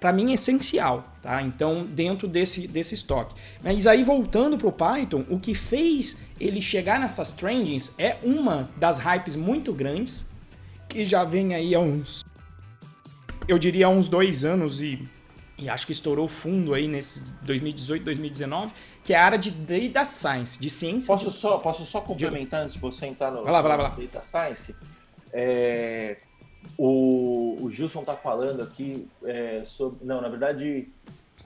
para 0.00 0.12
mim 0.12 0.30
é 0.30 0.34
essencial, 0.34 1.04
tá? 1.22 1.42
Então, 1.42 1.84
dentro 1.84 2.26
desse, 2.26 2.66
desse 2.66 2.94
estoque. 2.94 3.34
Mas 3.62 3.86
aí, 3.86 4.02
voltando 4.02 4.56
para 4.56 4.66
o 4.66 4.72
Python, 4.72 5.24
o 5.28 5.38
que 5.38 5.54
fez 5.54 6.22
ele 6.40 6.62
chegar 6.62 6.98
nessas 6.98 7.30
trendings 7.32 7.94
é 7.98 8.16
uma 8.22 8.70
das 8.76 8.98
hypes 8.98 9.36
muito 9.36 9.72
grandes, 9.72 10.30
que 10.88 11.04
já 11.04 11.22
vem 11.22 11.54
aí 11.54 11.74
há 11.74 11.80
uns, 11.80 12.24
eu 13.46 13.58
diria, 13.58 13.86
há 13.86 13.88
uns 13.90 14.08
dois 14.08 14.44
anos 14.44 14.80
e, 14.80 15.06
e 15.58 15.68
acho 15.68 15.86
que 15.86 15.92
estourou 15.92 16.26
fundo 16.26 16.72
aí 16.72 16.88
nesse 16.88 17.22
2018, 17.42 18.04
2019, 18.04 18.72
que 19.02 19.14
é 19.14 19.16
a 19.16 19.24
área 19.24 19.38
de 19.38 19.50
Data 19.88 20.10
Science, 20.10 20.60
de 20.60 20.68
ciência. 20.68 21.12
Posso, 21.12 21.30
de... 21.30 21.36
só, 21.36 21.58
posso 21.58 21.86
só 21.86 22.00
complementar 22.00 22.60
de... 22.60 22.64
antes 22.64 22.74
de 22.74 22.80
você 22.80 23.06
entrar 23.06 23.30
no, 23.30 23.42
vai 23.42 23.52
lá, 23.52 23.60
vai 23.60 23.70
lá, 23.70 23.76
vai 23.76 23.90
lá. 23.90 23.96
Data 23.96 24.22
Science? 24.22 24.74
É, 25.32 26.18
o, 26.76 27.56
o, 27.60 27.70
Gilson 27.70 28.00
está 28.00 28.14
falando 28.14 28.62
aqui 28.62 29.08
é, 29.24 29.62
sobre. 29.64 30.04
Não, 30.04 30.20
na 30.20 30.28
verdade, 30.28 30.88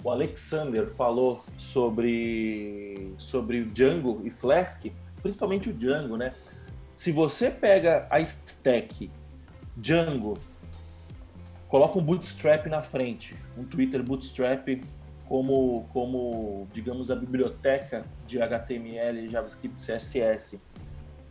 o 0.02 0.10
Alexander 0.10 0.90
falou 0.94 1.44
sobre, 1.58 3.12
sobre 3.16 3.60
o 3.60 3.66
Django 3.66 4.20
e 4.24 4.30
Flask, 4.30 4.86
principalmente 5.22 5.70
o 5.70 5.72
Django, 5.72 6.16
né? 6.16 6.34
Se 6.94 7.10
você 7.10 7.50
pega 7.50 8.06
a 8.10 8.20
stack 8.20 9.10
Django, 9.76 10.38
coloca 11.68 11.98
um 11.98 12.02
bootstrap 12.02 12.66
na 12.66 12.80
frente, 12.80 13.36
um 13.56 13.64
Twitter 13.64 14.02
bootstrap 14.02 14.80
como, 15.28 15.88
como 15.92 16.68
digamos, 16.72 17.10
a 17.10 17.16
biblioteca 17.16 18.04
de 18.26 18.40
HTML, 18.40 19.28
JavaScript, 19.28 19.80
CSS, 19.80 20.60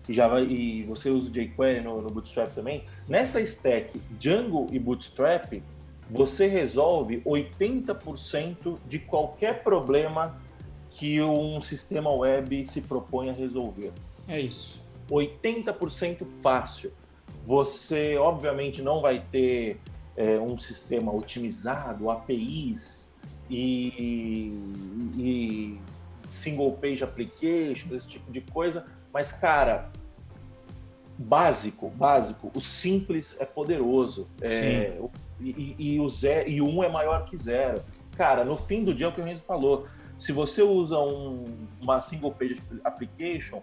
e, 0.07 0.13
Java, 0.13 0.41
e 0.41 0.83
você 0.83 1.09
usa 1.09 1.29
o 1.29 1.31
jQuery 1.31 1.81
no, 1.81 2.01
no 2.01 2.09
Bootstrap 2.09 2.53
também, 2.53 2.83
nessa 3.07 3.39
stack 3.41 4.01
Django 4.19 4.67
e 4.71 4.79
Bootstrap, 4.79 5.61
você 6.09 6.47
resolve 6.47 7.21
80% 7.21 8.77
de 8.87 8.99
qualquer 8.99 9.63
problema 9.63 10.37
que 10.89 11.21
um 11.21 11.61
sistema 11.61 12.11
web 12.11 12.65
se 12.65 12.81
propõe 12.81 13.29
a 13.29 13.33
resolver. 13.33 13.93
É 14.27 14.39
isso. 14.39 14.81
80% 15.09 16.25
fácil. 16.41 16.91
Você, 17.43 18.17
obviamente, 18.17 18.81
não 18.81 19.01
vai 19.01 19.19
ter 19.19 19.79
é, 20.15 20.37
um 20.37 20.55
sistema 20.55 21.13
otimizado, 21.13 22.09
APIs 22.09 23.12
e, 23.49 24.53
e 25.17 25.79
single 26.15 26.71
page 26.73 27.03
application, 27.03 27.93
esse 27.93 28.07
tipo 28.07 28.31
de 28.31 28.41
coisa. 28.41 28.85
Mas, 29.13 29.31
cara, 29.31 29.91
básico, 31.17 31.89
básico, 31.89 32.51
o 32.53 32.61
simples 32.61 33.39
é 33.39 33.45
poderoso. 33.45 34.27
É, 34.41 34.99
e, 35.39 35.75
e, 35.77 35.99
o 35.99 36.07
zero, 36.07 36.49
e 36.49 36.61
um 36.61 36.83
é 36.83 36.89
maior 36.89 37.25
que 37.25 37.37
zero. 37.37 37.83
Cara, 38.15 38.43
no 38.43 38.57
fim 38.57 38.83
do 38.83 38.93
dia 38.93 39.07
é 39.07 39.09
o 39.09 39.11
que 39.11 39.21
o 39.21 39.23
Renzo 39.23 39.43
falou. 39.43 39.85
Se 40.17 40.31
você 40.31 40.61
usa 40.61 40.97
um, 40.99 41.45
uma 41.81 41.99
single 41.99 42.31
page 42.31 42.61
application, 42.83 43.61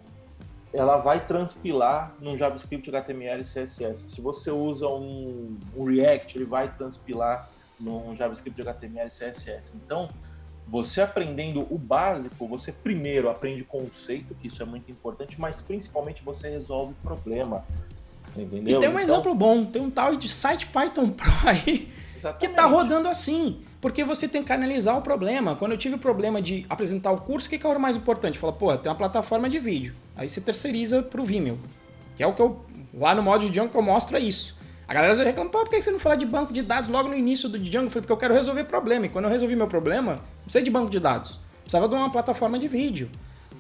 ela 0.72 0.98
vai 0.98 1.24
transpilar 1.24 2.14
num 2.20 2.36
JavaScript, 2.36 2.88
HTML 2.88 3.40
e 3.40 3.44
CSS. 3.44 4.10
Se 4.10 4.20
você 4.20 4.50
usa 4.50 4.86
um, 4.86 5.58
um 5.76 5.84
React, 5.84 6.38
ele 6.38 6.44
vai 6.44 6.72
transpilar 6.72 7.50
no 7.80 8.14
JavaScript, 8.14 8.60
HTML 8.60 9.08
e 9.08 9.10
CSS. 9.10 9.74
Então, 9.76 10.10
você 10.66 11.00
aprendendo 11.00 11.66
o 11.68 11.76
básico, 11.76 12.46
você 12.46 12.70
primeiro 12.70 13.28
aprende 13.28 13.64
conceito, 13.64 14.34
que 14.34 14.46
isso 14.46 14.62
é 14.62 14.64
muito 14.64 14.90
importante, 14.90 15.40
mas 15.40 15.60
principalmente 15.60 16.22
você 16.22 16.48
resolve 16.48 16.94
problema. 17.02 17.66
Você 18.26 18.42
entendeu? 18.42 18.76
E 18.76 18.80
tem 18.80 18.88
um 18.88 18.92
então... 18.92 19.02
exemplo 19.02 19.34
bom, 19.34 19.64
tem 19.64 19.82
um 19.82 19.90
tal 19.90 20.14
de 20.14 20.28
site 20.28 20.66
Python 20.66 21.10
Pro 21.10 21.32
aí 21.44 21.92
Exatamente. 22.16 22.38
que 22.46 22.54
tá 22.54 22.66
rodando 22.66 23.08
assim. 23.08 23.62
Porque 23.80 24.04
você 24.04 24.28
tem 24.28 24.44
que 24.44 24.52
analisar 24.52 24.94
o 24.96 25.02
problema. 25.02 25.56
Quando 25.56 25.72
eu 25.72 25.78
tive 25.78 25.94
o 25.94 25.98
problema 25.98 26.40
de 26.42 26.66
apresentar 26.68 27.10
o 27.12 27.18
curso, 27.18 27.46
o 27.46 27.50
que, 27.50 27.58
que 27.58 27.66
é 27.66 27.68
o 27.68 27.80
mais 27.80 27.96
importante? 27.96 28.38
Fala, 28.38 28.52
pô, 28.52 28.76
tem 28.76 28.92
uma 28.92 28.98
plataforma 28.98 29.48
de 29.48 29.58
vídeo. 29.58 29.94
Aí 30.14 30.28
você 30.28 30.40
terceiriza 30.40 31.02
pro 31.02 31.24
Vimeo. 31.24 31.58
Que 32.14 32.22
é 32.22 32.26
o 32.26 32.34
que 32.34 32.42
eu. 32.42 32.62
Lá 32.92 33.14
no 33.14 33.22
modo 33.22 33.44
de 33.44 33.50
Django 33.50 33.70
que 33.70 33.76
eu 33.76 33.82
mostro 33.82 34.16
é 34.16 34.20
isso. 34.20 34.59
A 34.90 34.92
galera 34.92 35.14
já 35.14 35.22
reclama, 35.22 35.48
pô, 35.48 35.60
por 35.60 35.70
que 35.70 35.80
você 35.80 35.92
não 35.92 36.00
fala 36.00 36.16
de 36.16 36.26
banco 36.26 36.52
de 36.52 36.62
dados 36.62 36.90
logo 36.90 37.08
no 37.08 37.14
início 37.14 37.48
do 37.48 37.56
Django? 37.56 37.86
Eu 37.86 37.90
falei, 37.90 38.02
porque 38.02 38.12
eu 38.12 38.16
quero 38.16 38.34
resolver 38.34 38.64
problema. 38.64 39.06
E 39.06 39.08
quando 39.08 39.26
eu 39.26 39.30
resolvi 39.30 39.54
meu 39.54 39.68
problema, 39.68 40.14
não 40.14 40.42
precisa 40.42 40.64
de 40.64 40.68
banco 40.68 40.90
de 40.90 40.98
dados. 40.98 41.38
Precisava 41.60 41.86
de 41.88 41.94
uma 41.94 42.10
plataforma 42.10 42.58
de 42.58 42.66
vídeo. 42.66 43.08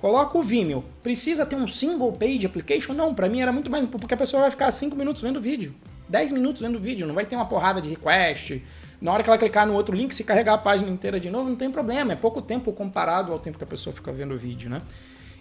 Coloca 0.00 0.36
o 0.36 0.42
Vimeo. 0.42 0.84
Precisa 1.04 1.46
ter 1.46 1.54
um 1.54 1.68
single 1.68 2.12
page 2.14 2.44
application? 2.44 2.94
Não, 2.94 3.14
para 3.14 3.28
mim 3.28 3.42
era 3.42 3.52
muito 3.52 3.70
mais 3.70 3.86
porque 3.86 4.12
a 4.12 4.16
pessoa 4.16 4.40
vai 4.40 4.50
ficar 4.50 4.72
5 4.72 4.96
minutos 4.96 5.22
vendo 5.22 5.40
vídeo. 5.40 5.72
10 6.08 6.32
minutos 6.32 6.62
vendo 6.62 6.80
vídeo, 6.80 7.06
não 7.06 7.14
vai 7.14 7.24
ter 7.24 7.36
uma 7.36 7.46
porrada 7.46 7.80
de 7.80 7.88
request. 7.90 8.60
Na 9.00 9.12
hora 9.12 9.22
que 9.22 9.30
ela 9.30 9.38
clicar 9.38 9.64
no 9.68 9.74
outro 9.74 9.94
link, 9.94 10.12
se 10.12 10.24
carregar 10.24 10.54
a 10.54 10.58
página 10.58 10.90
inteira 10.90 11.20
de 11.20 11.30
novo, 11.30 11.48
não 11.48 11.54
tem 11.54 11.70
problema. 11.70 12.12
É 12.12 12.16
pouco 12.16 12.42
tempo 12.42 12.72
comparado 12.72 13.30
ao 13.30 13.38
tempo 13.38 13.56
que 13.56 13.62
a 13.62 13.68
pessoa 13.68 13.94
fica 13.94 14.10
vendo 14.10 14.34
o 14.34 14.36
vídeo, 14.36 14.68
né? 14.68 14.82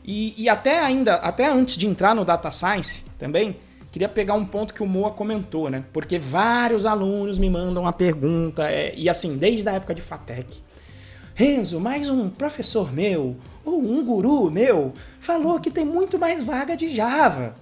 E, 0.06 0.36
e 0.38 0.48
até 0.48 0.82
ainda, 0.82 1.16
até 1.16 1.50
antes 1.50 1.78
de 1.78 1.88
entrar 1.88 2.14
no 2.14 2.24
Data 2.24 2.52
Science 2.52 3.04
também, 3.18 3.58
Queria 3.92 4.08
pegar 4.08 4.36
um 4.36 4.46
ponto 4.46 4.74
que 4.74 4.84
o 4.84 4.86
Moa 4.86 5.12
comentou, 5.12 5.70
né? 5.70 5.84
Porque 5.92 6.20
vários 6.20 6.86
alunos 6.86 7.38
me 7.38 7.50
mandam 7.50 7.84
uma 7.84 7.94
pergunta, 7.94 8.70
é, 8.70 8.94
e 8.96 9.10
assim, 9.10 9.38
desde 9.38 9.68
a 9.68 9.74
época 9.74 9.96
de 9.96 10.02
FATEC. 10.02 10.62
Renzo, 11.34 11.80
mais 11.80 12.10
um 12.10 12.30
professor 12.30 12.94
meu, 12.94 13.38
ou 13.66 13.82
um 13.82 14.04
guru 14.04 14.52
meu, 14.52 14.94
falou 15.20 15.60
que 15.60 15.72
tem 15.72 15.86
muito 15.86 16.20
mais 16.20 16.44
vaga 16.44 16.76
de 16.76 16.94
Java, 16.94 17.56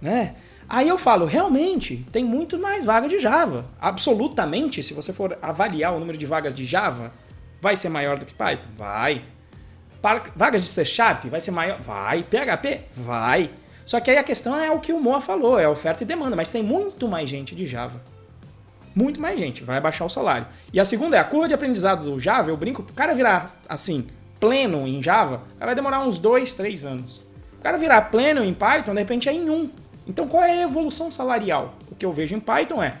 né? 0.00 0.36
Aí 0.68 0.88
eu 0.88 0.98
falo, 0.98 1.26
realmente, 1.26 2.06
tem 2.12 2.24
muito 2.24 2.58
mais 2.58 2.84
vaga 2.84 3.08
de 3.08 3.18
Java. 3.18 3.66
Absolutamente, 3.80 4.82
se 4.82 4.94
você 4.94 5.12
for 5.12 5.36
avaliar 5.42 5.94
o 5.94 5.98
número 5.98 6.16
de 6.16 6.26
vagas 6.26 6.54
de 6.54 6.64
Java, 6.64 7.12
vai 7.60 7.76
ser 7.76 7.88
maior 7.88 8.18
do 8.18 8.24
que 8.24 8.34
Python? 8.34 8.70
Vai. 8.76 9.22
Vagas 10.34 10.62
de 10.62 10.68
C 10.68 10.84
Sharp 10.84 11.26
vai 11.26 11.40
ser 11.40 11.52
maior? 11.52 11.80
Vai. 11.80 12.24
PHP? 12.24 12.80
Vai. 12.96 13.50
Só 13.84 14.00
que 14.00 14.10
aí 14.10 14.18
a 14.18 14.22
questão 14.22 14.58
é 14.58 14.70
o 14.70 14.80
que 14.80 14.92
o 14.92 15.00
Moa 15.00 15.20
falou, 15.20 15.58
é 15.58 15.68
oferta 15.68 16.02
e 16.02 16.06
demanda, 16.06 16.36
mas 16.36 16.48
tem 16.48 16.62
muito 16.62 17.08
mais 17.08 17.28
gente 17.28 17.54
de 17.54 17.66
Java. 17.66 18.00
Muito 18.94 19.20
mais 19.20 19.38
gente, 19.38 19.64
vai 19.64 19.80
baixar 19.80 20.04
o 20.04 20.10
salário. 20.10 20.46
E 20.72 20.78
a 20.78 20.84
segunda 20.84 21.16
é 21.16 21.20
a 21.20 21.24
curva 21.24 21.48
de 21.48 21.54
aprendizado 21.54 22.04
do 22.04 22.20
Java, 22.20 22.50
eu 22.50 22.56
brinco, 22.56 22.82
o 22.82 22.92
cara 22.94 23.14
virar 23.14 23.50
assim, 23.68 24.06
pleno 24.38 24.86
em 24.86 25.02
Java, 25.02 25.42
vai 25.58 25.74
demorar 25.74 26.00
uns 26.00 26.18
2, 26.18 26.54
3 26.54 26.84
anos. 26.84 27.26
O 27.58 27.62
cara 27.62 27.78
virar 27.78 28.02
pleno 28.02 28.44
em 28.44 28.52
Python, 28.52 28.92
de 28.92 28.98
repente 28.98 29.28
é 29.28 29.32
em 29.32 29.48
um. 29.48 29.70
Então 30.06 30.28
qual 30.28 30.42
é 30.42 30.50
a 30.50 30.62
evolução 30.62 31.10
salarial? 31.10 31.74
O 31.90 31.94
que 31.94 32.04
eu 32.04 32.12
vejo 32.12 32.34
em 32.34 32.40
Python 32.40 32.82
é 32.82 32.96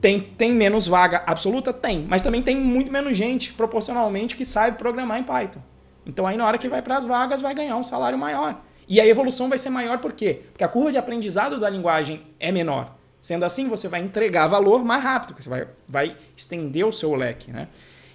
tem, 0.00 0.20
tem 0.20 0.52
menos 0.52 0.86
vaga 0.86 1.22
absoluta? 1.26 1.72
Tem. 1.72 2.06
Mas 2.08 2.22
também 2.22 2.42
tem 2.42 2.56
muito 2.56 2.90
menos 2.90 3.16
gente, 3.16 3.52
proporcionalmente, 3.52 4.36
que 4.36 4.44
sabe 4.44 4.78
programar 4.78 5.18
em 5.18 5.24
Python. 5.24 5.60
Então 6.06 6.26
aí 6.26 6.36
na 6.36 6.46
hora 6.46 6.58
que 6.58 6.68
vai 6.68 6.80
para 6.80 6.96
as 6.96 7.04
vagas, 7.04 7.40
vai 7.40 7.54
ganhar 7.54 7.76
um 7.76 7.84
salário 7.84 8.18
maior. 8.18 8.60
E 8.88 9.00
a 9.00 9.06
evolução 9.06 9.48
vai 9.48 9.58
ser 9.58 9.70
maior 9.70 9.98
por 9.98 10.12
quê? 10.12 10.40
Porque 10.50 10.64
a 10.64 10.68
curva 10.68 10.90
de 10.90 10.98
aprendizado 10.98 11.60
da 11.60 11.68
linguagem 11.68 12.22
é 12.40 12.50
menor. 12.50 12.96
Sendo 13.20 13.44
assim, 13.44 13.68
você 13.68 13.88
vai 13.88 14.00
entregar 14.00 14.46
valor 14.46 14.84
mais 14.84 15.02
rápido, 15.02 15.34
você 15.38 15.48
vai, 15.48 15.68
vai 15.86 16.16
estender 16.36 16.86
o 16.86 16.92
seu 16.92 17.14
leque, 17.14 17.50
né? 17.50 17.68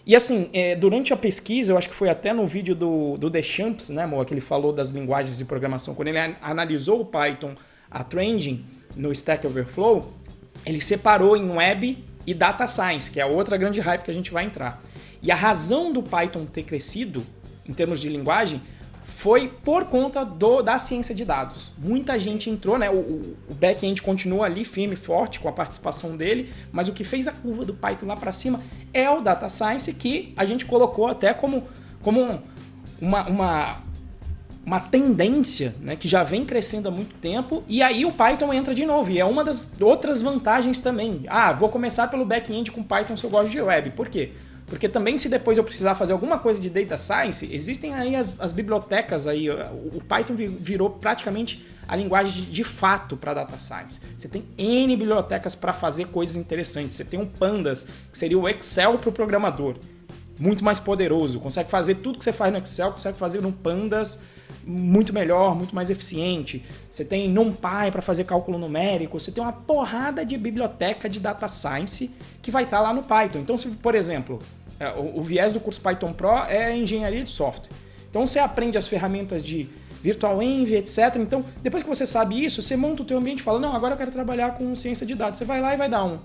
E 0.05 0.15
assim, 0.15 0.49
é, 0.51 0.76
durante 0.76 1.13
a 1.13 1.17
pesquisa, 1.17 1.71
eu 1.71 1.78
acho 1.78 1.88
que 1.88 1.95
foi 1.95 2.09
até 2.09 2.34
no 2.34 2.45
vídeo 2.45 2.76
do, 2.76 3.15
do 3.17 3.30
Deschamps, 3.30 3.89
né, 3.89 4.05
Moa, 4.05 4.26
que 4.26 4.34
ele 4.34 4.41
falou 4.41 4.74
das 4.74 4.89
linguagens 4.89 5.38
de 5.38 5.45
programação, 5.45 5.95
quando 5.95 6.09
ele 6.09 6.17
analisou 6.41 7.01
o 7.01 7.05
Python, 7.05 7.55
a 7.89 8.03
trending, 8.03 8.65
no 8.97 9.11
Stack 9.11 9.45
Overflow, 9.47 10.13
ele 10.65 10.82
separou 10.82 11.38
em 11.38 11.49
Web 11.49 12.03
e 12.26 12.34
Data 12.34 12.67
Science, 12.67 13.09
que 13.11 13.19
é 13.19 13.24
a 13.24 13.28
outra 13.28 13.57
grande 13.57 13.80
hype 13.80 14.03
que 14.03 14.11
a 14.11 14.13
gente 14.13 14.32
vai 14.32 14.45
entrar. 14.45 14.82
E 15.21 15.32
a 15.32 15.36
razão 15.36 15.91
do 15.93 16.03
Python 16.03 16.45
ter 16.45 16.63
crescido, 16.63 17.26
em 17.67 17.74
termos 17.74 17.99
de 17.99 18.09
linguagem, 18.09 18.61
foi 19.14 19.47
por 19.64 19.86
conta 19.86 20.26
do, 20.26 20.61
da 20.61 20.80
ciência 20.80 21.14
de 21.14 21.24
dados. 21.24 21.72
Muita 21.78 22.18
gente 22.20 22.49
entrou, 22.49 22.78
né? 22.78 22.89
O, 22.89 22.95
o 23.49 23.53
back-end 23.53 24.01
continua 24.01 24.47
ali 24.47 24.66
firme, 24.66 24.95
forte 24.95 25.39
com 25.39 25.47
a 25.47 25.51
participação 25.51 26.18
dele, 26.18 26.51
mas 26.72 26.88
o 26.88 26.93
que 26.93 27.03
fez 27.03 27.28
a 27.28 27.32
curva 27.32 27.64
do 27.64 27.74
Python 27.74 28.07
lá 28.07 28.18
para 28.18 28.32
cima 28.32 28.59
é 28.93 29.09
o 29.09 29.22
data 29.22 29.47
science 29.49 29.93
que 29.93 30.34
a 30.36 30.45
gente 30.45 30.66
colocou 30.66 31.07
até 31.07 31.34
como, 31.34 31.64
como 32.01 32.41
uma, 32.99 33.28
uma, 33.30 33.78
uma 34.66 34.80
tendência 34.80 35.76
né, 35.80 35.95
que 35.95 36.07
já 36.07 36.24
vem 36.24 36.43
crescendo 36.43 36.88
há 36.88 36.91
muito 36.91 37.16
tempo, 37.16 37.64
e 37.68 37.84
aí 37.84 38.05
o 38.05 38.11
Python 38.11 38.51
entra 38.51 38.74
de 38.74 38.86
novo. 38.86 39.11
E 39.11 39.20
é 39.20 39.26
uma 39.26 39.43
das 39.43 39.66
outras 39.80 40.22
vantagens 40.22 40.80
também. 40.80 41.24
Ah, 41.28 41.53
vou 41.53 41.70
começar 41.70 42.07
pelo 42.07 42.26
back-end 42.26 42.72
com 42.72 42.82
Python 42.82 43.16
se 43.16 43.24
eu 43.24 43.30
gosto 43.30 43.51
de 43.51 43.61
web. 43.61 43.91
Por 43.91 44.09
quê? 44.09 44.34
Porque 44.74 44.89
também 44.89 45.19
se 45.19 45.30
depois 45.30 45.55
eu 45.55 45.63
precisar 45.63 45.93
fazer 45.93 46.13
alguma 46.13 46.39
coisa 46.39 46.59
de 46.59 46.67
data 46.67 46.97
science, 46.97 47.47
existem 47.53 47.93
aí 47.93 48.15
as, 48.15 48.39
as 48.39 48.51
bibliotecas 48.51 49.28
aí, 49.28 49.47
o 49.47 50.01
Python 50.01 50.34
virou 50.36 50.89
praticamente 50.89 51.63
a 51.88 51.95
linguagem 51.95 52.34
de, 52.34 52.51
de 52.51 52.63
fato 52.63 53.15
para 53.15 53.36
data 53.36 53.59
science. 53.59 53.99
Você 54.17 54.28
tem 54.28 54.43
N 54.57 54.97
bibliotecas 54.97 55.53
para 55.53 55.74
fazer 55.74 56.07
coisas 56.07 56.36
interessantes. 56.36 56.97
Você 56.97 57.05
tem 57.05 57.19
um 57.19 57.26
Pandas, 57.28 57.86
que 58.11 58.17
seria 58.17 58.39
o 58.39 58.49
Excel 58.49 58.97
para 58.97 59.09
o 59.09 59.13
programador. 59.13 59.76
Muito 60.39 60.65
mais 60.65 60.80
poderoso, 60.80 61.39
consegue 61.39 61.69
fazer 61.69 61.95
tudo 61.95 62.17
que 62.17 62.24
você 62.24 62.34
faz 62.34 62.51
no 62.51 62.57
Excel, 62.57 62.93
consegue 62.93 63.15
fazer 63.15 63.43
no 63.43 63.51
Pandas 63.51 64.24
muito 64.65 65.13
melhor, 65.13 65.55
muito 65.55 65.76
mais 65.76 65.89
eficiente. 65.89 66.63
Você 66.89 67.03
tem 67.03 67.30
NumPy 67.30 67.91
para 67.91 68.01
fazer 68.01 68.24
cálculo 68.24 68.57
numérico, 68.57 69.19
você 69.19 69.32
tem 69.32 69.43
uma 69.43 69.53
porrada 69.53 70.26
de 70.26 70.38
biblioteca 70.38 71.09
de 71.09 71.19
data 71.19 71.47
science 71.47 72.11
que 72.41 72.51
vai 72.51 72.63
estar 72.63 72.78
tá 72.78 72.84
lá 72.84 72.93
no 72.93 73.03
Python. 73.03 73.39
Então, 73.39 73.57
se, 73.57 73.67
por 73.69 73.95
exemplo, 73.95 74.39
o, 74.97 75.19
o 75.19 75.24
viés 75.24 75.51
do 75.51 75.59
curso 75.59 75.80
Python 75.82 76.13
Pro 76.13 76.43
é 76.45 76.76
engenharia 76.76 77.24
de 77.24 77.32
software. 77.32 77.69
Então, 78.09 78.28
você 78.28 78.39
aprende 78.39 78.78
as 78.78 78.88
ferramentas 78.88 79.43
de 79.43 79.69
Virtual 80.03 80.41
Env, 80.43 80.74
etc. 80.74 81.15
Então, 81.15 81.43
depois 81.61 81.82
que 81.82 81.89
você 81.89 82.05
sabe 82.05 82.43
isso, 82.43 82.61
você 82.61 82.76
monta 82.76 83.01
o 83.01 83.05
teu 83.05 83.17
ambiente 83.17 83.39
e 83.39 83.41
fala, 83.41 83.59
não, 83.59 83.74
agora 83.74 83.93
eu 83.93 83.97
quero 83.97 84.11
trabalhar 84.11 84.57
com 84.57 84.76
ciência 84.76 85.05
de 85.05 85.15
dados. 85.15 85.39
Você 85.39 85.45
vai 85.45 85.61
lá 85.61 85.74
e 85.74 85.78
vai 85.78 85.89
dar 85.89 86.03
um, 86.03 86.19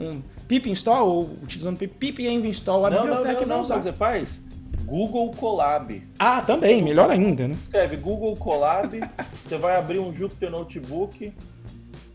um 0.00 0.22
pip 0.46 0.70
install, 0.70 1.06
ou 1.06 1.22
utilizando 1.42 1.76
pip, 1.76 2.24
env 2.24 2.46
install, 2.46 2.86
a 2.86 2.90
não, 2.90 3.02
biblioteca 3.02 3.40
não, 3.40 3.62
não, 3.62 3.62
o 3.62 3.78
que 3.78 3.82
você 3.82 3.92
faz? 3.92 4.44
Google 4.84 5.30
Colab. 5.32 6.02
Ah, 6.18 6.42
também, 6.42 6.82
melhor 6.82 7.10
ainda, 7.10 7.48
né? 7.48 7.54
Escreve 7.54 7.96
Google 7.96 8.36
Colab, 8.36 9.00
você 9.44 9.58
vai 9.58 9.76
abrir 9.76 9.98
um 9.98 10.12
Jupyter 10.14 10.50
Notebook 10.50 11.32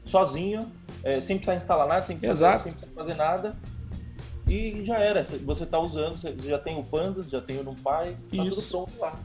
sozinho, 0.06 0.72
é, 1.04 1.20
sem 1.20 1.38
precisar 1.38 1.56
instalar 1.56 1.88
nada, 1.88 2.02
sem 2.02 2.18
precisar, 2.18 2.60
sem 2.60 2.72
precisar 2.72 2.94
fazer 2.94 3.16
nada. 3.16 3.56
E 4.50 4.84
já 4.84 4.97
era, 4.97 5.24
você 5.24 5.64
está 5.64 5.80
usando, 5.80 6.18
você 6.18 6.34
já 6.39 6.58
tem 6.58 6.78
o 6.78 6.84
Pandas, 6.84 7.30
já 7.30 7.39
tem 7.39 7.60
o 7.60 7.64
NumPy, 7.64 8.16
está 8.32 8.43
tudo 8.43 8.62
pronto 8.64 8.93
lá. 9.00 9.16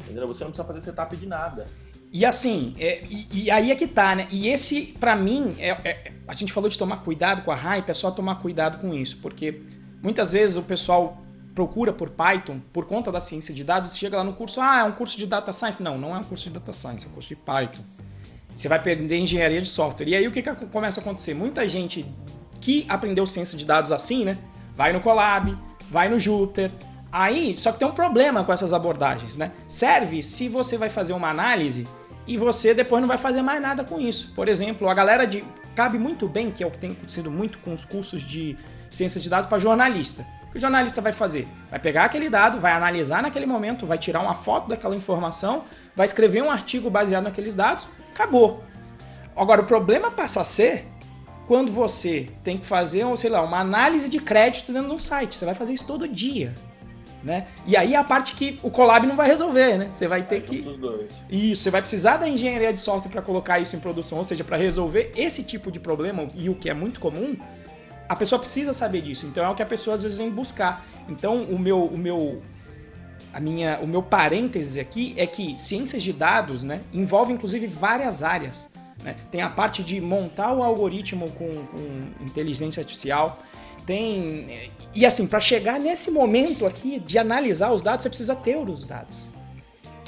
Entendeu? 0.00 0.26
Você 0.26 0.42
não 0.42 0.50
precisa 0.50 0.66
fazer 0.66 0.80
setup 0.80 1.16
de 1.16 1.26
nada. 1.26 1.66
E 2.12 2.24
assim, 2.24 2.74
é, 2.78 3.04
e, 3.08 3.44
e, 3.44 3.50
aí 3.50 3.70
é 3.70 3.76
que 3.76 3.86
tá, 3.86 4.16
né? 4.16 4.26
E 4.30 4.48
esse, 4.48 4.86
para 4.98 5.14
mim, 5.14 5.54
é, 5.58 5.70
é, 5.88 6.12
a 6.26 6.34
gente 6.34 6.52
falou 6.52 6.68
de 6.68 6.76
tomar 6.76 7.04
cuidado 7.04 7.42
com 7.42 7.52
a 7.52 7.54
hype, 7.54 7.88
é 7.88 7.94
só 7.94 8.10
tomar 8.10 8.36
cuidado 8.36 8.80
com 8.80 8.92
isso, 8.92 9.18
porque 9.18 9.62
muitas 10.02 10.32
vezes 10.32 10.56
o 10.56 10.62
pessoal 10.62 11.22
procura 11.54 11.92
por 11.92 12.10
Python 12.10 12.60
por 12.72 12.86
conta 12.86 13.12
da 13.12 13.20
ciência 13.20 13.54
de 13.54 13.62
dados, 13.62 13.96
chega 13.96 14.16
lá 14.16 14.24
no 14.24 14.32
curso, 14.32 14.60
ah, 14.60 14.80
é 14.80 14.84
um 14.84 14.92
curso 14.92 15.18
de 15.18 15.26
data 15.26 15.52
science. 15.52 15.82
Não, 15.82 15.98
não 15.98 16.16
é 16.16 16.18
um 16.18 16.24
curso 16.24 16.44
de 16.44 16.50
data 16.50 16.72
science, 16.72 17.06
é 17.06 17.08
um 17.08 17.12
curso 17.12 17.28
de 17.28 17.36
Python. 17.36 17.82
Você 18.56 18.68
vai 18.68 18.78
aprender 18.78 19.16
engenharia 19.18 19.62
de 19.62 19.68
software. 19.68 20.08
E 20.08 20.16
aí 20.16 20.26
o 20.26 20.32
que, 20.32 20.42
que 20.42 20.54
começa 20.66 21.00
a 21.00 21.02
acontecer? 21.02 21.34
Muita 21.34 21.68
gente 21.68 22.04
que 22.60 22.84
aprendeu 22.88 23.26
ciência 23.26 23.56
de 23.56 23.64
dados 23.64 23.92
assim, 23.92 24.24
né? 24.24 24.36
Vai 24.80 24.94
no 24.94 25.00
Colab, 25.02 25.54
vai 25.90 26.08
no 26.08 26.18
Jupyter. 26.18 26.72
Aí, 27.12 27.54
só 27.58 27.70
que 27.70 27.78
tem 27.78 27.86
um 27.86 27.92
problema 27.92 28.42
com 28.42 28.50
essas 28.50 28.72
abordagens, 28.72 29.36
né? 29.36 29.52
Serve 29.68 30.22
se 30.22 30.48
você 30.48 30.78
vai 30.78 30.88
fazer 30.88 31.12
uma 31.12 31.28
análise 31.28 31.86
e 32.26 32.38
você 32.38 32.72
depois 32.72 33.02
não 33.02 33.06
vai 33.06 33.18
fazer 33.18 33.42
mais 33.42 33.60
nada 33.60 33.84
com 33.84 34.00
isso. 34.00 34.32
Por 34.34 34.48
exemplo, 34.48 34.88
a 34.88 34.94
galera 34.94 35.26
de. 35.26 35.44
Cabe 35.76 35.98
muito 35.98 36.26
bem, 36.26 36.50
que 36.50 36.64
é 36.64 36.66
o 36.66 36.70
que 36.70 36.78
tem 36.78 36.92
acontecido 36.92 37.30
muito 37.30 37.58
com 37.58 37.74
os 37.74 37.84
cursos 37.84 38.22
de 38.22 38.56
ciência 38.88 39.20
de 39.20 39.28
dados 39.28 39.50
para 39.50 39.58
jornalista. 39.58 40.24
O 40.44 40.52
que 40.52 40.56
o 40.56 40.60
jornalista 40.60 41.02
vai 41.02 41.12
fazer? 41.12 41.46
Vai 41.70 41.78
pegar 41.78 42.04
aquele 42.04 42.30
dado, 42.30 42.58
vai 42.58 42.72
analisar 42.72 43.22
naquele 43.22 43.44
momento, 43.44 43.84
vai 43.84 43.98
tirar 43.98 44.20
uma 44.20 44.34
foto 44.34 44.66
daquela 44.66 44.96
informação, 44.96 45.64
vai 45.94 46.06
escrever 46.06 46.42
um 46.42 46.50
artigo 46.50 46.88
baseado 46.88 47.24
naqueles 47.24 47.54
dados, 47.54 47.86
acabou. 48.14 48.64
Agora, 49.36 49.60
o 49.60 49.66
problema 49.66 50.10
passa 50.10 50.40
a 50.40 50.44
ser 50.46 50.89
quando 51.50 51.72
você 51.72 52.28
tem 52.44 52.56
que 52.56 52.64
fazer, 52.64 53.04
sei 53.16 53.28
lá, 53.28 53.42
uma 53.42 53.58
análise 53.58 54.08
de 54.08 54.20
crédito 54.20 54.72
dentro 54.72 54.88
de 54.88 54.94
um 54.94 54.98
site. 55.00 55.34
Você 55.34 55.44
vai 55.44 55.52
fazer 55.56 55.72
isso 55.72 55.84
todo 55.84 56.06
dia. 56.06 56.54
Né? 57.24 57.48
E 57.66 57.76
aí 57.76 57.94
é 57.94 57.96
a 57.96 58.04
parte 58.04 58.36
que 58.36 58.60
o 58.62 58.70
Colab 58.70 59.04
não 59.04 59.16
vai 59.16 59.26
resolver, 59.26 59.76
né? 59.76 59.88
Você 59.90 60.06
vai 60.06 60.22
ter 60.22 60.36
é, 60.36 60.40
que. 60.42 60.64
Isso, 61.28 61.64
você 61.64 61.70
vai 61.70 61.80
precisar 61.80 62.18
da 62.18 62.28
engenharia 62.28 62.72
de 62.72 62.80
software 62.80 63.10
para 63.10 63.20
colocar 63.20 63.58
isso 63.58 63.74
em 63.74 63.80
produção, 63.80 64.18
ou 64.18 64.22
seja, 64.22 64.44
para 64.44 64.56
resolver 64.56 65.10
esse 65.16 65.42
tipo 65.42 65.72
de 65.72 65.80
problema, 65.80 66.28
e 66.36 66.48
o 66.48 66.54
que 66.54 66.70
é 66.70 66.72
muito 66.72 67.00
comum, 67.00 67.36
a 68.08 68.14
pessoa 68.14 68.38
precisa 68.38 68.72
saber 68.72 69.02
disso. 69.02 69.26
Então 69.26 69.44
é 69.44 69.48
o 69.48 69.54
que 69.56 69.62
a 69.62 69.66
pessoa 69.66 69.96
às 69.96 70.04
vezes 70.04 70.18
vem 70.18 70.30
buscar. 70.30 70.86
Então 71.08 71.42
o 71.42 71.58
meu, 71.58 71.84
o 71.84 71.98
meu, 71.98 72.40
a 73.34 73.40
minha, 73.40 73.80
o 73.80 73.88
meu 73.88 74.04
parênteses 74.04 74.76
aqui 74.76 75.14
é 75.16 75.26
que 75.26 75.58
ciências 75.58 76.00
de 76.00 76.12
dados, 76.12 76.62
né, 76.62 76.82
envolve 76.92 77.32
inclusive 77.32 77.66
várias 77.66 78.22
áreas. 78.22 78.70
Né? 79.02 79.16
Tem 79.30 79.40
a 79.42 79.50
parte 79.50 79.82
de 79.82 80.00
montar 80.00 80.52
o 80.52 80.62
algoritmo 80.62 81.30
com, 81.32 81.48
com 81.66 82.24
inteligência 82.24 82.80
artificial. 82.80 83.40
Tem 83.86 84.70
e 84.94 85.06
assim 85.06 85.26
para 85.26 85.40
chegar 85.40 85.80
nesse 85.80 86.10
momento 86.10 86.66
aqui 86.66 87.00
de 87.00 87.18
analisar 87.18 87.72
os 87.72 87.80
dados, 87.82 88.02
você 88.02 88.08
precisa 88.08 88.36
ter 88.36 88.56
os 88.56 88.84
dados 88.84 89.30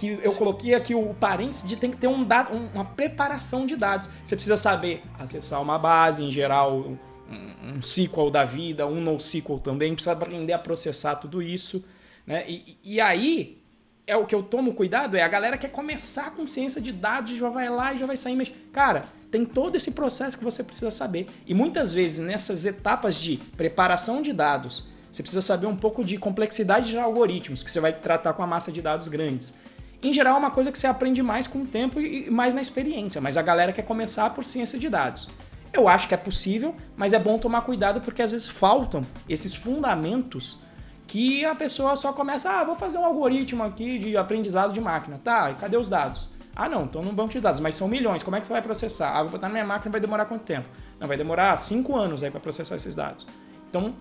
que 0.02 0.18
eu 0.20 0.32
coloquei 0.32 0.74
aqui 0.74 0.96
o 0.96 1.14
parênteses 1.14 1.68
de 1.68 1.76
tem 1.76 1.88
que 1.88 1.96
ter 1.96 2.08
um 2.08 2.24
dado, 2.24 2.56
uma 2.74 2.84
preparação 2.84 3.64
de 3.64 3.76
dados. 3.76 4.10
Você 4.24 4.34
precisa 4.34 4.56
saber 4.56 5.00
acessar 5.16 5.62
uma 5.62 5.78
base, 5.78 6.24
em 6.24 6.32
geral, 6.32 6.76
um, 6.76 6.98
um 7.30 7.78
SQL 7.78 8.28
da 8.28 8.44
vida, 8.44 8.84
um 8.84 9.00
NoSQL 9.00 9.60
também, 9.60 9.94
precisa 9.94 10.10
aprender 10.10 10.54
a 10.54 10.58
processar 10.58 11.14
tudo 11.14 11.40
isso. 11.40 11.84
Né? 12.26 12.44
E, 12.48 12.76
e 12.82 13.00
aí, 13.00 13.61
é 14.06 14.16
o 14.16 14.26
que 14.26 14.34
eu 14.34 14.42
tomo 14.42 14.74
cuidado, 14.74 15.16
é 15.16 15.22
a 15.22 15.28
galera 15.28 15.56
quer 15.56 15.70
começar 15.70 16.32
com 16.32 16.46
ciência 16.46 16.80
de 16.80 16.92
dados, 16.92 17.36
já 17.38 17.48
vai 17.48 17.68
lá 17.68 17.92
e 17.92 17.98
já 17.98 18.06
vai 18.06 18.16
sair. 18.16 18.36
Mas, 18.36 18.50
cara, 18.72 19.04
tem 19.30 19.44
todo 19.44 19.76
esse 19.76 19.92
processo 19.92 20.36
que 20.36 20.44
você 20.44 20.64
precisa 20.64 20.90
saber. 20.90 21.28
E 21.46 21.54
muitas 21.54 21.92
vezes, 21.94 22.18
nessas 22.18 22.66
etapas 22.66 23.14
de 23.14 23.36
preparação 23.56 24.20
de 24.20 24.32
dados, 24.32 24.88
você 25.10 25.22
precisa 25.22 25.42
saber 25.42 25.66
um 25.66 25.76
pouco 25.76 26.04
de 26.04 26.16
complexidade 26.16 26.88
de 26.88 26.98
algoritmos, 26.98 27.62
que 27.62 27.70
você 27.70 27.80
vai 27.80 27.92
tratar 27.92 28.32
com 28.32 28.42
a 28.42 28.46
massa 28.46 28.72
de 28.72 28.82
dados 28.82 29.08
grandes. 29.08 29.54
Em 30.02 30.12
geral, 30.12 30.34
é 30.34 30.38
uma 30.38 30.50
coisa 30.50 30.72
que 30.72 30.78
você 30.78 30.88
aprende 30.88 31.22
mais 31.22 31.46
com 31.46 31.60
o 31.60 31.66
tempo 31.66 32.00
e 32.00 32.28
mais 32.28 32.54
na 32.54 32.60
experiência, 32.60 33.20
mas 33.20 33.36
a 33.36 33.42
galera 33.42 33.72
quer 33.72 33.82
começar 33.82 34.30
por 34.30 34.44
ciência 34.44 34.78
de 34.78 34.88
dados. 34.88 35.28
Eu 35.72 35.88
acho 35.88 36.08
que 36.08 36.14
é 36.14 36.16
possível, 36.16 36.74
mas 36.96 37.12
é 37.12 37.18
bom 37.18 37.38
tomar 37.38 37.62
cuidado 37.62 38.00
porque 38.00 38.20
às 38.20 38.32
vezes 38.32 38.48
faltam 38.48 39.06
esses 39.28 39.54
fundamentos 39.54 40.58
que 41.06 41.44
a 41.44 41.54
pessoa 41.54 41.96
só 41.96 42.12
começa, 42.12 42.50
ah, 42.50 42.64
vou 42.64 42.74
fazer 42.74 42.98
um 42.98 43.04
algoritmo 43.04 43.62
aqui 43.62 43.98
de 43.98 44.16
aprendizado 44.16 44.72
de 44.72 44.80
máquina. 44.80 45.20
Tá, 45.22 45.50
e 45.50 45.54
cadê 45.54 45.76
os 45.76 45.88
dados? 45.88 46.28
Ah, 46.54 46.68
não, 46.68 46.84
estão 46.84 47.02
no 47.02 47.12
banco 47.12 47.32
de 47.32 47.40
dados, 47.40 47.60
mas 47.60 47.74
são 47.74 47.88
milhões. 47.88 48.22
Como 48.22 48.36
é 48.36 48.40
que 48.40 48.46
você 48.46 48.52
vai 48.52 48.62
processar? 48.62 49.16
Ah, 49.16 49.22
vou 49.22 49.32
botar 49.32 49.48
na 49.48 49.54
minha 49.54 49.64
máquina, 49.64 49.90
vai 49.90 50.00
demorar 50.00 50.26
quanto 50.26 50.42
tempo? 50.42 50.68
Não, 51.00 51.08
vai 51.08 51.16
demorar 51.16 51.56
cinco 51.56 51.96
anos 51.96 52.22
aí 52.22 52.30
para 52.30 52.40
processar 52.40 52.76
esses 52.76 52.94
dados. 52.94 53.26
Então, 53.70 53.94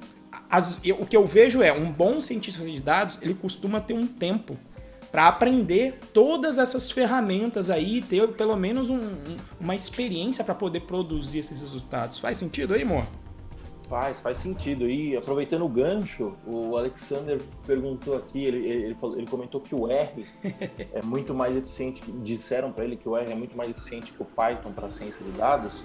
as, 0.49 0.83
eu, 0.83 0.97
o 0.97 1.05
que 1.05 1.15
eu 1.15 1.25
vejo 1.25 1.61
é 1.61 1.71
um 1.71 1.91
bom 1.91 2.19
cientista 2.19 2.63
de 2.63 2.81
dados, 2.81 3.19
ele 3.21 3.33
costuma 3.33 3.79
ter 3.79 3.93
um 3.93 4.05
tempo 4.05 4.57
para 5.11 5.27
aprender 5.27 5.99
todas 6.13 6.57
essas 6.57 6.89
ferramentas 6.89 7.69
aí, 7.69 8.01
ter 8.01 8.27
pelo 8.29 8.55
menos 8.55 8.89
um, 8.89 8.99
uma 9.59 9.75
experiência 9.75 10.43
para 10.43 10.55
poder 10.55 10.81
produzir 10.81 11.39
esses 11.39 11.61
resultados. 11.61 12.17
Faz 12.19 12.37
sentido 12.37 12.73
aí, 12.73 12.83
amor? 12.83 13.05
Faz, 13.91 14.21
faz 14.21 14.37
sentido. 14.37 14.89
E 14.89 15.17
aproveitando 15.17 15.65
o 15.65 15.67
gancho, 15.67 16.33
o 16.47 16.77
Alexander 16.77 17.41
perguntou 17.67 18.15
aqui, 18.15 18.45
ele, 18.45 18.65
ele, 18.65 18.95
falou, 18.95 19.17
ele 19.17 19.27
comentou 19.27 19.59
que 19.59 19.75
o 19.75 19.85
R 19.91 20.25
é 20.93 21.01
muito 21.01 21.33
mais 21.33 21.57
eficiente, 21.57 22.01
disseram 22.23 22.71
para 22.71 22.85
ele 22.85 22.95
que 22.95 23.09
o 23.09 23.17
R 23.17 23.29
é 23.29 23.35
muito 23.35 23.57
mais 23.57 23.69
eficiente 23.69 24.13
que 24.13 24.21
o 24.21 24.25
Python 24.25 24.71
para 24.71 24.89
ciência 24.89 25.25
de 25.25 25.31
dados. 25.31 25.83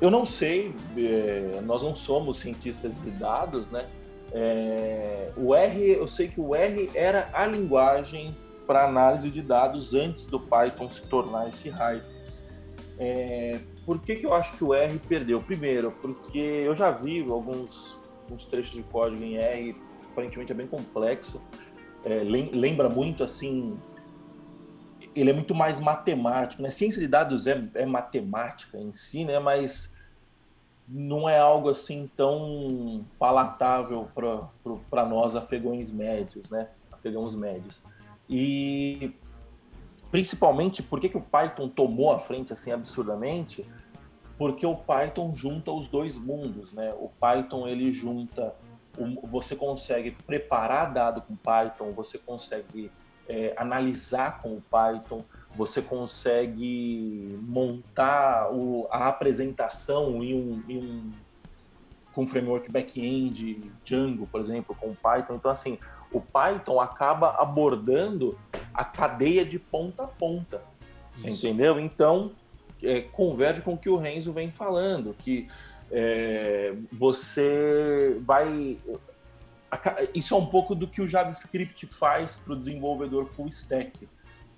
Eu 0.00 0.08
não 0.08 0.24
sei, 0.24 0.72
é, 0.96 1.60
nós 1.62 1.82
não 1.82 1.96
somos 1.96 2.38
cientistas 2.38 3.02
de 3.02 3.10
dados, 3.10 3.72
né? 3.72 3.88
É, 4.30 5.32
o 5.36 5.52
R, 5.52 5.94
eu 5.94 6.06
sei 6.06 6.28
que 6.28 6.40
o 6.40 6.54
R 6.54 6.92
era 6.94 7.28
a 7.32 7.44
linguagem 7.44 8.36
para 8.68 8.84
análise 8.84 9.28
de 9.28 9.42
dados 9.42 9.94
antes 9.94 10.26
do 10.26 10.38
Python 10.38 10.88
se 10.88 11.02
tornar 11.08 11.48
esse 11.48 11.68
raio. 11.70 12.02
É, 13.00 13.58
por 13.84 14.00
que, 14.00 14.16
que 14.16 14.26
eu 14.26 14.34
acho 14.34 14.56
que 14.56 14.64
o 14.64 14.74
R 14.74 14.98
perdeu? 15.00 15.40
Primeiro, 15.42 15.92
porque 16.00 16.38
eu 16.38 16.74
já 16.74 16.90
vi 16.90 17.20
alguns, 17.28 17.98
alguns 18.22 18.44
trechos 18.44 18.72
de 18.72 18.82
código 18.84 19.22
em 19.22 19.36
R, 19.36 19.76
aparentemente 20.10 20.52
é 20.52 20.54
bem 20.54 20.66
complexo, 20.66 21.42
é, 22.04 22.22
lembra 22.22 22.88
muito 22.88 23.24
assim. 23.24 23.78
Ele 25.14 25.30
é 25.30 25.32
muito 25.32 25.54
mais 25.54 25.78
matemático, 25.78 26.62
né? 26.62 26.70
Ciência 26.70 27.00
de 27.00 27.08
dados 27.08 27.46
é, 27.46 27.62
é 27.74 27.84
matemática 27.84 28.78
em 28.78 28.92
si, 28.92 29.24
né? 29.24 29.38
Mas 29.38 29.98
não 30.88 31.28
é 31.28 31.38
algo 31.38 31.68
assim 31.68 32.10
tão 32.16 33.04
palatável 33.18 34.08
para 34.90 35.06
nós 35.06 35.36
afegões 35.36 35.90
médios, 35.90 36.50
né? 36.50 36.68
Afegãos 36.90 37.34
médios. 37.34 37.82
E 38.28 39.14
principalmente, 40.12 40.82
por 40.82 41.00
que, 41.00 41.08
que 41.08 41.16
o 41.16 41.22
Python 41.22 41.68
tomou 41.68 42.12
a 42.12 42.18
frente 42.18 42.52
assim 42.52 42.70
absurdamente? 42.70 43.66
Porque 44.36 44.66
o 44.66 44.76
Python 44.76 45.34
junta 45.34 45.72
os 45.72 45.88
dois 45.88 46.18
mundos, 46.18 46.74
né? 46.74 46.94
O 47.00 47.08
Python 47.08 47.66
ele 47.66 47.90
junta, 47.90 48.54
você 49.24 49.56
consegue 49.56 50.10
preparar 50.10 50.92
dado 50.92 51.22
com 51.22 51.34
Python, 51.34 51.92
você 51.92 52.18
consegue 52.18 52.90
é, 53.26 53.54
analisar 53.56 54.42
com 54.42 54.56
o 54.56 54.62
Python, 54.62 55.24
você 55.56 55.80
consegue 55.80 57.38
montar 57.40 58.52
o, 58.52 58.86
a 58.90 59.08
apresentação 59.08 60.22
em 60.22 60.34
um, 60.34 60.62
em 60.68 60.78
um 60.78 61.12
com 62.12 62.26
framework 62.26 62.70
back-end, 62.70 63.72
Django, 63.82 64.26
por 64.26 64.42
exemplo, 64.42 64.76
com 64.78 64.94
Python. 64.94 65.36
Então, 65.36 65.50
assim, 65.50 65.78
o 66.12 66.20
Python 66.20 66.80
acaba 66.80 67.36
abordando 67.40 68.38
a 68.74 68.84
cadeia 68.84 69.44
de 69.44 69.58
ponta 69.58 70.04
a 70.04 70.06
ponta. 70.06 70.62
Você 71.14 71.30
entendeu? 71.30 71.78
Então, 71.78 72.32
é, 72.82 73.00
converge 73.00 73.60
com 73.60 73.74
o 73.74 73.78
que 73.78 73.88
o 73.88 73.96
Renzo 73.96 74.32
vem 74.32 74.50
falando, 74.50 75.14
que 75.18 75.48
é, 75.90 76.74
você 76.90 78.18
vai. 78.22 78.78
Isso 80.14 80.34
é 80.34 80.38
um 80.38 80.46
pouco 80.46 80.74
do 80.74 80.86
que 80.86 81.00
o 81.00 81.08
JavaScript 81.08 81.86
faz 81.86 82.36
para 82.36 82.52
o 82.52 82.56
desenvolvedor 82.56 83.24
full 83.26 83.48
stack, 83.48 84.08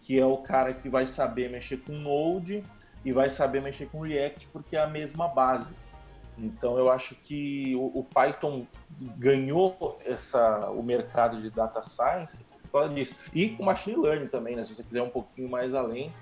que 0.00 0.18
é 0.18 0.26
o 0.26 0.38
cara 0.38 0.72
que 0.74 0.88
vai 0.88 1.06
saber 1.06 1.50
mexer 1.50 1.78
com 1.78 1.92
Node 1.92 2.64
e 3.04 3.12
vai 3.12 3.28
saber 3.30 3.60
mexer 3.60 3.86
com 3.86 4.00
React, 4.00 4.48
porque 4.48 4.76
é 4.76 4.80
a 4.80 4.86
mesma 4.86 5.28
base. 5.28 5.74
Então 6.38 6.78
eu 6.78 6.90
acho 6.90 7.14
que 7.14 7.74
o, 7.76 8.00
o 8.00 8.04
Python 8.04 8.66
ganhou 9.16 9.98
essa, 10.04 10.70
o 10.70 10.82
mercado 10.82 11.40
de 11.40 11.50
data 11.50 11.80
science 11.82 12.38
por 12.62 12.80
causa 12.80 12.94
disso. 12.94 13.14
E 13.32 13.50
com 13.50 13.64
machine 13.64 13.96
learning 13.96 14.26
também, 14.26 14.56
né? 14.56 14.64
Se 14.64 14.74
você 14.74 14.82
quiser 14.82 15.02
um 15.02 15.10
pouquinho 15.10 15.48
mais 15.48 15.74
além, 15.74 16.12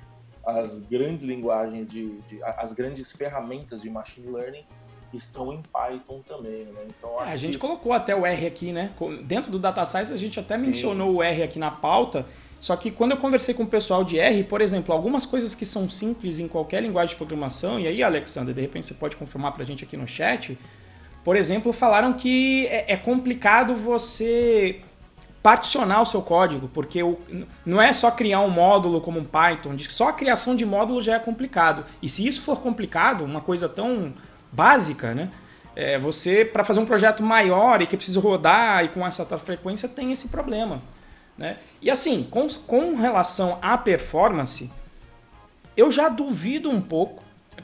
as 0.44 0.80
grandes 0.80 1.24
linguagens 1.24 1.90
de, 1.90 2.20
de 2.22 2.42
as 2.42 2.72
grandes 2.72 3.12
ferramentas 3.12 3.80
de 3.82 3.88
machine 3.88 4.28
learning 4.28 4.64
estão 5.12 5.52
em 5.52 5.62
Python 5.62 6.22
também, 6.26 6.64
né? 6.64 6.86
Então, 6.86 7.22
é, 7.22 7.32
a 7.32 7.36
gente 7.36 7.54
que... 7.54 7.58
colocou 7.58 7.92
até 7.92 8.14
o 8.14 8.24
R 8.24 8.46
aqui, 8.46 8.72
né? 8.72 8.92
Dentro 9.24 9.50
do 9.50 9.58
Data 9.58 9.84
Science 9.84 10.12
a 10.12 10.16
gente 10.16 10.38
até 10.40 10.56
mencionou 10.56 11.10
Sim. 11.10 11.16
o 11.16 11.22
R 11.22 11.42
aqui 11.42 11.58
na 11.58 11.70
pauta, 11.70 12.26
só 12.62 12.76
que 12.76 12.92
quando 12.92 13.10
eu 13.10 13.16
conversei 13.16 13.52
com 13.54 13.64
o 13.64 13.66
pessoal 13.66 14.04
de 14.04 14.20
R, 14.20 14.44
por 14.44 14.60
exemplo, 14.60 14.94
algumas 14.94 15.26
coisas 15.26 15.52
que 15.52 15.66
são 15.66 15.90
simples 15.90 16.38
em 16.38 16.46
qualquer 16.46 16.80
linguagem 16.80 17.08
de 17.08 17.16
programação, 17.16 17.80
e 17.80 17.88
aí, 17.88 18.04
Alexander, 18.04 18.54
de 18.54 18.60
repente 18.60 18.86
você 18.86 18.94
pode 18.94 19.16
confirmar 19.16 19.50
para 19.50 19.64
a 19.64 19.66
gente 19.66 19.82
aqui 19.82 19.96
no 19.96 20.06
chat, 20.06 20.56
por 21.24 21.34
exemplo, 21.34 21.72
falaram 21.72 22.12
que 22.12 22.68
é, 22.68 22.92
é 22.92 22.96
complicado 22.96 23.74
você 23.74 24.80
particionar 25.42 26.02
o 26.02 26.06
seu 26.06 26.22
código, 26.22 26.70
porque 26.72 27.00
não 27.66 27.82
é 27.82 27.92
só 27.92 28.12
criar 28.12 28.42
um 28.42 28.50
módulo 28.50 29.00
como 29.00 29.18
um 29.18 29.24
Python, 29.24 29.76
só 29.88 30.10
a 30.10 30.12
criação 30.12 30.54
de 30.54 30.64
módulo 30.64 31.00
já 31.00 31.16
é 31.16 31.18
complicado. 31.18 31.84
E 32.00 32.08
se 32.08 32.24
isso 32.24 32.42
for 32.42 32.60
complicado, 32.60 33.24
uma 33.24 33.40
coisa 33.40 33.68
tão 33.68 34.14
básica, 34.52 35.12
né? 35.12 35.32
É, 35.74 35.98
você, 35.98 36.44
para 36.44 36.62
fazer 36.62 36.78
um 36.78 36.86
projeto 36.86 37.24
maior 37.24 37.82
e 37.82 37.88
que 37.88 37.96
precisa 37.96 38.20
rodar 38.20 38.84
e 38.84 38.88
com 38.90 39.04
essa 39.04 39.24
frequência, 39.40 39.88
tem 39.88 40.12
esse 40.12 40.28
problema. 40.28 40.80
Né? 41.36 41.58
E 41.80 41.90
assim, 41.90 42.24
com, 42.24 42.46
com 42.66 42.96
relação 42.96 43.58
à 43.62 43.76
performance, 43.78 44.70
eu 45.76 45.90
já 45.90 46.08
duvido 46.08 46.70
um 46.70 46.80
pouco. 46.80 47.22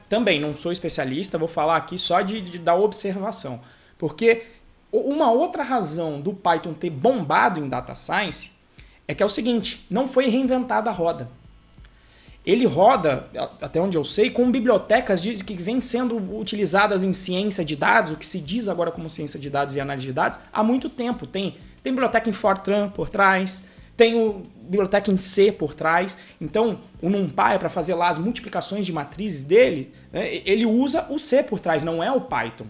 Também 0.09 0.41
não 0.41 0.55
sou 0.55 0.73
especialista, 0.73 1.39
vou 1.39 1.49
falar 1.49 1.77
aqui 1.77 1.99
só 1.99 2.21
de, 2.21 2.41
de 2.41 2.59
da 2.59 2.75
observação. 2.75 3.61
Porque 3.99 4.47
uma 4.91 5.31
outra 5.31 5.63
razão 5.63 6.21
do 6.21 6.33
Python 6.33 6.73
ter 6.73 6.91
bombado 6.91 7.61
em 7.61 7.69
data 7.69 7.95
science 7.95 8.53
é 9.07 9.15
que 9.15 9.23
é 9.23 9.27
o 9.27 9.29
seguinte: 9.29 9.87
não 9.91 10.09
foi 10.09 10.29
reinventada 10.29 10.91
a 10.91 10.93
roda. 10.93 11.29
Ele 12.47 12.65
roda, 12.65 13.29
até 13.61 13.79
onde 13.79 13.99
eu 13.99 14.05
sei, 14.05 14.31
com 14.31 14.51
bibliotecas 14.51 15.21
que 15.21 15.55
vêm 15.55 15.83
sendo 15.83 16.17
utilizadas 16.39 17.03
em 17.03 17.13
ciência 17.13 17.63
de 17.63 17.77
dados, 17.77 18.13
o 18.13 18.17
que 18.17 18.27
se 18.27 18.41
diz 18.41 18.69
agora 18.69 18.91
como 18.91 19.11
ciência 19.11 19.39
de 19.39 19.51
dados 19.51 19.75
e 19.75 19.81
análise 19.81 20.07
de 20.07 20.15
dados, 20.15 20.41
há 20.51 20.63
muito 20.63 20.89
tempo. 20.89 21.27
Tem 21.27 21.57
tem 21.83 21.93
biblioteca 21.93 22.29
em 22.29 22.33
Fortran 22.33 22.89
por 22.91 23.09
trás, 23.09 23.69
tem 23.97 24.15
o 24.15 24.43
biblioteca 24.63 25.11
em 25.11 25.19
C 25.19 25.51
por 25.51 25.75
trás. 25.75 26.17
Então, 26.41 26.81
o 27.03 27.09
NumPy, 27.11 27.59
para 27.59 27.69
fazer 27.69 27.95
lá 27.95 28.09
as 28.09 28.19
multiplicações 28.19 28.87
de 28.87 28.93
matrizes 28.93 29.43
dele, 29.43 29.93
né, 30.13 30.43
ele 30.45 30.65
usa 30.65 31.07
o 31.11 31.19
C 31.19 31.43
por 31.43 31.59
trás, 31.59 31.83
não 31.83 32.03
é 32.03 32.11
o 32.13 32.21
Python. 32.21 32.67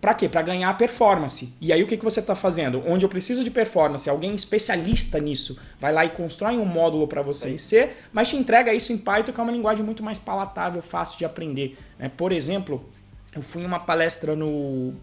Para 0.00 0.12
quê? 0.12 0.28
Para 0.28 0.42
ganhar 0.42 0.76
performance. 0.76 1.54
E 1.60 1.72
aí 1.72 1.82
o 1.82 1.86
que, 1.86 1.96
que 1.96 2.04
você 2.04 2.20
está 2.20 2.34
fazendo? 2.34 2.82
Onde 2.86 3.04
eu 3.04 3.08
preciso 3.08 3.42
de 3.42 3.50
performance, 3.50 4.08
alguém 4.10 4.34
especialista 4.34 5.18
nisso 5.18 5.58
vai 5.78 5.92
lá 5.92 6.04
e 6.04 6.10
constrói 6.10 6.58
um 6.58 6.64
módulo 6.64 7.08
para 7.08 7.22
você 7.22 7.50
em 7.50 7.58
C, 7.58 7.90
mas 8.12 8.28
te 8.28 8.36
entrega 8.36 8.74
isso 8.74 8.92
em 8.92 8.98
Python, 8.98 9.32
que 9.32 9.40
é 9.40 9.42
uma 9.42 9.52
linguagem 9.52 9.84
muito 9.84 10.02
mais 10.02 10.18
palatável, 10.18 10.82
fácil 10.82 11.18
de 11.18 11.24
aprender. 11.24 11.78
Né? 11.98 12.10
Por 12.14 12.30
exemplo, 12.30 12.88
eu 13.34 13.42
fui 13.42 13.62
em 13.62 13.66
uma 13.66 13.80
palestra 13.80 14.36
no 14.36 14.94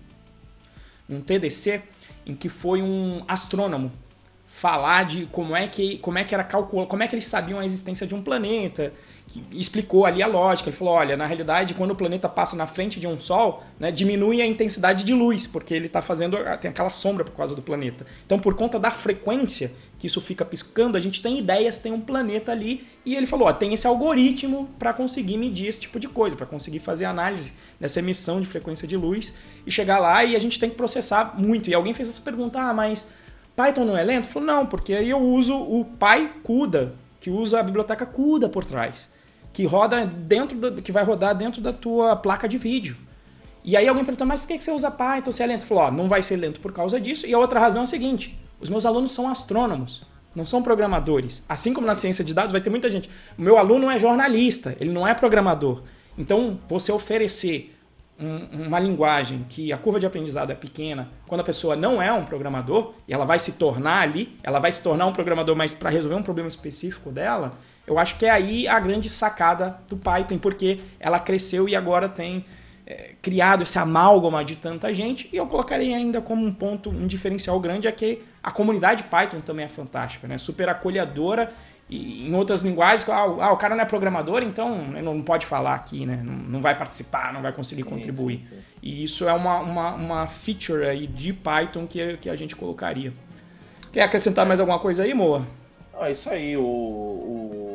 um 1.09 1.19
TDC 1.21 1.81
em 2.25 2.35
que 2.35 2.49
foi 2.49 2.81
um 2.81 3.23
astrônomo 3.27 3.91
falar 4.47 5.03
de 5.05 5.25
como 5.25 5.55
é 5.55 5.67
que 5.67 5.97
como 5.97 6.17
é 6.19 6.23
que 6.23 6.33
era 6.33 6.43
calcular, 6.43 6.85
como 6.85 7.01
é 7.01 7.07
que 7.07 7.15
eles 7.15 7.25
sabiam 7.25 7.59
a 7.59 7.65
existência 7.65 8.05
de 8.05 8.13
um 8.13 8.21
planeta, 8.21 8.93
explicou 9.51 10.05
ali 10.05 10.21
a 10.21 10.27
lógica. 10.27 10.69
Ele 10.69 10.77
falou: 10.77 10.93
olha, 10.93 11.17
na 11.17 11.25
realidade, 11.25 11.73
quando 11.73 11.91
o 11.91 11.95
planeta 11.95 12.29
passa 12.29 12.55
na 12.55 12.67
frente 12.67 12.99
de 12.99 13.07
um 13.07 13.19
Sol, 13.19 13.63
né, 13.79 13.91
diminui 13.91 14.41
a 14.41 14.45
intensidade 14.45 15.03
de 15.03 15.13
luz, 15.13 15.47
porque 15.47 15.73
ele 15.73 15.87
está 15.87 16.01
fazendo. 16.01 16.37
tem 16.59 16.69
aquela 16.69 16.89
sombra 16.89 17.23
por 17.23 17.35
causa 17.35 17.55
do 17.55 17.61
planeta. 17.61 18.05
Então, 18.25 18.39
por 18.39 18.55
conta 18.55 18.79
da 18.79 18.91
frequência 18.91 19.71
que 20.03 20.07
isso 20.07 20.19
fica 20.19 20.43
piscando, 20.43 20.97
a 20.97 20.99
gente 20.99 21.21
tem 21.21 21.39
ideias, 21.39 21.77
tem 21.77 21.93
um 21.93 22.01
planeta 22.01 22.51
ali, 22.51 22.85
e 23.05 23.15
ele 23.15 23.25
falou: 23.25 23.47
ó, 23.47 23.53
tem 23.53 23.73
esse 23.73 23.87
algoritmo 23.87 24.69
para 24.77 24.91
conseguir 24.91 25.37
medir 25.37 25.67
esse 25.67 25.79
tipo 25.79 25.97
de 25.97 26.09
coisa, 26.09 26.35
para 26.35 26.45
conseguir 26.45 26.79
fazer 26.79 27.05
análise 27.05 27.53
dessa 27.79 27.99
emissão 27.99 28.41
de 28.41 28.47
frequência 28.47 28.85
de 28.85 28.97
luz 28.97 29.33
e 29.65 29.71
chegar 29.71 29.99
lá 29.99 30.21
e 30.25 30.35
a 30.35 30.39
gente 30.39 30.59
tem 30.59 30.69
que 30.69 30.75
processar 30.75 31.39
muito. 31.39 31.69
E 31.69 31.73
alguém 31.73 31.93
fez 31.93 32.09
essa 32.09 32.21
pergunta: 32.21 32.59
ah, 32.59 32.73
mas 32.73 33.13
Python 33.55 33.85
não 33.85 33.97
é 33.97 34.03
lento? 34.03 34.27
Falou: 34.27 34.45
não, 34.45 34.65
porque 34.65 34.93
aí 34.93 35.09
eu 35.09 35.21
uso 35.21 35.55
o 35.55 35.85
PyCUDA, 35.85 36.95
que 37.21 37.29
usa 37.29 37.61
a 37.61 37.63
biblioteca 37.63 38.05
CUDA 38.05 38.49
por 38.49 38.65
trás 38.65 39.07
que 39.53 39.65
roda 39.65 40.05
dentro 40.05 40.57
do, 40.57 40.81
que 40.81 40.91
vai 40.91 41.03
rodar 41.03 41.35
dentro 41.35 41.61
da 41.61 41.71
tua 41.71 42.15
placa 42.15 42.49
de 42.49 42.57
vídeo. 42.57 42.97
E 43.63 43.77
aí 43.77 43.87
alguém 43.87 44.03
perguntou, 44.03 44.27
mas 44.27 44.41
por 44.41 44.47
que 44.47 44.59
você 44.59 44.71
usa 44.71 44.91
Python 44.91 45.31
se 45.31 45.41
é 45.41 45.45
lento? 45.45 45.65
Falou, 45.65 45.83
ó, 45.85 45.91
não 45.91 46.09
vai 46.09 46.21
ser 46.21 46.35
lento 46.35 46.59
por 46.59 46.73
causa 46.73 46.99
disso. 46.99 47.25
E 47.25 47.33
a 47.33 47.39
outra 47.39 47.59
razão 47.59 47.83
é 47.83 47.85
a 47.85 47.87
seguinte, 47.87 48.37
os 48.63 48.69
meus 48.69 48.85
alunos 48.85 49.11
são 49.11 49.29
astrônomos, 49.29 50.03
não 50.33 50.45
são 50.45 50.63
programadores. 50.63 51.43
Assim 51.47 51.73
como 51.73 51.85
na 51.85 51.93
ciência 51.93 52.23
de 52.23 52.33
dados 52.33 52.51
vai 52.51 52.61
ter 52.61 52.69
muita 52.69 52.91
gente. 52.91 53.09
O 53.37 53.41
meu 53.41 53.57
aluno 53.57 53.91
é 53.91 53.99
jornalista, 53.99 54.75
ele 54.79 54.91
não 54.91 55.05
é 55.05 55.13
programador. 55.13 55.83
Então, 56.17 56.59
você 56.67 56.91
oferecer 56.91 57.75
um, 58.19 58.67
uma 58.67 58.79
linguagem 58.79 59.45
que 59.49 59.73
a 59.73 59.77
curva 59.77 59.99
de 59.99 60.05
aprendizado 60.05 60.51
é 60.51 60.55
pequena, 60.55 61.09
quando 61.27 61.41
a 61.41 61.43
pessoa 61.43 61.75
não 61.75 62.01
é 62.01 62.11
um 62.11 62.23
programador, 62.23 62.93
e 63.07 63.13
ela 63.13 63.25
vai 63.25 63.37
se 63.37 63.53
tornar 63.53 64.01
ali, 64.01 64.37
ela 64.41 64.59
vai 64.59 64.71
se 64.71 64.81
tornar 64.81 65.05
um 65.05 65.13
programador, 65.13 65.55
mas 65.55 65.73
para 65.73 65.89
resolver 65.89 66.15
um 66.15 66.23
problema 66.23 66.47
específico 66.47 67.11
dela, 67.11 67.57
eu 67.85 67.99
acho 67.99 68.17
que 68.17 68.25
é 68.25 68.29
aí 68.29 68.67
a 68.67 68.79
grande 68.79 69.09
sacada 69.09 69.77
do 69.89 69.97
Python, 69.97 70.37
porque 70.37 70.79
ela 70.99 71.19
cresceu 71.19 71.67
e 71.67 71.75
agora 71.75 72.07
tem 72.07 72.45
é, 72.85 73.11
criado 73.21 73.63
esse 73.63 73.77
amálgama 73.79 74.43
de 74.43 74.55
tanta 74.55 74.93
gente. 74.93 75.29
E 75.31 75.37
eu 75.37 75.47
colocaria 75.47 75.95
ainda 75.95 76.21
como 76.21 76.45
um 76.45 76.53
ponto, 76.53 76.89
um 76.89 77.07
diferencial 77.07 77.59
grande 77.59 77.87
é 77.87 77.91
que 77.91 78.21
a 78.41 78.51
comunidade 78.51 79.03
Python 79.03 79.41
também 79.41 79.65
é 79.65 79.69
fantástica, 79.69 80.27
né? 80.27 80.37
Super 80.37 80.69
acolhedora 80.69 81.53
e 81.89 82.27
em 82.27 82.33
outras 82.33 82.61
linguagens, 82.61 83.07
ah, 83.09 83.21
ah, 83.21 83.51
o 83.51 83.57
cara 83.57 83.75
não 83.75 83.83
é 83.83 83.85
programador, 83.85 84.41
então 84.41 84.87
não 84.87 85.21
pode 85.21 85.45
falar 85.45 85.75
aqui, 85.75 86.05
né? 86.05 86.21
Não, 86.23 86.33
não 86.33 86.61
vai 86.61 86.77
participar, 86.77 87.33
não 87.33 87.41
vai 87.41 87.51
conseguir 87.51 87.83
contribuir. 87.83 88.37
Sim, 88.37 88.43
sim, 88.43 88.55
sim. 88.55 88.61
E 88.81 89.03
isso 89.03 89.27
é 89.27 89.33
uma, 89.33 89.59
uma, 89.59 89.93
uma, 89.93 90.27
feature 90.27 90.85
aí 90.85 91.05
de 91.05 91.33
Python 91.33 91.85
que, 91.85 92.17
que 92.17 92.29
a 92.29 92.35
gente 92.35 92.55
colocaria. 92.55 93.13
Quer 93.91 94.01
acrescentar 94.01 94.45
mais 94.45 94.59
alguma 94.59 94.79
coisa 94.79 95.03
aí, 95.03 95.13
Moa? 95.13 95.45
Ah, 95.99 96.09
isso 96.09 96.29
aí, 96.29 96.57
o, 96.57 96.63
o, 96.63 97.72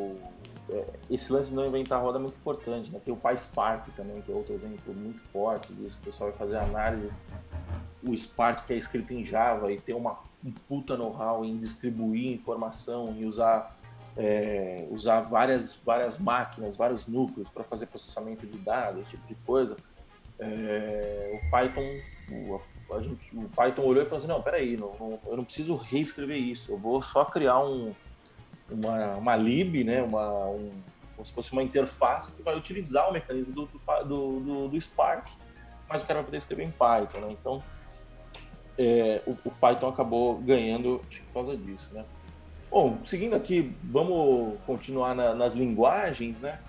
esse 1.09 1.31
lance 1.31 1.49
de 1.49 1.55
não 1.55 1.65
inventar 1.65 2.01
roda 2.01 2.17
é 2.17 2.21
muito 2.21 2.37
importante, 2.37 2.91
né? 2.91 2.99
Tem 3.03 3.13
o 3.13 3.17
PySpark 3.17 3.89
também, 3.95 4.21
que 4.21 4.31
é 4.31 4.35
outro 4.35 4.53
exemplo 4.53 4.93
muito 4.93 5.19
forte 5.19 5.73
disso. 5.73 5.97
O 6.01 6.05
pessoal 6.05 6.29
vai 6.29 6.39
fazer 6.39 6.57
análise. 6.57 7.09
O 8.03 8.17
Spark 8.17 8.65
que 8.65 8.73
é 8.73 8.77
escrito 8.77 9.13
em 9.13 9.25
Java 9.25 9.71
e 9.71 9.79
tem 9.79 9.93
uma 9.93 10.19
um 10.43 10.51
puta 10.69 10.95
know-how 10.95 11.43
em 11.43 11.57
distribuir 11.57 12.31
informação 12.31 13.13
e 13.17 13.25
usar 13.25 13.77
é, 14.17 14.87
usar 14.89 15.21
várias, 15.21 15.75
várias 15.75 16.17
máquinas, 16.17 16.75
vários 16.75 17.07
núcleos 17.07 17.49
para 17.49 17.63
fazer 17.63 17.85
processamento 17.85 18.45
de 18.45 18.57
dados, 18.57 19.01
esse 19.01 19.11
tipo 19.11 19.27
de 19.27 19.35
coisa, 19.45 19.77
é, 20.39 21.41
o 21.41 21.49
Python, 21.49 22.01
o, 22.29 22.61
a 22.93 23.01
gente, 23.01 23.37
o 23.37 23.47
Python 23.49 23.83
olhou 23.83 24.03
e 24.03 24.05
falou 24.05 24.17
assim, 24.17 24.27
não, 24.27 24.41
peraí, 24.41 24.75
não, 24.75 24.93
não, 24.99 25.19
eu 25.25 25.37
não 25.37 25.45
preciso 25.45 25.75
reescrever 25.75 26.37
isso, 26.37 26.71
eu 26.71 26.77
vou 26.77 27.01
só 27.01 27.23
criar 27.23 27.59
um, 27.63 27.93
uma, 28.71 29.15
uma 29.15 29.35
lib, 29.35 29.83
né, 29.83 30.01
uma, 30.01 30.47
um, 30.47 30.71
como 31.15 31.25
se 31.25 31.31
fosse 31.33 31.51
uma 31.51 31.63
interface 31.63 32.31
que 32.31 32.41
vai 32.41 32.55
utilizar 32.57 33.09
o 33.09 33.13
mecanismo 33.13 33.53
do, 33.53 33.69
do, 34.05 34.39
do, 34.39 34.67
do 34.69 34.81
Spark, 34.81 35.27
mas 35.87 36.01
o 36.01 36.05
cara 36.05 36.19
vai 36.19 36.25
poder 36.25 36.37
escrever 36.37 36.63
em 36.63 36.71
Python, 36.71 37.19
né? 37.19 37.31
Então, 37.31 37.63
é, 38.77 39.21
o, 39.25 39.31
o, 39.31 39.51
Python 39.51 39.89
acabou 39.89 40.37
ganhando 40.37 41.01
por 41.25 41.33
causa 41.33 41.57
disso, 41.57 41.93
né? 41.93 42.05
Bom, 42.71 42.99
seguindo 43.03 43.35
aqui, 43.35 43.75
vamos 43.83 44.57
continuar 44.65 45.15
na, 45.15 45.33
nas 45.33 45.53
linguagens, 45.53 46.39
né? 46.39 46.59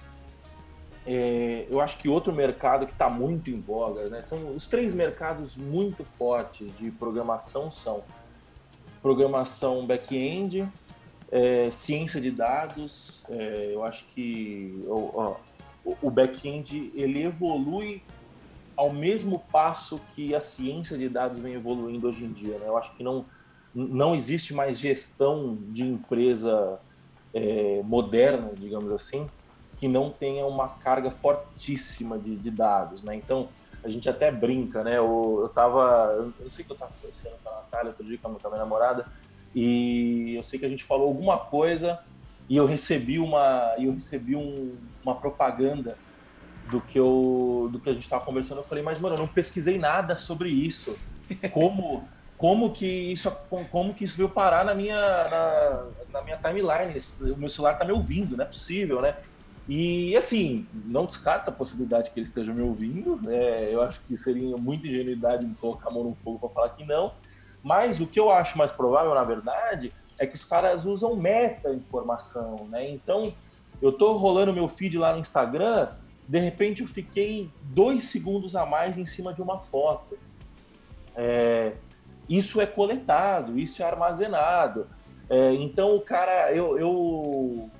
É, 1.07 1.67
eu 1.71 1.81
acho 1.81 1.99
que 1.99 2.09
outro 2.09 2.33
mercado 2.33 2.87
que 2.87 2.93
está 2.93 3.09
muito 3.09 3.51
em 3.51 3.61
voga, 3.61 4.09
né? 4.09 4.23
São 4.23 4.55
os 4.57 4.67
três 4.67 4.95
mercados 4.95 5.57
muito 5.57 6.05
fortes 6.05 6.77
de 6.79 6.91
programação 6.91 7.71
são 7.71 8.03
programação 9.03 9.87
back-end, 9.87 10.69
é, 11.31 11.71
ciência 11.71 12.21
de 12.21 12.31
dados. 12.31 13.25
É, 13.29 13.71
eu 13.73 13.85
acho 13.85 14.07
que 14.15 14.85
ó, 14.89 15.37
o 16.03 16.11
back-end 16.11 16.93
ele 16.95 17.23
evolui 17.23 18.03
ao 18.77 18.93
mesmo 18.93 19.41
passo 19.53 20.01
que 20.15 20.35
a 20.35 20.41
ciência 20.41 20.97
de 20.97 21.09
dados 21.09 21.39
vem 21.39 21.55
evoluindo 21.55 22.09
hoje 22.09 22.25
em 22.25 22.33
dia. 22.33 22.59
Né? 22.59 22.67
Eu 22.67 22.77
acho 22.77 22.95
que 22.95 23.03
não 23.03 23.25
não 23.73 24.15
existe 24.17 24.53
mais 24.53 24.79
gestão 24.79 25.57
de 25.69 25.85
empresa 25.85 26.81
é, 27.33 27.81
moderna, 27.85 28.51
digamos 28.55 28.91
assim, 28.93 29.29
que 29.77 29.89
não 29.89 30.11
tenha 30.11 30.45
uma 30.45 30.69
carga 30.69 31.11
fortíssima 31.11 32.19
de, 32.19 32.37
de, 32.37 32.51
dados, 32.51 33.03
né? 33.03 33.15
Então, 33.15 33.49
a 33.83 33.89
gente 33.89 34.09
até 34.11 34.31
brinca, 34.31 34.83
né? 34.83 34.99
Eu, 34.99 35.39
eu 35.43 35.49
tava, 35.49 36.13
eu 36.17 36.33
não 36.41 36.51
sei 36.51 36.65
que 36.65 36.73
eu 36.73 36.77
tava 36.77 36.93
conversando 37.01 37.35
com 37.43 37.49
a 37.49 37.53
Natália 37.53 37.91
outro 37.91 38.05
dia, 38.05 38.19
com 38.21 38.29
a 38.29 38.31
minha 38.31 38.59
namorada, 38.59 39.07
e 39.55 40.35
eu 40.37 40.43
sei 40.43 40.59
que 40.59 40.67
a 40.67 40.69
gente 40.69 40.85
falou 40.85 41.09
alguma 41.09 41.39
coisa 41.39 41.99
e 42.49 42.57
eu 42.57 42.67
recebi 42.67 43.19
uma, 43.19 43.75
eu 43.79 43.93
recebi 43.93 44.35
um, 44.37 44.77
uma 45.03 45.15
propaganda 45.15 45.97
do 46.71 46.81
que 46.81 46.99
eu, 46.99 47.69
do 47.73 47.81
que 47.81 47.91
a 47.91 47.93
gente 47.93 48.03
estava 48.03 48.25
conversando. 48.25 48.59
Eu 48.59 48.65
falei, 48.65 48.83
mas 48.83 49.01
mano, 49.01 49.15
eu 49.15 49.21
não 49.21 49.29
pesquisei 49.29 49.79
nada 49.79 50.17
sobre 50.17 50.49
isso. 50.51 50.97
Como 51.53 52.09
como 52.41 52.73
que 52.73 52.87
isso 52.87 53.31
como 53.71 53.93
que 53.93 54.03
isso 54.03 54.17
veio 54.17 54.31
parar 54.31 54.65
na 54.65 54.75
minha 54.75 54.97
na, 54.97 55.87
na 56.11 56.23
minha 56.23 56.39
timeline 56.39 56.99
o 57.35 57.37
meu 57.37 57.51
celular 57.51 57.75
está 57.75 57.85
me 57.85 57.93
ouvindo 57.93 58.35
não 58.35 58.45
é 58.45 58.47
possível 58.47 59.03
né 59.03 59.15
e 59.69 60.17
assim 60.17 60.67
não 60.73 61.05
descarta 61.05 61.51
a 61.51 61.55
possibilidade 61.55 62.11
que 62.11 62.19
ele 62.19 62.25
esteja 62.25 62.51
me 62.55 62.63
ouvindo 62.63 63.21
né? 63.21 63.71
eu 63.71 63.83
acho 63.83 64.01
que 64.07 64.17
seria 64.17 64.57
muita 64.57 64.89
ingenuidade 64.89 65.45
me 65.45 65.55
colocar 65.55 65.91
a 65.91 65.93
mão 65.93 66.03
no 66.03 66.15
fogo 66.15 66.39
para 66.39 66.49
falar 66.49 66.71
que 66.71 66.83
não 66.83 67.13
mas 67.63 68.01
o 68.01 68.07
que 68.07 68.19
eu 68.19 68.31
acho 68.31 68.57
mais 68.57 68.73
provável 68.73 69.15
na 69.15 69.25
verdade 69.25 69.93
é 70.19 70.27
que 70.27 70.35
os 70.35 70.45
caras 70.45 70.87
usam 70.87 71.17
meta 71.17 71.73
informação 71.73 72.67
né 72.69 72.91
então 72.91 73.33
eu 73.81 73.93
tô 73.93 74.13
rolando 74.13 74.53
meu 74.53 74.69
feed 74.69 74.99
lá 74.99 75.13
no 75.13 75.19
Instagram 75.19 75.89
de 76.29 76.39
repente 76.39 76.83
eu 76.83 76.87
fiquei 76.87 77.51
dois 77.63 78.05
segundos 78.05 78.55
a 78.55 78.65
mais 78.65 78.99
em 78.99 79.05
cima 79.05 79.33
de 79.33 79.43
uma 79.43 79.59
foto 79.59 80.19
é, 81.17 81.73
isso 82.31 82.61
é 82.61 82.67
coletado, 82.67 83.59
isso 83.59 83.83
é 83.83 83.87
armazenado. 83.87 84.87
É, 85.29 85.53
então 85.55 85.97
o 85.97 86.01
cara, 86.01 86.53
eu, 86.53 86.79
eu, 86.79 87.71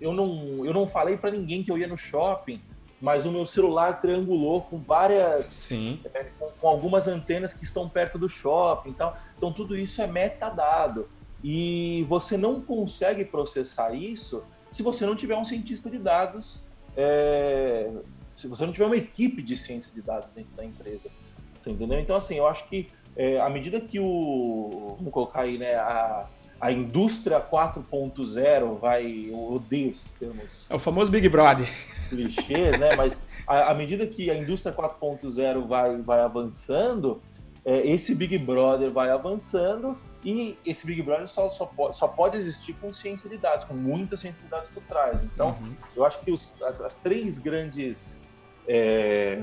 eu, 0.00 0.12
não, 0.12 0.66
eu 0.66 0.72
não 0.72 0.86
falei 0.86 1.16
para 1.16 1.30
ninguém 1.30 1.62
que 1.62 1.70
eu 1.70 1.78
ia 1.78 1.86
no 1.86 1.96
shopping, 1.96 2.60
mas 3.04 3.26
o 3.26 3.30
meu 3.30 3.44
celular 3.44 4.00
triangulou 4.00 4.62
com 4.62 4.78
várias, 4.78 5.46
Sim. 5.46 6.00
É, 6.14 6.24
com, 6.38 6.50
com, 6.52 6.66
algumas 6.66 7.06
antenas 7.06 7.52
que 7.52 7.62
estão 7.62 7.86
perto 7.86 8.16
do 8.16 8.30
shopping, 8.30 8.88
então, 8.88 9.12
então 9.36 9.52
tudo 9.52 9.76
isso 9.76 10.00
é 10.00 10.06
metadado 10.06 11.06
e 11.42 12.06
você 12.08 12.38
não 12.38 12.62
consegue 12.62 13.22
processar 13.22 13.92
isso 13.92 14.42
se 14.70 14.82
você 14.82 15.04
não 15.04 15.14
tiver 15.14 15.36
um 15.36 15.44
cientista 15.44 15.90
de 15.90 15.98
dados, 15.98 16.64
é, 16.96 17.90
se 18.34 18.48
você 18.48 18.64
não 18.64 18.72
tiver 18.72 18.86
uma 18.86 18.96
equipe 18.96 19.42
de 19.42 19.54
ciência 19.54 19.92
de 19.92 20.00
dados 20.00 20.30
dentro 20.30 20.56
da 20.56 20.64
empresa, 20.64 21.10
você 21.58 21.70
entendeu? 21.70 22.00
Então 22.00 22.16
assim, 22.16 22.36
eu 22.36 22.46
acho 22.46 22.66
que 22.70 22.86
é, 23.14 23.38
à 23.38 23.50
medida 23.50 23.82
que 23.82 24.00
o. 24.00 24.94
Vamos 24.96 25.12
colocar 25.12 25.42
aí, 25.42 25.58
né? 25.58 25.74
A, 25.74 26.26
a 26.64 26.72
indústria 26.72 27.42
4.0 27.42 28.78
vai. 28.78 29.26
Eu 29.28 29.52
odeio 29.52 29.90
esses 29.90 30.12
termos. 30.12 30.66
É 30.70 30.74
o 30.74 30.78
famoso 30.78 31.10
Big 31.10 31.28
Brother. 31.28 31.70
Clichês, 32.08 32.80
né? 32.80 32.96
Mas 32.96 33.28
à, 33.46 33.70
à 33.70 33.74
medida 33.74 34.06
que 34.06 34.30
a 34.30 34.34
indústria 34.34 34.74
4.0 34.74 35.66
vai, 35.66 35.98
vai 35.98 36.20
avançando, 36.22 37.20
é, 37.66 37.86
esse 37.86 38.14
Big 38.14 38.38
Brother 38.38 38.90
vai 38.90 39.10
avançando 39.10 39.98
e 40.24 40.56
esse 40.64 40.86
Big 40.86 41.02
Brother 41.02 41.28
só, 41.28 41.50
só, 41.50 41.66
pode, 41.66 41.96
só 41.96 42.08
pode 42.08 42.38
existir 42.38 42.72
com 42.80 42.90
ciência 42.94 43.28
de 43.28 43.36
dados, 43.36 43.66
com 43.66 43.74
muita 43.74 44.16
ciência 44.16 44.40
de 44.40 44.48
dados 44.48 44.70
por 44.70 44.82
trás. 44.84 45.22
Então, 45.22 45.48
uhum. 45.60 45.74
eu 45.94 46.02
acho 46.02 46.18
que 46.20 46.32
os, 46.32 46.62
as, 46.62 46.80
as, 46.80 46.96
três 46.96 47.38
grandes. 47.38 48.22
É, 48.66 49.42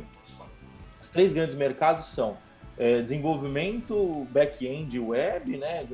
os 0.99 1.11
três 1.11 1.34
grandes 1.34 1.53
mercados 1.53 2.07
são 2.07 2.36
é, 2.80 2.99
desenvolvimento 3.03 4.26
back-end 4.32 4.99
web, 4.99 5.55
né? 5.55 5.86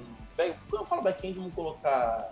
Quando 0.70 0.82
eu 0.82 0.86
falo 0.86 1.02
back-end, 1.02 1.38
vamos 1.38 1.54
colocar 1.54 2.32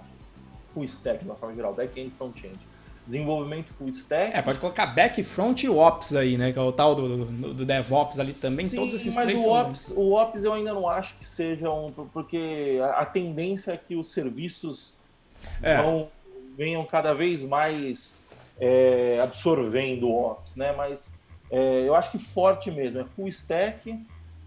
full 0.69 0.83
stack 0.83 1.19
de 1.19 1.25
uma 1.25 1.35
forma 1.35 1.55
geral, 1.55 1.73
back-end 1.73 2.11
front-end. 2.11 2.59
Desenvolvimento 3.05 3.71
full 3.71 3.89
stack. 3.89 4.35
É, 4.35 4.41
pode 4.41 4.59
colocar 4.59 4.87
back, 4.87 5.23
front 5.23 5.63
e 5.63 5.69
ops 5.69 6.15
aí, 6.15 6.37
né? 6.37 6.51
Que 6.51 6.57
é 6.57 6.61
o 6.61 6.71
tal 6.71 6.95
do, 6.95 7.25
do, 7.25 7.53
do 7.53 7.65
DevOps 7.65 8.19
ali 8.19 8.33
também, 8.33 8.67
Sim, 8.67 8.77
todos 8.77 8.95
esses 8.95 9.15
mas 9.15 9.25
três 9.25 9.45
o 9.45 9.49
ops, 9.49 9.93
o 9.95 10.13
ops 10.13 10.43
eu 10.43 10.53
ainda 10.53 10.73
não 10.73 10.89
acho 10.89 11.15
que 11.17 11.25
sejam, 11.25 11.93
porque 12.11 12.79
a, 12.81 13.01
a 13.01 13.05
tendência 13.05 13.73
é 13.73 13.77
que 13.77 13.95
os 13.95 14.11
serviços 14.11 14.97
é. 15.61 15.81
vão, 15.81 16.09
venham 16.57 16.83
cada 16.83 17.13
vez 17.13 17.43
mais 17.43 18.27
é, 18.59 19.19
absorvendo 19.21 20.09
o 20.09 20.31
ops, 20.31 20.55
né? 20.55 20.73
Mas 20.73 21.13
é, 21.51 21.87
eu 21.87 21.95
acho 21.95 22.11
que 22.11 22.17
forte 22.17 22.71
mesmo, 22.71 23.01
é 23.01 23.05
full 23.05 23.27
stack, 23.27 24.03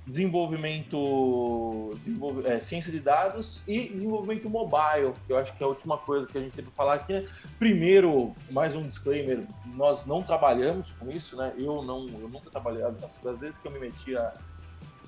desenvolvimento, 0.09 1.99
é, 2.47 2.59
ciência 2.59 2.91
de 2.91 2.99
dados 2.99 3.63
e 3.69 3.91
desenvolvimento 3.91 4.49
mobile, 4.49 5.13
que 5.27 5.33
eu 5.33 5.37
acho 5.37 5.55
que 5.55 5.63
é 5.63 5.67
a 5.67 5.69
última 5.69 5.99
coisa 5.99 6.27
que 6.27 6.39
a 6.39 6.41
gente 6.41 6.55
tem 6.55 6.65
para 6.65 6.75
falar 6.75 6.95
aqui. 6.95 7.13
É, 7.13 7.27
primeiro, 7.59 8.33
mais 8.51 8.75
um 8.75 8.83
disclaimer, 8.83 9.47
nós 9.75 10.07
não 10.07 10.23
trabalhamos 10.23 10.93
com 10.93 11.11
isso, 11.11 11.37
né? 11.37 11.53
Eu 11.59 11.83
não, 11.83 12.07
eu 12.09 12.29
nunca 12.29 12.51
trabalhei, 12.51 12.83
as 12.83 13.41
vezes 13.41 13.59
que 13.59 13.69
eu 13.69 13.73
me 13.73 13.79
meti 13.79 14.17
a, 14.17 14.33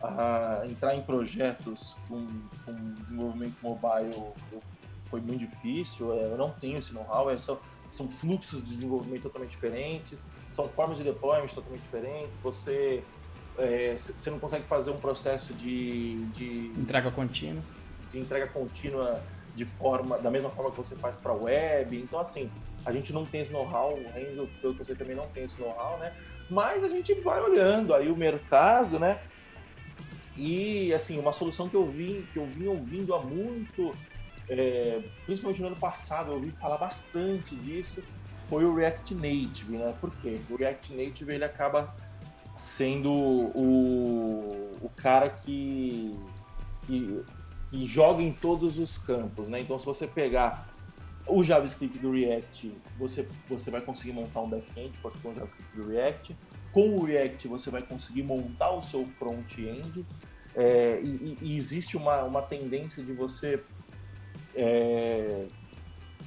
a 0.02 0.62
entrar 0.66 0.94
em 0.94 1.02
projetos 1.02 1.96
com, 2.06 2.26
com 2.66 2.74
desenvolvimento 3.02 3.56
mobile 3.62 4.14
foi 5.08 5.20
muito 5.20 5.40
difícil, 5.40 6.12
é, 6.12 6.24
eu 6.24 6.36
não 6.36 6.50
tenho 6.50 6.78
esse 6.78 6.92
know-how, 6.92 7.30
é, 7.30 7.36
são, 7.36 7.58
são 7.88 8.06
fluxos 8.06 8.62
de 8.62 8.68
desenvolvimento 8.68 9.22
totalmente 9.22 9.50
diferentes, 9.50 10.26
são 10.46 10.68
formas 10.68 10.98
de 10.98 11.04
deployment 11.04 11.48
totalmente 11.48 11.82
diferentes, 11.82 12.38
você 12.38 13.02
é, 13.60 13.94
você 13.96 14.30
não 14.30 14.38
consegue 14.38 14.64
fazer 14.64 14.90
um 14.90 14.98
processo 14.98 15.52
de, 15.54 16.24
de 16.26 16.72
entrega 16.76 17.10
contínua, 17.10 17.62
de 18.10 18.18
entrega 18.18 18.46
contínua 18.48 19.22
de 19.54 19.64
forma 19.64 20.18
da 20.18 20.30
mesma 20.30 20.50
forma 20.50 20.70
que 20.70 20.76
você 20.76 20.96
faz 20.96 21.16
para 21.16 21.32
web. 21.32 21.98
Então 21.98 22.18
assim, 22.18 22.50
a 22.84 22.92
gente 22.92 23.12
não 23.12 23.24
tem 23.24 23.42
esse 23.42 23.52
know-how, 23.52 23.94
o 23.94 24.10
Renzo, 24.10 24.48
pelo 24.60 24.74
que 24.74 24.84
você 24.84 24.94
também 24.94 25.14
não 25.14 25.26
tem 25.28 25.44
esse 25.44 25.60
know-how, 25.60 25.98
né? 25.98 26.12
Mas 26.50 26.82
a 26.82 26.88
gente 26.88 27.14
vai 27.20 27.40
olhando 27.40 27.94
aí 27.94 28.10
o 28.10 28.16
mercado, 28.16 28.98
né? 28.98 29.20
E 30.36 30.92
assim, 30.94 31.18
uma 31.18 31.32
solução 31.32 31.68
que 31.68 31.76
eu 31.76 31.84
vi, 31.86 32.26
que 32.32 32.38
eu 32.38 32.46
vim 32.46 32.66
ouvindo 32.66 33.14
há 33.14 33.20
muito, 33.20 33.94
é, 34.48 35.02
principalmente 35.26 35.60
no 35.60 35.68
ano 35.68 35.76
passado, 35.76 36.30
eu 36.30 36.34
ouvi 36.36 36.50
falar 36.50 36.78
bastante 36.78 37.54
disso, 37.54 38.02
foi 38.48 38.64
o 38.64 38.74
React 38.74 39.14
Native, 39.14 39.76
né? 39.76 39.94
Por 40.00 40.10
quê? 40.10 40.40
O 40.48 40.56
React 40.56 40.94
Native 40.94 41.34
ele 41.34 41.44
acaba 41.44 41.94
sendo 42.54 43.10
o, 43.10 44.78
o 44.82 44.90
cara 44.96 45.28
que, 45.28 46.18
que, 46.86 47.24
que 47.70 47.84
joga 47.86 48.22
em 48.22 48.32
todos 48.32 48.78
os 48.78 48.98
campos, 48.98 49.48
né? 49.48 49.60
Então, 49.60 49.78
se 49.78 49.86
você 49.86 50.06
pegar 50.06 50.68
o 51.26 51.44
JavaScript 51.44 51.98
do 51.98 52.12
React, 52.12 52.74
você, 52.98 53.26
você 53.48 53.70
vai 53.70 53.80
conseguir 53.80 54.12
montar 54.12 54.40
um 54.40 54.48
back-end 54.48 54.92
com 54.98 55.08
o 55.08 55.34
JavaScript 55.34 55.76
do 55.76 55.88
React. 55.88 56.36
Com 56.72 56.96
o 56.96 57.04
React, 57.04 57.48
você 57.48 57.70
vai 57.70 57.82
conseguir 57.82 58.22
montar 58.22 58.70
o 58.70 58.82
seu 58.82 59.04
front-end. 59.06 60.04
É, 60.54 61.00
e, 61.00 61.38
e, 61.40 61.56
existe 61.56 61.96
uma, 61.96 62.24
uma 62.24 62.42
tendência 62.42 63.04
de 63.04 63.12
você 63.12 63.62
é, 64.54 65.46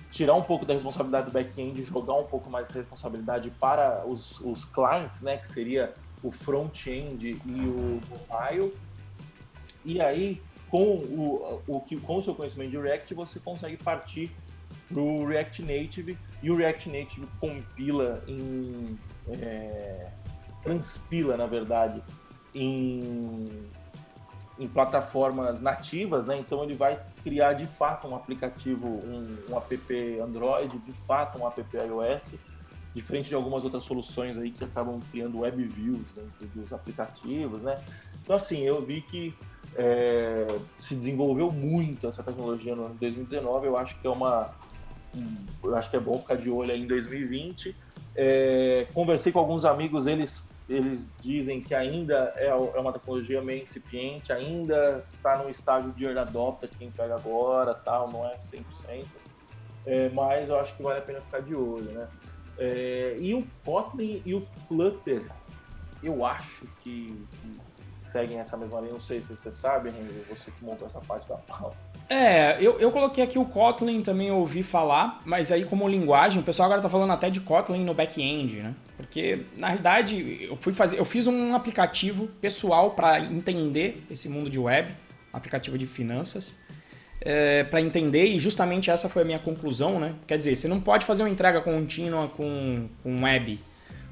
tirar 0.10 0.36
um 0.36 0.44
pouco 0.44 0.66
da 0.66 0.74
responsabilidade 0.74 1.26
do 1.26 1.34
back-end 1.34 1.82
e 1.82 1.84
jogar 1.84 2.14
um 2.14 2.26
pouco 2.26 2.50
mais 2.50 2.70
de 2.70 2.76
responsabilidade 2.76 3.52
para 3.60 4.06
os, 4.08 4.40
os 4.40 4.64
clients, 4.64 5.22
né, 5.22 5.38
que 5.38 5.48
seria 5.48 5.94
o 6.24 6.32
front-end 6.32 7.30
e 7.46 7.52
o 7.52 8.02
mobile. 8.10 8.74
E 9.86 10.02
aí, 10.02 10.42
com 10.70 10.96
o, 10.96 11.62
o, 11.68 11.82
com 11.82 12.16
o 12.16 12.22
seu 12.22 12.34
conhecimento 12.34 12.72
de 12.72 12.78
React, 12.78 13.14
você 13.14 13.40
consegue 13.40 13.78
partir 13.78 14.32
para 14.88 15.02
o 15.02 15.26
React 15.26 15.62
Native 15.62 16.18
e 16.42 16.50
o 16.50 16.56
React 16.56 16.90
Native 16.90 17.28
compila 17.40 18.24
em. 18.28 18.98
É, 19.30 20.12
transpila, 20.64 21.36
na 21.36 21.46
verdade, 21.46 22.02
em, 22.56 23.70
em 24.58 24.68
plataformas 24.68 25.60
nativas, 25.60 26.26
né? 26.26 26.38
Então 26.38 26.64
ele 26.64 26.74
vai 26.74 27.00
criar 27.22 27.54
de 27.54 27.68
fato 27.68 28.08
um 28.08 28.16
aplicativo, 28.16 28.88
um, 28.88 29.36
um 29.50 29.58
app 29.58 30.20
Android, 30.22 30.80
de 30.80 30.94
fato 30.94 31.38
um 31.38 31.48
app 31.48 31.62
iOS, 31.78 32.36
diferente 32.94 33.30
de 33.30 33.36
algumas 33.36 33.64
outras 33.64 33.84
soluções 33.84 34.38
aí 34.38 34.52
que 34.52 34.64
acabam 34.64 35.00
criando 35.12 35.40
web 35.40 35.64
views 35.66 36.06
dentro 36.16 36.48
dos 36.56 36.72
aplicativos, 36.72 37.62
né? 37.62 37.82
Então 38.24 38.36
assim, 38.36 38.62
eu 38.62 38.82
vi 38.82 39.02
que 39.02 39.34
é, 39.76 40.60
se 40.80 40.96
desenvolveu 40.96 41.52
muito 41.52 42.08
essa 42.08 42.22
tecnologia 42.22 42.76
no 42.76 42.86
ano 42.86 42.94
de 42.94 43.00
2019, 43.00 43.68
eu 43.68 43.78
acho 43.78 44.00
que 44.00 44.08
é 44.08 44.10
uma 44.10 44.54
eu 45.64 45.76
acho 45.76 45.90
que 45.90 45.96
é 45.96 46.00
bom 46.00 46.20
ficar 46.20 46.36
de 46.36 46.50
olho 46.50 46.72
aí 46.72 46.82
em 46.82 46.88
2020. 46.88 47.76
É, 48.16 48.88
conversei 48.94 49.32
com 49.32 49.40
alguns 49.40 49.66
amigos, 49.66 50.08
eles, 50.08 50.50
eles 50.68 51.12
dizem 51.22 51.62
que 51.62 51.74
ainda 51.76 52.34
é, 52.36 52.48
é 52.48 52.80
uma 52.80 52.92
tecnologia 52.92 53.42
meio 53.42 53.64
incipiente, 53.64 54.32
ainda 54.34 55.06
está 55.14 55.38
no 55.38 55.50
estágio 55.50 55.92
de 55.92 56.04
early 56.04 56.20
adopter, 56.20 56.70
quem 56.78 56.90
pega 56.92 57.16
agora, 57.16 57.74
tal, 57.74 58.12
não 58.12 58.28
é 58.28 58.38
100%. 58.38 58.64
É, 59.86 60.10
mas 60.10 60.50
eu 60.50 60.60
acho 60.60 60.76
que 60.76 60.84
vale 60.84 61.00
a 61.00 61.02
pena 61.02 61.22
ficar 61.22 61.42
de 61.42 61.54
olho, 61.54 61.92
né? 61.92 62.08
É, 62.58 63.16
e 63.20 63.34
o 63.34 63.46
Kotlin 63.66 64.22
e 64.26 64.34
o 64.34 64.42
Flutter, 64.42 65.24
eu 66.04 66.26
acho 66.26 66.68
que, 66.82 67.18
que 67.42 67.54
seguem 68.00 68.40
essa 68.40 68.56
mesma 68.58 68.80
linha. 68.82 68.94
Não 68.94 69.02
sei 69.02 69.22
se 69.22 69.36
você 69.36 69.52
sabe, 69.52 69.90
Henry, 69.90 70.26
você 70.30 70.52
que 70.52 70.64
montou 70.64 70.88
essa 70.88 71.00
parte 71.00 71.28
da 71.28 71.38
pauta. 71.38 71.78
É, 72.10 72.58
eu, 72.60 72.80
eu 72.80 72.92
coloquei 72.92 73.24
aqui 73.24 73.40
o 73.40 73.46
Kotlin 73.46 74.02
também 74.02 74.30
ouvi 74.32 74.62
falar, 74.62 75.22
mas 75.26 75.52
aí 75.52 75.66
como 75.66 75.88
linguagem, 75.88 76.42
o 76.42 76.44
pessoal 76.44 76.68
agora 76.68 76.82
tá 76.82 76.90
falando 76.90 77.12
até 77.12 77.30
de 77.30 77.40
Kotlin 77.40 77.84
no 77.84 77.94
back-end, 77.94 78.58
né? 78.58 78.76
Porque 78.98 79.46
na 79.58 79.68
realidade 79.68 80.46
eu 80.48 80.56
fui 80.58 80.74
fazer, 80.74 81.00
eu 81.00 81.06
fiz 81.06 81.28
um 81.28 81.56
aplicativo 81.56 82.28
pessoal 82.42 82.92
para 82.92 83.20
entender 83.20 84.06
esse 84.12 84.30
mundo 84.30 84.50
de 84.50 84.60
web, 84.60 84.90
aplicativo 85.32 85.78
de 85.78 85.88
finanças, 85.88 86.58
é, 87.26 87.64
para 87.64 87.80
entender 87.80 88.26
e 88.26 88.38
justamente 88.38 88.92
essa 88.92 89.08
foi 89.08 89.22
a 89.22 89.26
minha 89.26 89.40
conclusão, 89.40 90.00
né? 90.00 90.14
Quer 90.28 90.38
dizer, 90.38 90.56
você 90.56 90.68
não 90.68 90.82
pode 90.82 91.06
fazer 91.06 91.24
uma 91.24 91.30
entrega 91.30 91.62
contínua 91.62 92.28
com, 92.28 92.88
com 93.02 93.24
web. 93.24 93.60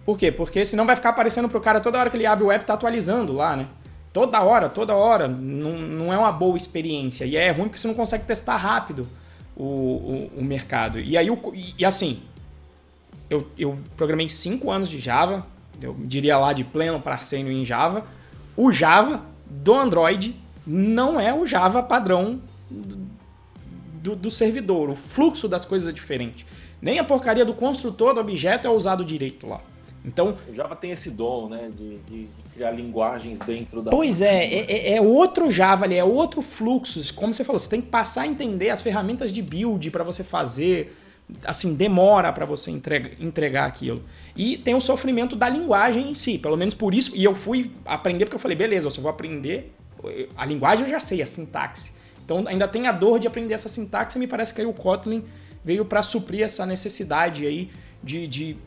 Por 0.05 0.17
quê? 0.17 0.31
Porque 0.31 0.63
senão 0.63 0.85
vai 0.85 0.95
ficar 0.95 1.09
aparecendo 1.09 1.49
pro 1.49 1.59
cara 1.59 1.81
toda 1.81 1.99
hora 1.99 2.09
que 2.09 2.15
ele 2.15 2.25
abre 2.25 2.43
o 2.43 2.47
web 2.47 2.63
tá 2.63 2.73
atualizando 2.73 3.33
lá, 3.33 3.55
né? 3.55 3.67
Toda 4.13 4.41
hora, 4.41 4.69
toda 4.69 4.95
hora. 4.95 5.27
Não, 5.27 5.73
não 5.77 6.13
é 6.13 6.17
uma 6.17 6.31
boa 6.31 6.55
experiência. 6.55 7.25
E 7.25 7.35
é 7.35 7.51
ruim 7.51 7.65
porque 7.65 7.77
você 7.77 7.87
não 7.87 7.95
consegue 7.95 8.23
testar 8.23 8.55
rápido 8.55 9.07
o, 9.55 9.65
o, 9.65 10.31
o 10.37 10.43
mercado. 10.43 10.99
E 10.99 11.17
aí, 11.17 11.29
o, 11.29 11.39
e 11.77 11.85
assim, 11.85 12.23
eu, 13.29 13.47
eu 13.57 13.77
programei 13.97 14.27
5 14.27 14.71
anos 14.71 14.89
de 14.89 14.99
Java, 14.99 15.45
eu 15.81 15.95
diria 15.99 16.37
lá 16.37 16.53
de 16.53 16.63
pleno 16.63 16.99
parceiro 17.01 17.51
em 17.51 17.65
Java. 17.65 18.05
O 18.55 18.71
Java 18.71 19.21
do 19.45 19.73
Android 19.73 20.35
não 20.65 21.19
é 21.19 21.33
o 21.33 21.45
Java 21.45 21.83
padrão 21.83 22.41
do, 24.01 24.15
do, 24.15 24.31
servidor. 24.31 24.89
O 24.89 24.95
fluxo 24.95 25.47
das 25.47 25.65
coisas 25.65 25.87
é 25.87 25.91
diferente. 25.91 26.45
Nem 26.81 26.99
a 26.99 27.03
porcaria 27.03 27.45
do 27.45 27.53
construtor 27.53 28.13
do 28.13 28.19
objeto 28.19 28.67
é 28.67 28.71
usado 28.71 29.05
direito 29.05 29.47
lá. 29.47 29.61
Então, 30.03 30.35
o 30.49 30.53
Java 30.53 30.75
tem 30.75 30.91
esse 30.91 31.11
dom, 31.11 31.47
né, 31.47 31.69
de, 31.77 31.97
de 31.99 32.27
criar 32.55 32.71
linguagens 32.71 33.39
dentro 33.39 33.83
da. 33.83 33.91
Pois 33.91 34.19
é, 34.19 34.45
é, 34.45 34.71
é, 34.71 34.95
é, 34.95 35.01
outro 35.01 35.51
Java 35.51 35.85
ali, 35.85 35.95
é 35.95 36.03
outro 36.03 36.41
fluxo. 36.41 37.13
Como 37.13 37.33
você 37.33 37.43
falou, 37.43 37.59
você 37.59 37.69
tem 37.69 37.81
que 37.81 37.87
passar 37.87 38.23
a 38.23 38.27
entender 38.27 38.71
as 38.71 38.81
ferramentas 38.81 39.31
de 39.31 39.41
build 39.41 39.91
para 39.91 40.03
você 40.03 40.23
fazer. 40.23 40.97
Assim, 41.45 41.75
demora 41.75 42.33
para 42.33 42.45
você 42.45 42.71
entregar, 42.71 43.11
entregar 43.19 43.65
aquilo. 43.65 44.03
E 44.35 44.57
tem 44.57 44.73
o 44.73 44.81
sofrimento 44.81 45.35
da 45.35 45.47
linguagem 45.47 46.09
em 46.09 46.15
si, 46.15 46.37
pelo 46.37 46.57
menos 46.57 46.73
por 46.73 46.93
isso. 46.93 47.15
E 47.15 47.23
eu 47.23 47.35
fui 47.35 47.71
aprender 47.85 48.25
porque 48.25 48.35
eu 48.35 48.39
falei, 48.39 48.57
beleza, 48.57 48.87
eu 48.87 48.91
só 48.91 49.01
vou 49.01 49.09
aprender. 49.09 49.71
A 50.35 50.45
linguagem 50.45 50.85
eu 50.85 50.89
já 50.89 50.99
sei, 50.99 51.21
a 51.21 51.27
sintaxe. 51.27 51.91
Então 52.31 52.47
ainda 52.47 52.67
tem 52.67 52.87
a 52.87 52.91
dor 52.93 53.19
de 53.19 53.27
aprender 53.27 53.53
essa 53.53 53.67
sintaxe. 53.67 54.17
E 54.17 54.19
me 54.19 54.27
parece 54.27 54.53
que 54.53 54.61
aí 54.61 54.67
o 54.67 54.73
Kotlin 54.73 55.25
veio 55.63 55.83
para 55.83 56.01
suprir 56.01 56.43
essa 56.43 56.65
necessidade 56.65 57.45
aí 57.45 57.69
de, 58.01 58.25
de 58.27 58.57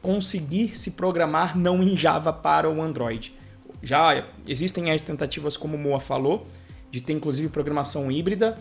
conseguir 0.00 0.76
se 0.76 0.92
programar 0.92 1.56
não 1.56 1.82
em 1.82 1.96
Java 1.96 2.32
para 2.32 2.68
o 2.70 2.80
Android. 2.80 3.34
Já 3.82 4.26
existem 4.46 4.90
as 4.90 5.02
tentativas, 5.02 5.56
como 5.56 5.76
o 5.76 5.78
Moa 5.78 6.00
falou, 6.00 6.46
de 6.90 7.00
ter 7.00 7.12
inclusive 7.12 7.48
programação 7.48 8.10
híbrida. 8.10 8.56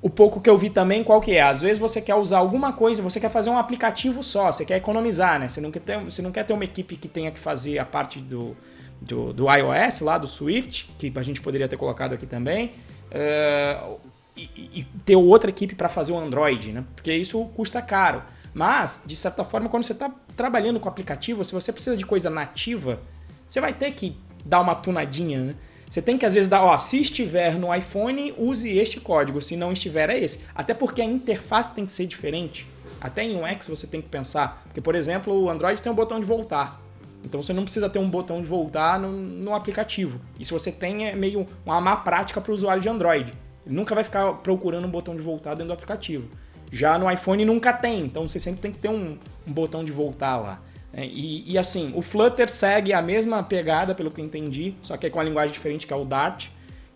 O 0.00 0.08
pouco 0.08 0.40
que 0.40 0.48
eu 0.48 0.56
vi 0.56 0.70
também, 0.70 1.02
qual 1.02 1.20
que 1.20 1.32
é? 1.32 1.42
Às 1.42 1.60
vezes 1.60 1.76
você 1.76 2.00
quer 2.00 2.14
usar 2.14 2.38
alguma 2.38 2.72
coisa, 2.72 3.02
você 3.02 3.18
quer 3.18 3.30
fazer 3.30 3.50
um 3.50 3.58
aplicativo 3.58 4.22
só, 4.22 4.52
você 4.52 4.64
quer 4.64 4.76
economizar, 4.76 5.40
né? 5.40 5.48
Você 5.48 5.60
não 5.60 5.72
quer 5.72 5.80
ter, 5.80 5.98
você 5.98 6.22
não 6.22 6.30
quer 6.30 6.44
ter 6.44 6.52
uma 6.52 6.64
equipe 6.64 6.96
que 6.96 7.08
tenha 7.08 7.32
que 7.32 7.38
fazer 7.40 7.80
a 7.80 7.84
parte 7.84 8.20
do, 8.20 8.56
do, 9.00 9.32
do 9.32 9.46
iOS 9.52 10.00
lá, 10.00 10.16
do 10.16 10.28
Swift, 10.28 10.88
que 10.96 11.12
a 11.16 11.22
gente 11.22 11.40
poderia 11.40 11.66
ter 11.66 11.76
colocado 11.76 12.12
aqui 12.12 12.26
também, 12.26 12.74
uh, 13.10 13.98
e, 14.36 14.80
e, 14.80 14.86
ter 15.04 15.16
outra 15.16 15.50
equipe 15.50 15.74
para 15.74 15.88
fazer 15.88 16.12
o 16.12 16.18
Android, 16.18 16.72
né? 16.72 16.84
Porque 16.94 17.12
isso 17.12 17.44
custa 17.56 17.82
caro. 17.82 18.22
Mas, 18.54 19.04
de 19.06 19.16
certa 19.16 19.44
forma, 19.44 19.68
quando 19.68 19.84
você 19.84 19.92
está 19.92 20.10
trabalhando 20.36 20.80
com 20.80 20.88
aplicativo, 20.88 21.44
se 21.44 21.52
você 21.52 21.72
precisa 21.72 21.96
de 21.96 22.06
coisa 22.06 22.30
nativa, 22.30 23.00
você 23.48 23.60
vai 23.60 23.72
ter 23.72 23.92
que 23.92 24.16
dar 24.44 24.60
uma 24.60 24.74
tunadinha, 24.74 25.40
né? 25.40 25.54
Você 25.88 26.02
tem 26.02 26.18
que 26.18 26.26
às 26.26 26.34
vezes 26.34 26.48
dar, 26.48 26.62
ó, 26.62 26.78
se 26.78 27.00
estiver 27.00 27.54
no 27.54 27.74
iPhone, 27.74 28.34
use 28.36 28.76
este 28.76 29.00
código, 29.00 29.40
se 29.40 29.56
não 29.56 29.72
estiver 29.72 30.10
é 30.10 30.18
esse. 30.18 30.44
Até 30.54 30.74
porque 30.74 31.00
a 31.00 31.04
interface 31.04 31.74
tem 31.74 31.86
que 31.86 31.92
ser 31.92 32.06
diferente. 32.06 32.66
Até 33.00 33.24
em 33.24 33.42
UX 33.42 33.68
você 33.68 33.86
tem 33.86 34.02
que 34.02 34.08
pensar, 34.08 34.62
porque 34.64 34.80
por 34.80 34.94
exemplo, 34.94 35.32
o 35.32 35.48
Android 35.48 35.80
tem 35.80 35.90
um 35.90 35.94
botão 35.94 36.20
de 36.20 36.26
voltar. 36.26 36.82
Então 37.24 37.42
você 37.42 37.52
não 37.52 37.64
precisa 37.64 37.88
ter 37.88 37.98
um 37.98 38.08
botão 38.08 38.40
de 38.40 38.46
voltar 38.46 38.98
no, 38.98 39.10
no 39.10 39.54
aplicativo. 39.54 40.20
E 40.38 40.44
se 40.44 40.52
você 40.52 40.70
tem 40.70 41.06
é 41.06 41.14
meio 41.14 41.46
uma 41.64 41.80
má 41.80 41.96
prática 41.96 42.40
para 42.40 42.50
o 42.50 42.54
usuário 42.54 42.82
de 42.82 42.88
Android. 42.88 43.32
Ele 43.66 43.74
nunca 43.74 43.94
vai 43.94 44.04
ficar 44.04 44.32
procurando 44.34 44.86
um 44.86 44.90
botão 44.90 45.14
de 45.14 45.22
voltar 45.22 45.50
dentro 45.50 45.68
do 45.68 45.72
aplicativo. 45.72 46.28
Já 46.70 46.98
no 46.98 47.10
iPhone 47.10 47.44
nunca 47.44 47.72
tem, 47.72 48.00
então 48.00 48.28
você 48.28 48.38
sempre 48.38 48.60
tem 48.60 48.72
que 48.72 48.78
ter 48.78 48.88
um, 48.88 49.18
um 49.46 49.52
botão 49.52 49.84
de 49.84 49.92
voltar 49.92 50.36
lá. 50.36 50.60
É, 50.92 51.04
e, 51.04 51.52
e, 51.52 51.58
assim, 51.58 51.92
o 51.94 52.02
Flutter 52.02 52.48
segue 52.48 52.92
a 52.92 53.02
mesma 53.02 53.42
pegada, 53.42 53.94
pelo 53.94 54.10
que 54.10 54.20
eu 54.20 54.24
entendi, 54.24 54.74
só 54.82 54.96
que 54.96 55.06
é 55.06 55.10
com 55.10 55.18
uma 55.18 55.24
linguagem 55.24 55.52
diferente, 55.52 55.86
que 55.86 55.92
é 55.92 55.96
o 55.96 56.04
Dart, 56.04 56.48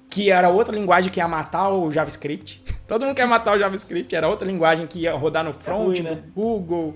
que 0.09 0.31
era 0.31 0.49
outra 0.49 0.75
linguagem 0.75 1.11
que 1.11 1.21
ia 1.21 1.29
matar 1.29 1.69
o 1.71 1.91
JavaScript. 1.91 2.63
Todo 2.89 3.05
mundo 3.05 3.15
quer 3.15 3.27
matar 3.27 3.55
o 3.55 3.59
JavaScript, 3.59 4.15
era 4.15 4.29
outra 4.29 4.47
linguagem 4.47 4.87
que 4.87 5.01
ia 5.01 5.15
rodar 5.15 5.45
no 5.45 5.53
front, 5.53 5.81
é 5.81 5.85
ruim, 5.85 6.01
né? 6.01 6.11
no 6.11 6.23
Google. 6.33 6.95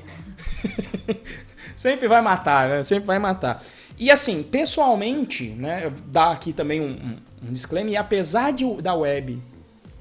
Sempre 1.74 2.08
vai 2.08 2.22
matar, 2.22 2.68
né? 2.68 2.84
Sempre 2.84 3.06
vai 3.06 3.18
matar. 3.18 3.62
E 3.98 4.10
assim, 4.10 4.42
pessoalmente, 4.42 5.48
né, 5.50 5.90
dar 6.06 6.30
aqui 6.32 6.52
também 6.52 6.80
um, 6.80 6.90
um, 6.90 7.48
um 7.48 7.52
disclaimer, 7.52 7.94
e 7.94 7.96
apesar 7.96 8.52
de, 8.52 8.64
da 8.82 8.94
web 8.94 9.40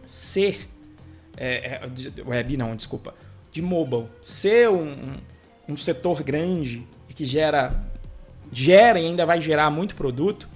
ser 0.05 0.67
é, 1.37 1.79
é, 1.85 2.21
web 2.25 2.57
não, 2.57 2.75
desculpa, 2.75 3.13
de 3.51 3.61
mobile, 3.61 4.05
ser 4.21 4.69
um, 4.69 4.95
um 5.67 5.77
setor 5.77 6.23
grande 6.23 6.85
e 7.09 7.13
que 7.13 7.25
gera, 7.25 7.83
gera 8.51 8.99
e 8.99 9.05
ainda 9.05 9.25
vai 9.25 9.41
gerar 9.41 9.69
muito 9.69 9.95
produto, 9.95 10.49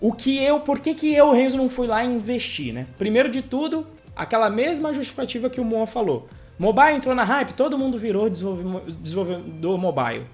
o 0.00 0.12
que 0.12 0.42
eu, 0.42 0.60
por 0.60 0.80
que, 0.80 0.94
que 0.94 1.14
eu, 1.14 1.32
Renzo, 1.32 1.56
não 1.56 1.68
fui 1.68 1.86
lá 1.86 2.04
e 2.04 2.08
investi, 2.08 2.70
né? 2.70 2.86
Primeiro 2.98 3.30
de 3.30 3.40
tudo, 3.40 3.86
aquela 4.14 4.50
mesma 4.50 4.92
justificativa 4.92 5.48
que 5.48 5.60
o 5.60 5.64
Moa 5.64 5.86
falou. 5.86 6.28
Mobile 6.58 6.92
entrou 6.96 7.14
na 7.14 7.24
hype, 7.24 7.52
todo 7.52 7.78
mundo 7.78 7.98
virou 7.98 8.30
desenvolvedor 8.30 9.78
mobile. 9.78 10.26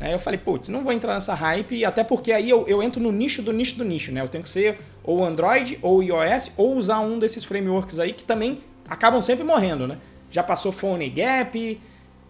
Aí 0.00 0.12
eu 0.12 0.18
falei, 0.18 0.38
putz, 0.38 0.68
não 0.68 0.82
vou 0.82 0.92
entrar 0.92 1.14
nessa 1.14 1.34
hype, 1.34 1.84
até 1.84 2.04
porque 2.04 2.32
aí 2.32 2.48
eu, 2.50 2.66
eu 2.66 2.82
entro 2.82 3.02
no 3.02 3.10
nicho 3.10 3.42
do 3.42 3.52
nicho 3.52 3.76
do 3.76 3.84
nicho, 3.84 4.12
né? 4.12 4.20
Eu 4.20 4.28
tenho 4.28 4.44
que 4.44 4.50
ser 4.50 4.78
ou 5.02 5.24
Android 5.24 5.78
ou 5.80 6.02
iOS 6.02 6.52
ou 6.56 6.76
usar 6.76 7.00
um 7.00 7.18
desses 7.18 7.44
frameworks 7.44 7.98
aí 7.98 8.12
que 8.12 8.24
também 8.24 8.60
acabam 8.88 9.22
sempre 9.22 9.44
morrendo, 9.44 9.86
né? 9.86 9.98
Já 10.30 10.42
passou 10.42 10.72
Phone 10.72 11.08
Gap, 11.08 11.80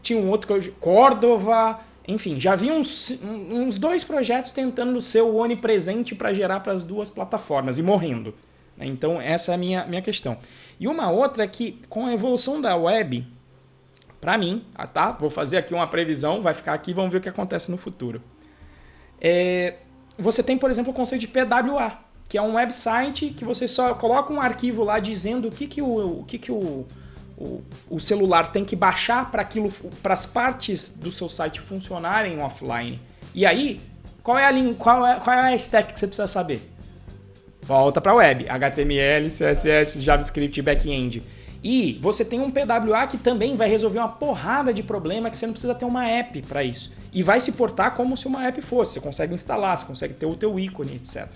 tinha 0.02 0.18
um 0.18 0.30
outro 0.30 0.46
que 0.46 0.68
eu... 0.68 0.72
Cordova, 0.78 1.80
enfim, 2.06 2.38
já 2.38 2.54
vi 2.54 2.70
uns, 2.70 3.20
uns 3.50 3.78
dois 3.78 4.04
projetos 4.04 4.52
tentando 4.52 5.00
ser 5.00 5.22
o 5.22 5.36
onipresente 5.36 6.14
para 6.14 6.32
gerar 6.32 6.60
para 6.60 6.72
as 6.72 6.82
duas 6.82 7.10
plataformas 7.10 7.78
e 7.78 7.82
morrendo. 7.82 8.32
Né? 8.76 8.86
Então, 8.86 9.20
essa 9.20 9.50
é 9.50 9.54
a 9.54 9.58
minha, 9.58 9.84
minha 9.86 10.02
questão. 10.02 10.36
E 10.78 10.86
uma 10.86 11.10
outra 11.10 11.42
é 11.42 11.48
que, 11.48 11.80
com 11.88 12.06
a 12.06 12.14
evolução 12.14 12.60
da 12.60 12.76
web, 12.76 13.26
para 14.26 14.36
mim, 14.36 14.64
ah, 14.74 14.88
tá? 14.88 15.12
Vou 15.12 15.30
fazer 15.30 15.56
aqui 15.56 15.72
uma 15.72 15.86
previsão, 15.86 16.42
vai 16.42 16.52
ficar 16.52 16.74
aqui, 16.74 16.92
vamos 16.92 17.12
ver 17.12 17.18
o 17.18 17.20
que 17.20 17.28
acontece 17.28 17.70
no 17.70 17.76
futuro. 17.76 18.20
É, 19.20 19.74
você 20.18 20.42
tem, 20.42 20.58
por 20.58 20.68
exemplo, 20.68 20.90
o 20.90 20.94
conceito 20.94 21.20
de 21.20 21.28
PWA, 21.28 22.00
que 22.28 22.36
é 22.36 22.42
um 22.42 22.54
website 22.54 23.28
que 23.28 23.44
você 23.44 23.68
só 23.68 23.94
coloca 23.94 24.32
um 24.32 24.40
arquivo 24.40 24.82
lá 24.82 24.98
dizendo 24.98 25.46
o 25.46 25.50
que, 25.52 25.68
que, 25.68 25.80
o, 25.80 26.22
o, 26.22 26.24
que, 26.24 26.40
que 26.40 26.50
o, 26.50 26.84
o, 27.38 27.62
o 27.88 28.00
celular 28.00 28.50
tem 28.50 28.64
que 28.64 28.74
baixar 28.74 29.30
para 29.30 29.42
aquilo, 29.42 29.72
para 30.02 30.14
as 30.14 30.26
partes 30.26 30.98
do 30.98 31.12
seu 31.12 31.28
site 31.28 31.60
funcionarem 31.60 32.40
offline. 32.40 33.00
E 33.32 33.46
aí, 33.46 33.80
qual 34.24 34.36
é 34.36 34.44
a 34.44 34.74
qual 34.74 35.06
é, 35.06 35.20
qual 35.20 35.36
é 35.36 35.52
a 35.52 35.54
stack 35.54 35.92
que 35.92 36.00
você 36.00 36.06
precisa 36.08 36.26
saber? 36.26 36.68
Volta 37.62 38.00
para 38.00 38.10
a 38.10 38.16
web, 38.16 38.44
HTML, 38.48 39.28
CSS, 39.28 40.02
JavaScript, 40.02 40.60
back-end. 40.62 41.22
E 41.68 41.98
você 42.00 42.24
tem 42.24 42.40
um 42.40 42.48
PWA 42.48 43.08
que 43.08 43.18
também 43.18 43.56
vai 43.56 43.68
resolver 43.68 43.98
uma 43.98 44.08
porrada 44.08 44.72
de 44.72 44.84
problema 44.84 45.28
que 45.28 45.36
você 45.36 45.46
não 45.46 45.52
precisa 45.52 45.74
ter 45.74 45.84
uma 45.84 46.06
app 46.06 46.40
para 46.42 46.62
isso. 46.62 46.92
E 47.12 47.24
vai 47.24 47.40
se 47.40 47.50
portar 47.50 47.96
como 47.96 48.16
se 48.16 48.28
uma 48.28 48.46
app 48.46 48.62
fosse. 48.62 48.92
Você 48.92 49.00
consegue 49.00 49.34
instalar, 49.34 49.76
você 49.76 49.84
consegue 49.84 50.14
ter 50.14 50.26
o 50.26 50.36
teu 50.36 50.60
ícone, 50.60 50.94
etc. 50.94 51.26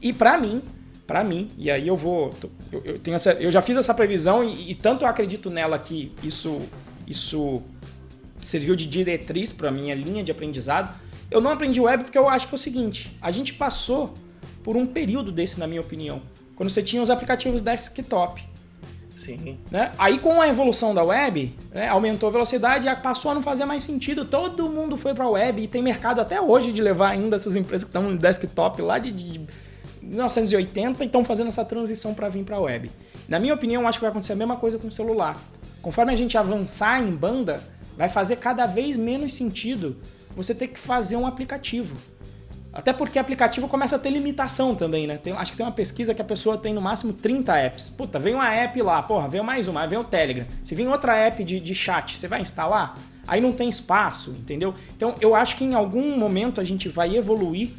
E 0.00 0.10
para 0.10 0.38
mim, 0.38 0.62
para 1.06 1.22
mim, 1.22 1.50
e 1.58 1.70
aí 1.70 1.86
eu 1.86 1.98
vou, 1.98 2.32
eu, 2.72 2.82
eu, 2.82 2.98
tenho 2.98 3.14
essa, 3.14 3.32
eu 3.32 3.52
já 3.52 3.60
fiz 3.60 3.76
essa 3.76 3.92
previsão 3.92 4.42
e, 4.42 4.70
e 4.70 4.74
tanto 4.74 5.04
eu 5.04 5.08
acredito 5.08 5.50
nela 5.50 5.78
que 5.78 6.14
isso, 6.22 6.62
isso 7.06 7.62
serviu 8.38 8.74
de 8.74 8.86
diretriz 8.86 9.52
para 9.52 9.70
minha 9.70 9.94
linha 9.94 10.24
de 10.24 10.32
aprendizado. 10.32 10.98
Eu 11.30 11.42
não 11.42 11.50
aprendi 11.50 11.78
web 11.78 12.04
porque 12.04 12.16
eu 12.16 12.26
acho 12.26 12.48
que 12.48 12.54
é 12.54 12.56
o 12.56 12.58
seguinte: 12.58 13.18
a 13.20 13.30
gente 13.30 13.52
passou 13.52 14.14
por 14.62 14.78
um 14.78 14.86
período 14.86 15.30
desse, 15.30 15.60
na 15.60 15.66
minha 15.66 15.82
opinião, 15.82 16.22
quando 16.56 16.70
você 16.70 16.82
tinha 16.82 17.02
os 17.02 17.10
aplicativos 17.10 17.60
desktop. 17.60 18.53
Sim. 19.24 19.58
Né? 19.70 19.92
Aí 19.98 20.18
com 20.18 20.40
a 20.40 20.48
evolução 20.48 20.94
da 20.94 21.02
web, 21.02 21.54
né, 21.72 21.88
aumentou 21.88 22.28
a 22.28 22.32
velocidade 22.32 22.88
e 22.88 22.96
passou 22.96 23.30
a 23.30 23.34
não 23.34 23.42
fazer 23.42 23.64
mais 23.64 23.82
sentido. 23.82 24.24
Todo 24.24 24.68
mundo 24.68 24.96
foi 24.96 25.14
para 25.14 25.24
a 25.24 25.30
web 25.30 25.62
e 25.62 25.66
tem 25.66 25.82
mercado 25.82 26.20
até 26.20 26.40
hoje 26.40 26.72
de 26.72 26.82
levar 26.82 27.10
ainda 27.10 27.36
essas 27.36 27.56
empresas 27.56 27.84
que 27.84 27.88
estão 27.88 28.02
no 28.10 28.18
desktop 28.18 28.82
lá 28.82 28.98
de, 28.98 29.10
de 29.10 29.46
1980 30.02 31.02
e 31.02 31.06
estão 31.06 31.24
fazendo 31.24 31.48
essa 31.48 31.64
transição 31.64 32.12
para 32.12 32.28
vir 32.28 32.44
para 32.44 32.56
a 32.56 32.60
web. 32.60 32.90
Na 33.26 33.40
minha 33.40 33.54
opinião, 33.54 33.88
acho 33.88 33.98
que 33.98 34.02
vai 34.02 34.10
acontecer 34.10 34.34
a 34.34 34.36
mesma 34.36 34.56
coisa 34.56 34.78
com 34.78 34.88
o 34.88 34.92
celular. 34.92 35.36
Conforme 35.80 36.12
a 36.12 36.16
gente 36.16 36.36
avançar 36.36 37.02
em 37.02 37.10
banda, 37.10 37.62
vai 37.96 38.08
fazer 38.08 38.36
cada 38.36 38.66
vez 38.66 38.96
menos 38.96 39.34
sentido 39.34 39.96
você 40.36 40.54
ter 40.54 40.68
que 40.68 40.78
fazer 40.78 41.16
um 41.16 41.26
aplicativo. 41.26 41.96
Até 42.74 42.92
porque 42.92 43.20
aplicativo 43.20 43.68
começa 43.68 43.94
a 43.94 43.98
ter 43.98 44.10
limitação 44.10 44.74
também, 44.74 45.06
né? 45.06 45.16
Tem, 45.16 45.32
acho 45.32 45.52
que 45.52 45.56
tem 45.56 45.64
uma 45.64 45.72
pesquisa 45.72 46.12
que 46.12 46.20
a 46.20 46.24
pessoa 46.24 46.58
tem 46.58 46.74
no 46.74 46.80
máximo 46.80 47.12
30 47.12 47.56
apps. 47.56 47.88
Puta, 47.88 48.18
vem 48.18 48.34
uma 48.34 48.52
app 48.52 48.82
lá, 48.82 49.00
porra, 49.00 49.28
veio 49.28 49.44
mais 49.44 49.68
uma, 49.68 49.86
vem 49.86 49.96
o 49.96 50.02
Telegram. 50.02 50.44
Se 50.64 50.74
vem 50.74 50.88
outra 50.88 51.14
app 51.14 51.44
de, 51.44 51.60
de 51.60 51.74
chat, 51.74 52.18
você 52.18 52.26
vai 52.26 52.40
instalar? 52.40 52.98
Aí 53.28 53.40
não 53.40 53.52
tem 53.52 53.68
espaço, 53.68 54.32
entendeu? 54.32 54.74
Então 54.96 55.14
eu 55.20 55.36
acho 55.36 55.56
que 55.56 55.64
em 55.64 55.74
algum 55.74 56.18
momento 56.18 56.60
a 56.60 56.64
gente 56.64 56.88
vai 56.88 57.16
evoluir 57.16 57.70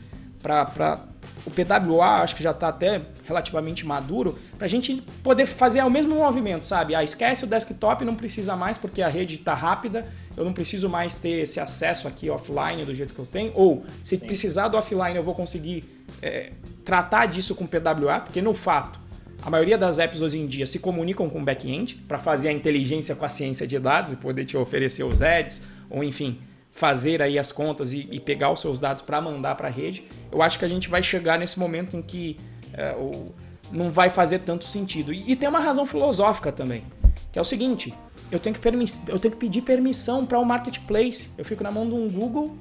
para 0.41 1.03
o 1.45 1.51
PWA 1.51 2.21
acho 2.21 2.35
que 2.35 2.41
já 2.41 2.51
está 2.51 2.69
até 2.69 3.01
relativamente 3.25 3.85
maduro, 3.85 4.37
para 4.57 4.65
a 4.65 4.69
gente 4.69 5.01
poder 5.23 5.45
fazer 5.45 5.83
o 5.83 5.89
mesmo 5.89 6.15
movimento, 6.15 6.65
sabe? 6.65 6.95
Ah, 6.95 7.03
esquece 7.03 7.43
o 7.43 7.47
desktop, 7.47 8.03
não 8.03 8.15
precisa 8.15 8.55
mais 8.55 8.77
porque 8.77 9.01
a 9.01 9.07
rede 9.07 9.35
está 9.35 9.53
rápida, 9.53 10.05
eu 10.35 10.43
não 10.43 10.53
preciso 10.53 10.89
mais 10.89 11.15
ter 11.15 11.43
esse 11.43 11.59
acesso 11.59 12.07
aqui 12.07 12.29
offline 12.29 12.83
do 12.83 12.93
jeito 12.93 13.13
que 13.13 13.19
eu 13.19 13.25
tenho, 13.25 13.51
ou 13.55 13.85
se 14.03 14.17
Sim. 14.17 14.25
precisar 14.25 14.67
do 14.67 14.77
offline 14.77 15.15
eu 15.15 15.23
vou 15.23 15.35
conseguir 15.35 15.83
é, 16.21 16.51
tratar 16.83 17.27
disso 17.27 17.53
com 17.53 17.67
PWA, 17.67 18.21
porque 18.21 18.41
no 18.41 18.53
fato, 18.53 18.99
a 19.43 19.49
maioria 19.49 19.77
das 19.77 19.99
apps 19.99 20.21
hoje 20.21 20.39
em 20.39 20.47
dia 20.47 20.65
se 20.65 20.79
comunicam 20.79 21.29
com 21.29 21.43
back-end 21.43 21.95
para 22.07 22.17
fazer 22.17 22.49
a 22.49 22.51
inteligência 22.51 23.15
com 23.15 23.25
a 23.25 23.29
ciência 23.29 23.67
de 23.67 23.77
dados 23.77 24.13
e 24.13 24.15
poder 24.15 24.45
te 24.45 24.57
oferecer 24.57 25.03
os 25.03 25.21
ads, 25.21 25.61
ou 25.89 26.03
enfim, 26.03 26.39
fazer 26.75 27.21
aí 27.21 27.39
as 27.39 27.53
contas 27.53 27.93
e, 27.93 28.05
e 28.11 28.19
pegar 28.19 28.51
os 28.51 28.59
seus 28.59 28.79
dados 28.79 29.01
para 29.01 29.21
mandar 29.21 29.55
para 29.55 29.69
a 29.69 29.71
rede, 29.71 30.03
eu 30.29 30.41
acho 30.41 30.59
que 30.59 30.65
a 30.65 30.67
gente 30.67 30.89
vai 30.89 31.01
chegar 31.01 31.39
nesse 31.39 31.57
momento 31.57 31.95
em 31.95 32.01
que 32.01 32.37
é, 32.73 32.91
o, 32.91 33.33
não 33.71 33.89
vai 33.89 34.09
fazer 34.09 34.39
tanto 34.39 34.65
sentido. 34.67 35.13
E, 35.13 35.31
e, 35.31 35.35
tem 35.37 35.47
uma 35.47 35.61
razão 35.61 35.85
filosófica 35.85 36.51
também, 36.51 36.83
que 37.31 37.39
é 37.39 37.41
o 37.41 37.45
seguinte: 37.45 37.93
eu 38.29 38.39
tenho 38.39 38.53
que, 38.53 38.67
eu 39.07 39.17
tenho 39.17 39.31
que 39.31 39.39
pedir 39.39 39.61
permissão 39.61 40.25
para 40.25 40.37
o 40.37 40.41
um 40.41 40.45
marketplace. 40.45 41.29
Eu 41.37 41.45
fico 41.45 41.63
na 41.63 41.71
mão 41.71 41.87
de 41.87 41.95
um 41.95 42.09
Google 42.09 42.57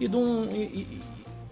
e 0.00 0.08
de, 0.08 0.16
um, 0.16 0.50
e, 0.50 1.00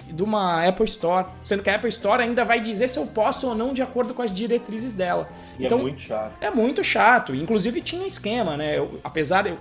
e 0.09 0.13
de 0.13 0.25
uma 0.25 0.67
Apple 0.67 0.87
Store, 0.87 1.29
sendo 1.45 1.63
que 1.63 1.71
a 1.71 1.77
Apple 1.77 1.89
Store 1.89 2.21
ainda 2.21 2.45
vai 2.45 2.61
dizer 2.61 2.89
se 2.89 2.99
eu 2.99 3.07
posso 3.07 3.47
ou 3.47 3.55
não 3.55 3.73
de 3.73 3.81
acordo 3.81 4.13
com 4.13 4.23
as 4.23 4.35
diretrizes 4.35 4.93
dela. 4.93 5.31
E 5.57 5.63
é 5.63 5.67
então, 5.67 5.79
é 5.79 5.83
muito 5.83 6.01
chato. 6.01 6.35
É 6.41 6.51
muito 6.51 6.83
chato. 6.83 7.33
Inclusive 7.33 7.81
tinha 7.81 8.05
esquema, 8.09 8.57
né? 8.57 8.77
Eu, 8.77 8.99
apesar 9.05 9.47
eu, 9.47 9.57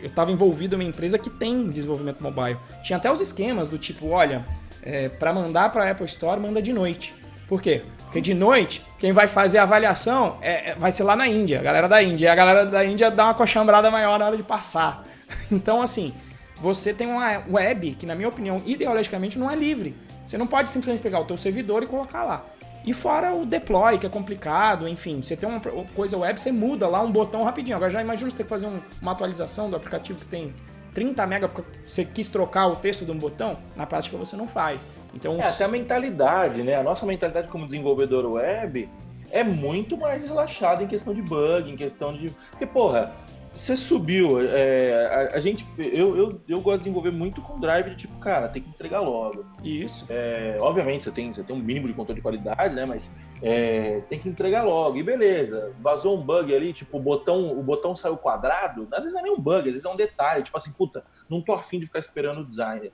eu 0.00 0.06
estava 0.06 0.30
envolvido 0.30 0.74
em 0.76 0.80
uma 0.80 0.88
empresa 0.88 1.18
que 1.18 1.30
tem 1.30 1.70
desenvolvimento 1.70 2.22
mobile. 2.22 2.56
Tinha 2.82 2.96
até 2.96 3.10
os 3.10 3.20
esquemas 3.20 3.68
do 3.68 3.78
tipo, 3.78 4.08
olha, 4.08 4.44
é, 4.82 5.08
para 5.08 5.32
mandar 5.32 5.70
para 5.70 5.84
a 5.84 5.90
Apple 5.90 6.06
Store, 6.06 6.40
manda 6.40 6.62
de 6.62 6.72
noite. 6.72 7.14
Por 7.48 7.62
quê? 7.62 7.82
Porque 8.04 8.20
de 8.20 8.34
noite, 8.34 8.84
quem 8.98 9.12
vai 9.12 9.26
fazer 9.26 9.58
a 9.58 9.62
avaliação 9.62 10.38
é, 10.40 10.70
é, 10.70 10.74
vai 10.74 10.90
ser 10.90 11.04
lá 11.04 11.14
na 11.14 11.28
Índia, 11.28 11.60
a 11.60 11.62
galera 11.62 11.88
da 11.88 12.02
Índia. 12.02 12.26
E 12.26 12.28
a 12.28 12.34
galera 12.34 12.66
da 12.66 12.84
Índia 12.84 13.10
dá 13.10 13.24
uma 13.24 13.34
coxambrada 13.34 13.90
maior 13.90 14.18
na 14.18 14.26
hora 14.26 14.36
de 14.36 14.42
passar. 14.42 15.02
Então, 15.50 15.82
assim, 15.82 16.14
você 16.56 16.94
tem 16.94 17.06
uma 17.06 17.42
web 17.48 17.96
que, 17.98 18.06
na 18.06 18.14
minha 18.14 18.28
opinião, 18.28 18.62
ideologicamente 18.64 19.38
não 19.38 19.50
é 19.50 19.56
livre. 19.56 19.94
Você 20.26 20.38
não 20.38 20.46
pode 20.46 20.70
simplesmente 20.70 21.02
pegar 21.02 21.20
o 21.20 21.24
teu 21.24 21.36
servidor 21.36 21.82
e 21.82 21.86
colocar 21.86 22.24
lá. 22.24 22.44
E 22.86 22.94
fora 22.94 23.34
o 23.34 23.44
deploy, 23.44 23.98
que 23.98 24.06
é 24.06 24.08
complicado, 24.08 24.86
enfim, 24.86 25.20
você 25.20 25.36
tem 25.36 25.48
uma 25.48 25.60
coisa 25.94 26.16
web, 26.16 26.40
você 26.40 26.52
muda 26.52 26.86
lá 26.86 27.02
um 27.02 27.10
botão 27.10 27.42
rapidinho. 27.42 27.76
Agora 27.76 27.90
já 27.90 28.00
imagina 28.00 28.30
você 28.30 28.36
ter 28.36 28.44
que 28.44 28.48
fazer 28.48 28.66
um, 28.66 28.80
uma 29.02 29.10
atualização 29.10 29.68
do 29.68 29.74
aplicativo 29.74 30.18
que 30.20 30.26
tem 30.26 30.54
30 30.94 31.26
mega 31.26 31.48
porque 31.48 31.68
você 31.84 32.04
quis 32.04 32.28
trocar 32.28 32.68
o 32.68 32.76
texto 32.76 33.04
de 33.04 33.10
um 33.10 33.18
botão, 33.18 33.58
na 33.74 33.84
prática 33.86 34.16
você 34.16 34.36
não 34.36 34.46
faz. 34.46 34.86
Então, 35.12 35.40
é, 35.40 35.48
até 35.48 35.64
a 35.64 35.68
mentalidade, 35.68 36.62
né? 36.62 36.76
A 36.76 36.82
nossa 36.82 37.04
mentalidade 37.04 37.48
como 37.48 37.66
desenvolvedor 37.66 38.24
web 38.24 38.88
é 39.30 39.42
muito 39.42 39.96
mais 39.96 40.22
relaxada 40.22 40.82
em 40.82 40.86
questão 40.86 41.12
de 41.12 41.22
bug, 41.22 41.70
em 41.70 41.76
questão 41.76 42.12
de. 42.12 42.30
Porque, 42.50 42.66
porra, 42.66 43.12
você 43.56 43.76
subiu. 43.76 44.40
É, 44.40 45.30
a, 45.32 45.36
a, 45.36 45.40
gente. 45.40 45.66
Eu, 45.78 46.16
eu, 46.16 46.40
eu 46.46 46.60
gosto 46.60 46.78
de 46.78 46.84
desenvolver 46.84 47.10
muito 47.10 47.40
com 47.40 47.58
drive 47.58 47.90
de 47.90 47.96
tipo, 47.96 48.18
cara, 48.18 48.48
tem 48.48 48.62
que 48.62 48.68
entregar 48.68 49.00
logo. 49.00 49.44
Isso. 49.64 50.06
É, 50.10 50.58
obviamente, 50.60 51.04
você 51.04 51.10
tem, 51.10 51.32
você 51.32 51.42
tem 51.42 51.56
um 51.56 51.58
mínimo 51.58 51.86
de 51.86 51.94
controle 51.94 52.16
de 52.18 52.22
qualidade, 52.22 52.74
né? 52.74 52.84
Mas 52.86 53.10
é, 53.42 54.02
tem 54.08 54.18
que 54.18 54.28
entregar 54.28 54.62
logo. 54.62 54.98
E 54.98 55.02
beleza, 55.02 55.72
vazou 55.80 56.18
um 56.18 56.22
bug 56.22 56.54
ali, 56.54 56.72
tipo, 56.72 56.98
o 56.98 57.00
botão, 57.00 57.58
o 57.58 57.62
botão 57.62 57.94
saiu 57.94 58.16
quadrado. 58.16 58.86
Às 58.92 59.04
vezes 59.04 59.12
não 59.12 59.20
é 59.20 59.22
nem 59.22 59.32
um 59.32 59.40
bug, 59.40 59.60
às 59.60 59.74
vezes 59.74 59.84
é 59.84 59.88
um 59.88 59.94
detalhe. 59.94 60.42
Tipo 60.42 60.56
assim, 60.56 60.72
puta, 60.72 61.04
não 61.28 61.40
tô 61.40 61.54
afim 61.54 61.80
de 61.80 61.86
ficar 61.86 61.98
esperando 61.98 62.42
o 62.42 62.44
designer. 62.44 62.92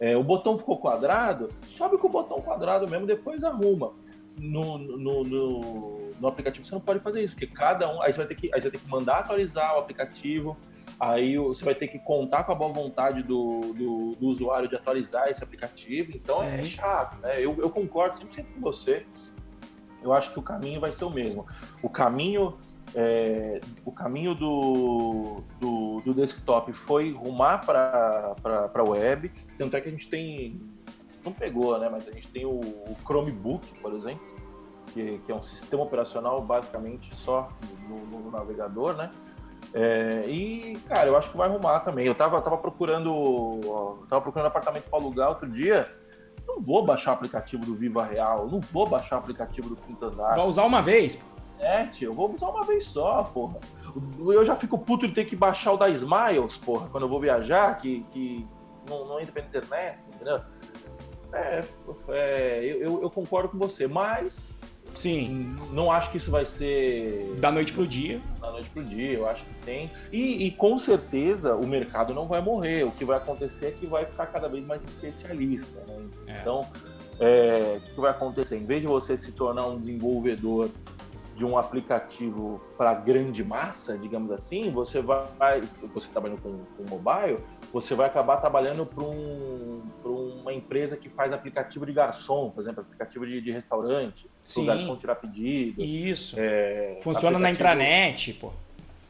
É, 0.00 0.16
o 0.16 0.22
botão 0.22 0.56
ficou 0.56 0.78
quadrado, 0.78 1.52
sobe 1.66 1.98
com 1.98 2.06
o 2.06 2.10
botão 2.10 2.40
quadrado 2.40 2.88
mesmo, 2.88 3.04
depois 3.04 3.42
arruma 3.42 3.92
no, 4.38 4.78
no, 4.78 5.24
no, 5.24 6.10
no, 6.20 6.28
aplicativo 6.28 6.66
você 6.66 6.74
não 6.74 6.80
pode 6.80 7.00
fazer 7.00 7.22
isso, 7.22 7.34
porque 7.34 7.46
cada 7.46 7.92
um. 7.92 8.02
Aí 8.02 8.12
você 8.12 8.18
vai 8.18 8.26
ter 8.26 8.34
que, 8.34 8.46
aí 8.52 8.60
você 8.60 8.70
vai 8.70 8.78
ter 8.78 8.84
que 8.84 8.90
mandar 8.90 9.18
atualizar 9.18 9.76
o 9.76 9.78
aplicativo, 9.78 10.56
aí 10.98 11.36
você 11.36 11.64
vai 11.64 11.74
ter 11.74 11.88
que 11.88 11.98
contar 11.98 12.44
com 12.44 12.52
a 12.52 12.54
boa 12.54 12.72
vontade 12.72 13.22
do, 13.22 13.60
do, 13.74 14.16
do 14.16 14.26
usuário 14.26 14.68
de 14.68 14.76
atualizar 14.76 15.28
esse 15.28 15.42
aplicativo. 15.42 16.12
Então 16.14 16.42
é 16.42 16.50
Sim. 16.50 16.58
é 16.58 16.62
chato, 16.62 17.18
né? 17.20 17.44
Eu, 17.44 17.56
eu 17.58 17.70
concordo 17.70 18.16
100% 18.16 18.46
com 18.54 18.60
você. 18.60 19.06
Eu 20.02 20.12
acho 20.12 20.32
que 20.32 20.38
o 20.38 20.42
caminho 20.42 20.80
vai 20.80 20.92
ser 20.92 21.04
o 21.04 21.10
mesmo. 21.10 21.46
O 21.82 21.88
caminho 21.88 22.56
é, 22.94 23.60
o 23.84 23.92
caminho 23.92 24.34
do, 24.34 25.42
do, 25.60 26.00
do, 26.00 26.14
desktop 26.14 26.72
foi 26.72 27.12
rumar 27.12 27.64
para 27.64 28.34
a 28.74 28.82
web, 28.82 29.30
tanto 29.56 29.76
é 29.76 29.80
que 29.80 29.88
a 29.88 29.90
gente 29.90 30.08
tem 30.08 30.60
não 31.28 31.32
pegou, 31.32 31.78
né? 31.78 31.88
Mas 31.90 32.08
a 32.08 32.12
gente 32.12 32.28
tem 32.28 32.44
o, 32.44 32.58
o 32.58 32.96
Chromebook, 33.04 33.74
por 33.80 33.92
exemplo, 33.94 34.20
que, 34.92 35.18
que, 35.18 35.32
é 35.32 35.34
um 35.34 35.42
sistema 35.42 35.82
operacional 35.82 36.40
basicamente 36.40 37.14
só 37.14 37.48
no, 37.88 38.20
no 38.20 38.30
navegador, 38.30 38.94
né? 38.94 39.10
É, 39.74 40.24
e, 40.26 40.78
cara, 40.86 41.08
eu 41.08 41.16
acho 41.16 41.30
que 41.30 41.36
vai 41.36 41.48
arrumar 41.48 41.80
também. 41.80 42.06
Eu 42.06 42.14
tava, 42.14 42.40
tava 42.40 42.56
procurando. 42.56 44.06
Tava 44.08 44.22
procurando 44.22 44.46
apartamento 44.46 44.84
para 44.88 44.98
alugar 44.98 45.28
outro 45.28 45.48
dia. 45.48 45.92
Não 46.46 46.60
vou 46.60 46.84
baixar 46.84 47.10
o 47.10 47.14
aplicativo 47.14 47.64
do 47.66 47.74
Viva 47.74 48.02
Real, 48.02 48.48
não 48.48 48.58
vou 48.58 48.88
baixar 48.88 49.16
o 49.16 49.18
aplicativo 49.18 49.68
do 49.68 49.76
Quinta 49.76 50.06
Andar. 50.06 50.34
Vai 50.34 50.46
usar 50.46 50.64
uma 50.64 50.80
vez? 50.80 51.22
É, 51.58 51.84
tio, 51.86 52.10
eu 52.10 52.14
vou 52.14 52.32
usar 52.32 52.48
uma 52.48 52.64
vez 52.64 52.86
só, 52.86 53.22
porra. 53.24 53.58
Eu 54.18 54.44
já 54.44 54.56
fico 54.56 54.78
puto 54.78 55.06
de 55.06 55.14
ter 55.14 55.26
que 55.26 55.36
baixar 55.36 55.72
o 55.72 55.76
da 55.76 55.90
Smiles, 55.90 56.56
porra, 56.56 56.88
quando 56.88 57.02
eu 57.02 57.08
vou 57.08 57.20
viajar, 57.20 57.76
que, 57.76 58.02
que 58.10 58.48
não, 58.88 59.06
não 59.06 59.20
entra 59.20 59.32
pela 59.32 59.46
internet, 59.46 60.04
entendeu? 60.06 60.40
É, 61.32 61.64
é 62.08 62.64
eu, 62.64 63.02
eu, 63.02 63.10
concordo 63.10 63.50
com 63.50 63.58
você, 63.58 63.86
mas 63.86 64.58
Sim. 64.94 65.56
Não 65.70 65.92
acho 65.92 66.10
que 66.10 66.16
isso 66.16 66.30
vai 66.30 66.44
ser. 66.44 67.34
Da 67.38 67.50
noite 67.50 67.72
pro 67.72 67.86
dia. 67.86 68.20
Da 68.40 68.50
noite 68.50 68.68
pro 68.70 68.82
dia, 68.82 69.12
eu 69.12 69.28
acho 69.28 69.44
que 69.44 69.54
tem. 69.64 69.90
E, 70.12 70.46
e, 70.46 70.50
com 70.50 70.76
certeza 70.78 71.54
o 71.54 71.66
mercado 71.66 72.12
não 72.14 72.26
vai 72.26 72.40
morrer. 72.40 72.84
O 72.84 72.90
que 72.90 73.04
vai 73.04 73.16
acontecer 73.16 73.66
é 73.66 73.70
que 73.70 73.86
vai 73.86 74.06
ficar 74.06 74.26
cada 74.26 74.48
vez 74.48 74.64
mais 74.66 74.82
especialista. 74.82 75.84
Né? 75.86 76.08
É. 76.26 76.40
Então, 76.40 76.66
é, 77.20 77.78
o 77.78 77.94
que 77.94 78.00
vai 78.00 78.10
acontecer? 78.10 78.56
Em 78.56 78.64
vez 78.64 78.80
de 78.80 78.88
você 78.88 79.16
se 79.16 79.30
tornar 79.32 79.66
um 79.66 79.78
desenvolvedor 79.78 80.70
de 81.34 81.44
um 81.44 81.56
aplicativo 81.56 82.60
para 82.76 82.92
grande 82.94 83.44
massa, 83.44 83.96
digamos 83.96 84.32
assim, 84.32 84.72
você 84.72 85.00
vai, 85.00 85.60
você 85.94 86.08
trabalhando 86.10 86.40
com, 86.42 86.58
com 86.76 86.96
mobile, 86.96 87.38
você 87.72 87.94
vai 87.94 88.06
acabar 88.06 88.38
trabalhando 88.38 88.86
para 88.86 89.04
um, 89.04 89.82
uma 90.48 90.52
empresa 90.52 90.96
que 90.96 91.08
faz 91.08 91.32
aplicativo 91.32 91.84
de 91.84 91.92
garçom, 91.92 92.50
por 92.50 92.60
exemplo, 92.60 92.80
aplicativo 92.80 93.26
de, 93.26 93.40
de 93.40 93.52
restaurante, 93.52 94.28
o 94.56 94.64
garçom 94.64 94.96
tirar 94.96 95.16
pedido. 95.16 95.82
Isso. 95.82 96.36
É, 96.38 96.98
Funciona 97.02 97.38
na 97.38 97.50
intranet, 97.50 98.32
pô. 98.34 98.52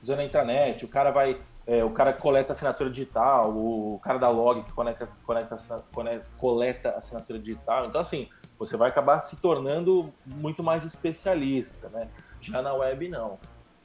Funciona 0.01 0.23
na 0.23 0.27
intranet, 0.27 0.85
o 0.85 0.89
cara 0.89 1.11
vai, 1.11 1.41
é, 1.67 1.85
o 1.85 1.91
cara 1.91 2.13
coleta 2.13 2.53
assinatura 2.53 2.91
digital, 2.91 3.51
o 3.51 4.01
cara 4.03 4.19
da 4.19 4.29
log 4.29 4.63
que 4.65 4.73
conecta, 4.73 5.09
conecta, 5.25 5.57
conecta, 5.93 6.27
coleta 6.37 6.91
assinatura 6.91 7.39
digital. 7.39 7.87
Então, 7.87 8.01
assim, 8.01 8.29
você 8.59 8.77
vai 8.77 8.89
acabar 8.89 9.21
se 9.21 9.41
tornando 9.41 10.13
muito 10.27 10.63
mais 10.63 10.85
especialista, 10.85 11.89
né? 11.89 12.09
Já 12.41 12.61
na 12.61 12.75
web, 12.75 13.09
não. 13.09 13.39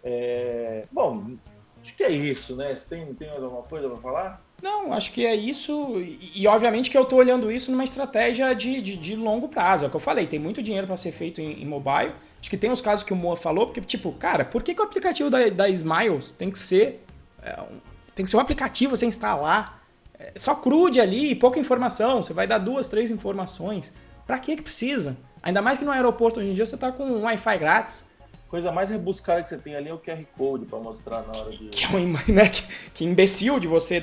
É... 0.04 0.88
Bom, 0.92 1.36
acho 1.80 1.96
que 1.96 2.04
é 2.04 2.10
isso, 2.10 2.56
né? 2.56 2.76
Você 2.76 2.96
tem, 2.96 3.14
tem 3.14 3.30
alguma 3.30 3.62
coisa 3.64 3.88
para 3.88 3.98
falar? 3.98 4.42
Não, 4.64 4.94
acho 4.94 5.12
que 5.12 5.26
é 5.26 5.36
isso. 5.36 6.00
E, 6.00 6.32
e 6.36 6.48
obviamente 6.48 6.90
que 6.90 6.98
eu 6.98 7.04
estou 7.04 7.20
olhando 7.20 7.52
isso 7.52 7.70
numa 7.70 7.84
estratégia 7.84 8.54
de, 8.54 8.80
de, 8.82 8.96
de, 8.96 9.14
longo 9.14 9.50
prazo. 9.50 9.84
É 9.84 9.88
o 9.88 9.90
que 9.90 9.98
eu 9.98 10.00
falei, 10.00 10.26
tem 10.26 10.40
muito 10.40 10.64
dinheiro 10.64 10.88
para 10.88 10.96
ser 10.96 11.12
feito 11.12 11.42
em, 11.42 11.62
em, 11.62 11.66
mobile. 11.66 12.14
Acho 12.40 12.50
que 12.50 12.56
tem 12.56 12.72
os 12.72 12.80
casos 12.80 13.04
que 13.04 13.12
o 13.12 13.16
Moa 13.16 13.36
falou, 13.36 13.66
porque, 13.66 13.82
tipo, 13.82 14.14
cara, 14.14 14.46
por 14.46 14.64
que, 14.64 14.74
que 14.74 14.80
o 14.80 14.86
aplicativo 14.86 15.30
da, 15.30 15.50
da 15.50 15.68
Smiles 15.68 16.32
tem 16.32 16.50
que 16.50 16.58
ser. 16.58 17.06
É, 17.42 17.60
um, 17.62 17.82
tem 18.16 18.24
que 18.24 18.32
ser 18.32 18.38
um 18.38 18.40
aplicativo 18.40 18.96
você 18.96 19.06
instalar? 19.06 19.84
É, 20.18 20.32
só 20.38 20.56
crude 20.56 21.02
ali, 21.02 21.36
pouca 21.36 21.60
informação. 21.60 22.24
Você 22.24 22.32
vai 22.34 22.48
dar 22.48 22.58
duas, 22.58 22.88
três 22.88 23.12
informações. 23.12 23.92
Para 24.26 24.40
que 24.40 24.56
que 24.56 24.62
precisa? 24.62 25.18
Ainda 25.42 25.62
mais 25.62 25.78
que 25.78 25.84
no 25.84 25.92
aeroporto 25.92 26.40
hoje 26.40 26.52
em 26.52 26.54
dia 26.54 26.66
você 26.66 26.78
tá 26.78 26.90
com 26.90 27.04
um 27.04 27.24
Wi-Fi 27.24 27.58
grátis. 27.58 28.08
Coisa 28.54 28.72
mais 28.72 28.92
rebuscada 28.92 29.42
que 29.42 29.50
você 29.50 29.58
tem 29.58 29.76
ali 29.76 29.90
é 29.90 29.94
o 29.96 29.98
QR 29.98 30.24
Code 30.38 30.68
para 30.68 30.78
mostrar 30.78 31.24
na 31.24 31.40
hora 31.40 31.50
de. 31.50 31.70
Que 31.70 31.86
é 31.86 31.88
uma, 31.88 32.20
né? 32.30 32.48
que, 32.50 32.64
que 32.94 33.04
imbecil 33.04 33.60
de 33.60 33.66
você 33.66 33.96
é. 33.98 34.02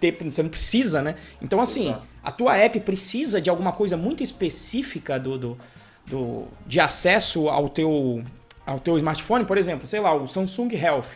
ter. 0.00 0.16
Você 0.24 0.42
não 0.42 0.48
precisa, 0.48 1.02
né? 1.02 1.14
Então, 1.42 1.60
assim, 1.60 1.88
Exato. 1.88 2.06
a 2.24 2.30
tua 2.30 2.56
app 2.56 2.80
precisa 2.80 3.38
de 3.38 3.50
alguma 3.50 3.70
coisa 3.70 3.94
muito 3.94 4.22
específica 4.22 5.20
do, 5.20 5.36
do, 5.36 5.58
do, 6.06 6.44
de 6.66 6.80
acesso 6.80 7.50
ao 7.50 7.68
teu, 7.68 8.24
ao 8.64 8.80
teu 8.80 8.96
smartphone. 8.96 9.44
Por 9.44 9.58
exemplo, 9.58 9.86
sei 9.86 10.00
lá, 10.00 10.14
o 10.14 10.26
Samsung 10.26 10.74
Health. 10.74 11.08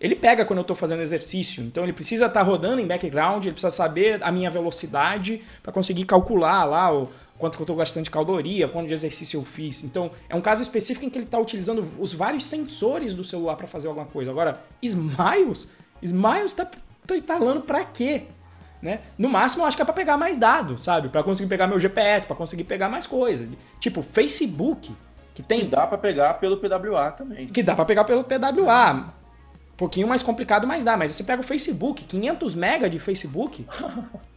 Ele 0.00 0.16
pega 0.16 0.46
quando 0.46 0.60
eu 0.60 0.62
estou 0.62 0.76
fazendo 0.76 1.02
exercício, 1.02 1.62
então 1.62 1.82
ele 1.84 1.92
precisa 1.92 2.24
estar 2.24 2.40
tá 2.40 2.46
rodando 2.46 2.80
em 2.80 2.86
background, 2.86 3.44
ele 3.44 3.52
precisa 3.52 3.70
saber 3.70 4.22
a 4.22 4.32
minha 4.32 4.50
velocidade 4.50 5.42
para 5.62 5.72
conseguir 5.72 6.04
calcular 6.04 6.64
lá 6.64 6.92
o, 6.92 7.08
quanto 7.38 7.56
que 7.56 7.62
eu 7.62 7.64
estou 7.64 7.76
gastando 7.76 8.04
de 8.04 8.10
caloria, 8.10 8.68
quanto 8.68 8.88
de 8.88 8.94
exercício 8.94 9.38
eu 9.38 9.44
fiz. 9.44 9.82
Então, 9.84 10.10
é 10.28 10.34
um 10.34 10.40
caso 10.40 10.62
específico 10.62 11.04
em 11.04 11.10
que 11.10 11.18
ele 11.18 11.24
está 11.24 11.38
utilizando 11.38 11.86
os 11.98 12.12
vários 12.12 12.44
sensores 12.46 13.14
do 13.14 13.24
celular 13.24 13.56
para 13.56 13.66
fazer 13.66 13.88
alguma 13.88 14.06
coisa. 14.06 14.30
Agora, 14.30 14.62
Smiles, 14.80 15.72
Smiles 16.00 16.52
está 16.52 16.70
tá 17.06 17.16
instalando 17.16 17.62
para 17.62 17.84
quê? 17.84 18.22
Né? 18.80 19.00
No 19.16 19.28
máximo, 19.28 19.62
eu 19.62 19.66
acho 19.66 19.76
que 19.76 19.82
é 19.82 19.84
para 19.84 19.94
pegar 19.94 20.16
mais 20.16 20.38
dados, 20.38 20.82
sabe? 20.82 21.08
Para 21.08 21.22
conseguir 21.22 21.48
pegar 21.48 21.66
meu 21.66 21.80
GPS, 21.80 22.26
para 22.26 22.36
conseguir 22.36 22.64
pegar 22.64 22.88
mais 22.88 23.06
coisas. 23.06 23.48
Tipo, 23.80 24.02
Facebook, 24.02 24.94
que 25.34 25.42
tem... 25.42 25.60
Que 25.60 25.66
dá 25.66 25.86
para 25.86 25.98
pegar 25.98 26.34
pelo 26.34 26.58
PWA 26.58 27.10
também. 27.10 27.46
Que 27.48 27.62
dá 27.62 27.74
para 27.74 27.84
pegar 27.84 28.04
pelo 28.04 28.22
PWA. 28.22 29.14
Um 29.72 29.76
pouquinho 29.76 30.06
mais 30.06 30.22
complicado, 30.22 30.66
mas 30.66 30.84
dá. 30.84 30.96
Mas 30.96 31.12
você 31.12 31.24
pega 31.24 31.40
o 31.40 31.44
Facebook, 31.44 32.04
500 32.04 32.54
mega 32.54 32.88
de 32.88 32.98
Facebook... 32.98 33.66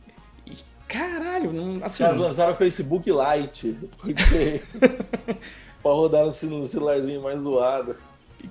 Caralho, 0.88 1.52
não, 1.52 1.84
assim. 1.84 2.04
Elas 2.04 2.18
lançaram 2.18 2.54
o 2.54 2.56
Facebook 2.56 3.10
Lite, 3.10 3.78
porque. 3.98 4.62
pra 5.84 5.92
rodar 5.92 6.26
no 6.26 6.32
celularzinho 6.32 7.22
mais 7.22 7.42
zoado. 7.42 7.96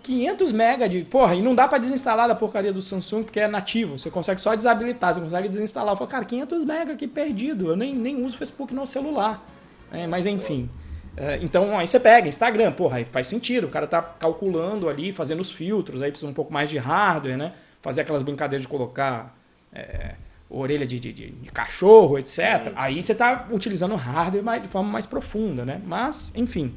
500 0.03 0.53
mega 0.53 0.89
de. 0.89 1.03
Porra, 1.03 1.35
e 1.35 1.43
não 1.43 1.55
dá 1.55 1.67
para 1.69 1.79
desinstalar 1.79 2.29
da 2.29 2.35
porcaria 2.35 2.73
do 2.73 2.83
Samsung 2.83 3.23
porque 3.23 3.41
é 3.41 3.49
nativo. 3.49 3.99
Você 3.99 4.11
consegue 4.11 4.41
só 4.41 4.55
desabilitar, 4.55 5.15
você 5.15 5.21
consegue 5.21 5.49
desinstalar. 5.49 5.93
Eu 5.93 5.97
falo, 5.97 6.11
cara, 6.11 6.25
500 6.25 6.65
mega 6.65 6.93
aqui 6.93 7.07
perdido. 7.07 7.69
Eu 7.69 7.77
nem, 7.77 7.95
nem 7.95 8.23
uso 8.23 8.37
Facebook 8.37 8.75
no 8.75 8.87
celular. 8.87 9.45
É, 9.93 10.07
mas 10.07 10.27
enfim. 10.27 10.69
É, 11.17 11.39
então 11.41 11.79
aí 11.79 11.87
você 11.87 11.99
pega 11.99 12.29
Instagram, 12.29 12.73
porra, 12.73 12.99
aí 12.99 13.05
faz 13.05 13.27
sentido. 13.27 13.65
O 13.65 13.71
cara 13.71 13.87
tá 13.87 14.03
calculando 14.03 14.89
ali, 14.89 15.13
fazendo 15.13 15.41
os 15.41 15.51
filtros, 15.51 16.03
aí 16.03 16.11
precisa 16.11 16.31
um 16.31 16.35
pouco 16.35 16.53
mais 16.53 16.69
de 16.69 16.77
hardware, 16.77 17.39
né? 17.39 17.53
Fazer 17.81 18.03
aquelas 18.03 18.23
brincadeiras 18.23 18.63
de 18.63 18.69
colocar. 18.69 19.35
É, 19.73 20.15
orelha 20.49 20.87
de, 20.87 20.99
de, 20.99 21.13
de 21.13 21.51
cachorro, 21.51 22.19
etc. 22.19 22.73
Aí 22.77 23.03
você 23.03 23.13
está 23.13 23.49
utilizando 23.51 23.95
hardware 23.97 24.45
mais, 24.45 24.63
de 24.63 24.69
forma 24.69 24.91
mais 24.91 25.07
profunda, 25.07 25.65
né? 25.65 25.81
Mas, 25.85 26.33
enfim, 26.37 26.75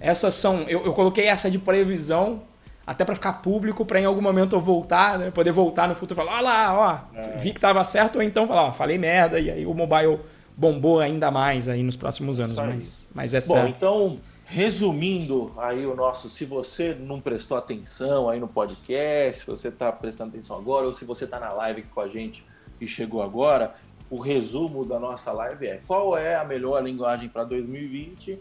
essas 0.00 0.34
são. 0.34 0.62
Eu, 0.62 0.84
eu 0.84 0.92
coloquei 0.92 1.26
essa 1.26 1.50
de 1.50 1.58
previsão 1.58 2.42
até 2.86 3.04
para 3.04 3.14
ficar 3.14 3.34
público, 3.34 3.84
para 3.84 4.00
em 4.00 4.04
algum 4.04 4.22
momento 4.22 4.56
eu 4.56 4.60
voltar, 4.60 5.18
né? 5.18 5.30
Poder 5.30 5.52
voltar 5.52 5.88
no 5.88 5.94
futuro 5.94 6.20
e 6.20 6.24
falar, 6.24 6.38
olha 6.38 6.42
lá, 6.42 6.78
ó, 7.14 7.18
é. 7.18 7.36
vi 7.36 7.50
que 7.50 7.58
estava 7.58 7.84
certo, 7.84 8.16
ou 8.16 8.22
então 8.22 8.48
falar, 8.48 8.64
ó, 8.64 8.72
falei 8.72 8.98
merda, 8.98 9.38
e 9.38 9.50
aí 9.50 9.66
o 9.66 9.74
mobile 9.74 10.18
bombou 10.56 11.00
ainda 11.00 11.30
mais 11.30 11.68
aí 11.68 11.82
nos 11.82 11.96
próximos 11.96 12.40
anos. 12.40 12.58
Mas, 12.58 13.08
mas 13.14 13.34
essa. 13.34 13.54
Bom, 13.54 13.68
então. 13.68 14.16
Resumindo 14.52 15.52
aí 15.56 15.86
o 15.86 15.94
nosso, 15.94 16.28
se 16.28 16.44
você 16.44 16.92
não 16.92 17.20
prestou 17.20 17.56
atenção 17.56 18.28
aí 18.28 18.40
no 18.40 18.48
podcast, 18.48 19.42
se 19.42 19.46
você 19.46 19.68
está 19.68 19.92
prestando 19.92 20.30
atenção 20.30 20.56
agora, 20.56 20.86
ou 20.86 20.92
se 20.92 21.04
você 21.04 21.24
está 21.24 21.38
na 21.38 21.52
live 21.52 21.82
com 21.82 22.00
a 22.00 22.08
gente 22.08 22.44
que 22.80 22.86
chegou 22.86 23.22
agora, 23.22 23.74
o 24.08 24.18
resumo 24.18 24.86
da 24.86 24.98
nossa 24.98 25.30
live 25.32 25.66
é 25.66 25.80
qual 25.86 26.16
é 26.16 26.34
a 26.34 26.44
melhor 26.44 26.82
linguagem 26.82 27.28
para 27.28 27.44
2020? 27.44 28.38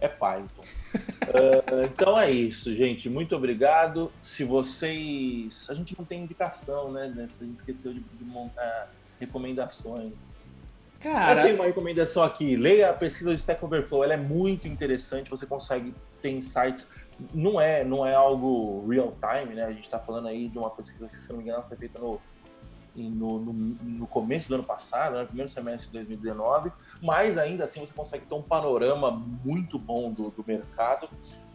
É 0.00 0.08
Python. 0.08 0.62
uh, 0.94 1.84
então 1.84 2.18
é 2.18 2.30
isso, 2.30 2.74
gente. 2.74 3.08
Muito 3.08 3.36
obrigado. 3.36 4.10
Se 4.20 4.42
vocês. 4.42 5.68
A 5.70 5.74
gente 5.74 5.96
não 5.96 6.04
tem 6.04 6.22
indicação, 6.22 6.90
né? 6.90 7.12
A 7.14 7.44
gente 7.44 7.54
esqueceu 7.54 7.92
de, 7.92 8.00
de 8.00 8.24
montar 8.24 8.90
recomendações. 9.20 10.38
Cara... 10.98 11.40
Eu 11.40 11.42
tenho 11.44 11.54
uma 11.54 11.66
recomendação 11.66 12.24
aqui. 12.24 12.56
Leia 12.56 12.90
a 12.90 12.92
pesquisa 12.92 13.30
do 13.30 13.36
Stack 13.36 13.64
Overflow. 13.64 14.02
Ela 14.02 14.14
é 14.14 14.16
muito 14.16 14.66
interessante. 14.66 15.30
Você 15.30 15.46
consegue 15.46 15.94
ter 16.20 16.30
insights. 16.30 16.88
Não 17.32 17.60
é, 17.60 17.84
não 17.84 18.04
é 18.04 18.14
algo 18.14 18.88
real 18.88 19.14
time, 19.20 19.54
né? 19.54 19.64
A 19.64 19.72
gente 19.72 19.84
está 19.84 20.00
falando 20.00 20.26
aí 20.26 20.48
de 20.48 20.58
uma 20.58 20.70
pesquisa 20.70 21.06
que, 21.06 21.16
se 21.16 21.28
não 21.30 21.36
me 21.36 21.44
engano, 21.44 21.62
foi 21.62 21.76
feita 21.76 22.00
no 22.00 22.20
no, 22.94 23.38
no, 23.38 23.52
no, 23.52 24.06
começo 24.06 24.48
do 24.48 24.54
ano 24.54 24.64
passado, 24.64 25.12
no 25.12 25.18
né, 25.18 25.24
primeiro 25.24 25.48
semestre 25.48 25.86
de 25.86 25.92
2019, 25.94 26.70
mas 27.02 27.38
ainda 27.38 27.64
assim 27.64 27.80
você 27.80 27.94
consegue 27.94 28.26
ter 28.26 28.34
um 28.34 28.42
panorama 28.42 29.10
muito 29.10 29.78
bom 29.78 30.10
do, 30.10 30.30
do 30.30 30.44
mercado 30.46 31.08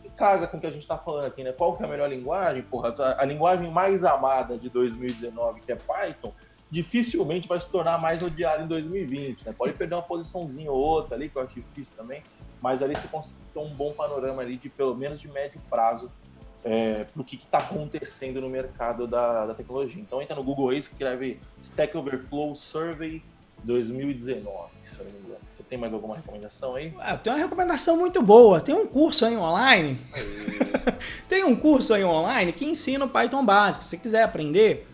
e 0.03 0.09
casa 0.09 0.47
com 0.47 0.57
o 0.57 0.59
que 0.59 0.67
a 0.67 0.71
gente 0.71 0.81
está 0.81 0.97
falando 0.97 1.25
aqui, 1.25 1.43
né? 1.43 1.51
Qual 1.51 1.75
que 1.75 1.83
é 1.83 1.85
a 1.85 1.89
melhor 1.89 2.09
linguagem? 2.09 2.63
Porra, 2.63 2.93
a, 2.97 3.21
a 3.21 3.25
linguagem 3.25 3.69
mais 3.71 4.03
amada 4.03 4.57
de 4.57 4.69
2019, 4.69 5.61
que 5.61 5.71
é 5.71 5.75
Python, 5.75 6.33
dificilmente 6.69 7.47
vai 7.47 7.59
se 7.59 7.69
tornar 7.69 7.97
mais 7.97 8.21
odiada 8.21 8.63
em 8.63 8.67
2020, 8.67 9.45
né? 9.45 9.53
Pode 9.57 9.73
perder 9.73 9.95
uma 9.95 10.01
posiçãozinha 10.01 10.71
ou 10.71 10.77
outra 10.77 11.15
ali, 11.15 11.29
que 11.29 11.37
eu 11.37 11.41
acho 11.41 11.55
difícil 11.55 11.95
também, 11.95 12.21
mas 12.61 12.81
ali 12.81 12.95
você 12.95 13.07
consegue 13.07 13.37
ter 13.53 13.59
um 13.59 13.73
bom 13.73 13.93
panorama 13.93 14.41
ali 14.41 14.57
de 14.57 14.69
pelo 14.69 14.95
menos 14.95 15.19
de 15.19 15.27
médio 15.27 15.61
prazo 15.69 16.11
é, 16.67 17.05
para 17.05 17.21
o 17.21 17.23
que 17.23 17.37
está 17.37 17.59
acontecendo 17.59 18.41
no 18.41 18.49
mercado 18.49 19.07
da, 19.07 19.45
da, 19.45 19.53
tecnologia. 19.53 20.01
Então 20.01 20.21
entra 20.21 20.35
no 20.35 20.43
Google 20.43 20.69
aí, 20.69 20.77
escreve 20.77 21.39
Stack 21.57 21.95
Overflow 21.95 22.53
Survey 22.53 23.23
2019, 23.63 24.69
se 24.85 24.99
eu 24.99 25.05
não 25.05 25.11
me 25.13 25.19
engano. 25.19 25.39
Você 25.53 25.63
tem 25.63 25.77
mais 25.77 25.93
alguma 25.93 26.17
recomendação 26.17 26.75
aí? 26.75 26.93
Ah, 26.99 27.13
eu 27.13 27.17
tenho 27.19 27.35
uma 27.37 27.41
recomendação 27.41 27.97
muito 27.97 28.21
boa. 28.21 28.59
Tem 28.59 28.75
um 28.75 28.85
curso 28.85 29.25
aí 29.25 29.37
online. 29.37 29.97
tem 31.29 31.45
um 31.45 31.55
curso 31.55 31.93
aí 31.93 32.03
online 32.03 32.51
que 32.51 32.65
ensina 32.65 33.05
o 33.05 33.09
Python 33.09 33.45
básico. 33.45 33.85
Se 33.85 33.91
você 33.91 33.97
quiser 33.97 34.23
aprender, 34.23 34.85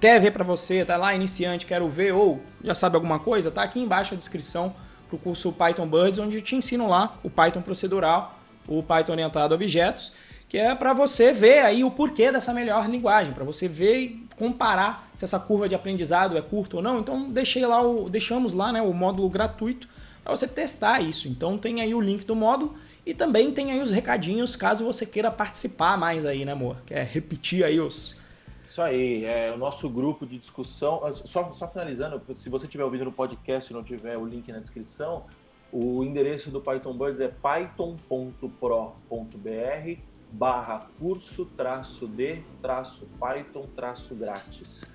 quer 0.00 0.20
ver 0.20 0.32
para 0.32 0.42
você, 0.42 0.84
tá 0.84 0.96
lá 0.96 1.14
iniciante, 1.14 1.66
quero 1.66 1.88
ver 1.88 2.12
ou 2.12 2.40
já 2.64 2.74
sabe 2.74 2.96
alguma 2.96 3.20
coisa, 3.20 3.48
tá 3.48 3.62
aqui 3.62 3.78
embaixo 3.78 4.12
a 4.12 4.16
descrição 4.16 4.74
pro 5.08 5.18
curso 5.18 5.52
Python 5.52 5.86
Birds, 5.86 6.18
onde 6.18 6.36
eu 6.38 6.42
te 6.42 6.56
ensino 6.56 6.88
lá 6.88 7.16
o 7.22 7.30
Python 7.30 7.62
procedural, 7.62 8.36
o 8.66 8.82
Python 8.82 9.12
orientado 9.12 9.54
a 9.54 9.56
objetos 9.56 10.12
que 10.56 10.60
é 10.60 10.74
para 10.74 10.94
você 10.94 11.34
ver 11.34 11.58
aí 11.58 11.84
o 11.84 11.90
porquê 11.90 12.32
dessa 12.32 12.54
melhor 12.54 12.88
linguagem, 12.88 13.34
para 13.34 13.44
você 13.44 13.68
ver 13.68 13.98
e 13.98 14.26
comparar 14.38 15.06
se 15.14 15.22
essa 15.22 15.38
curva 15.38 15.68
de 15.68 15.74
aprendizado 15.74 16.34
é 16.34 16.40
curta 16.40 16.76
ou 16.76 16.82
não. 16.82 16.98
Então 16.98 17.28
deixei 17.28 17.66
lá 17.66 17.86
o, 17.86 18.08
deixamos 18.08 18.54
lá 18.54 18.72
né, 18.72 18.80
o 18.80 18.90
módulo 18.94 19.28
gratuito 19.28 19.86
para 20.24 20.34
você 20.34 20.48
testar 20.48 21.02
isso. 21.02 21.28
Então 21.28 21.58
tem 21.58 21.82
aí 21.82 21.94
o 21.94 22.00
link 22.00 22.24
do 22.24 22.34
módulo 22.34 22.74
e 23.04 23.12
também 23.12 23.52
tem 23.52 23.70
aí 23.70 23.82
os 23.82 23.90
recadinhos 23.90 24.56
caso 24.56 24.82
você 24.82 25.04
queira 25.04 25.30
participar 25.30 25.98
mais 25.98 26.24
aí, 26.24 26.46
né, 26.46 26.52
amor? 26.52 26.78
Quer 26.86 27.04
repetir 27.04 27.62
aí 27.62 27.78
os. 27.78 28.18
Isso 28.64 28.80
aí, 28.80 29.26
é 29.26 29.52
o 29.54 29.58
nosso 29.58 29.90
grupo 29.90 30.24
de 30.24 30.38
discussão. 30.38 31.02
Só, 31.16 31.52
só 31.52 31.68
finalizando, 31.68 32.18
se 32.34 32.48
você 32.48 32.66
tiver 32.66 32.84
ouvido 32.84 33.04
no 33.04 33.12
podcast 33.12 33.70
e 33.70 33.76
não 33.76 33.84
tiver 33.84 34.16
o 34.16 34.24
link 34.24 34.50
na 34.50 34.60
descrição, 34.60 35.26
O 35.70 36.02
endereço 36.02 36.48
do 36.48 36.62
Python 36.62 36.96
Birds 36.96 37.20
é 37.20 37.28
python.pro.br 37.28 40.15
barra 40.32 40.80
curso 40.98 41.44
traço 41.44 42.06
de 42.06 42.42
traço 42.60 43.06
Python 43.18 43.66
traço 43.74 44.14
grátis. 44.14 44.90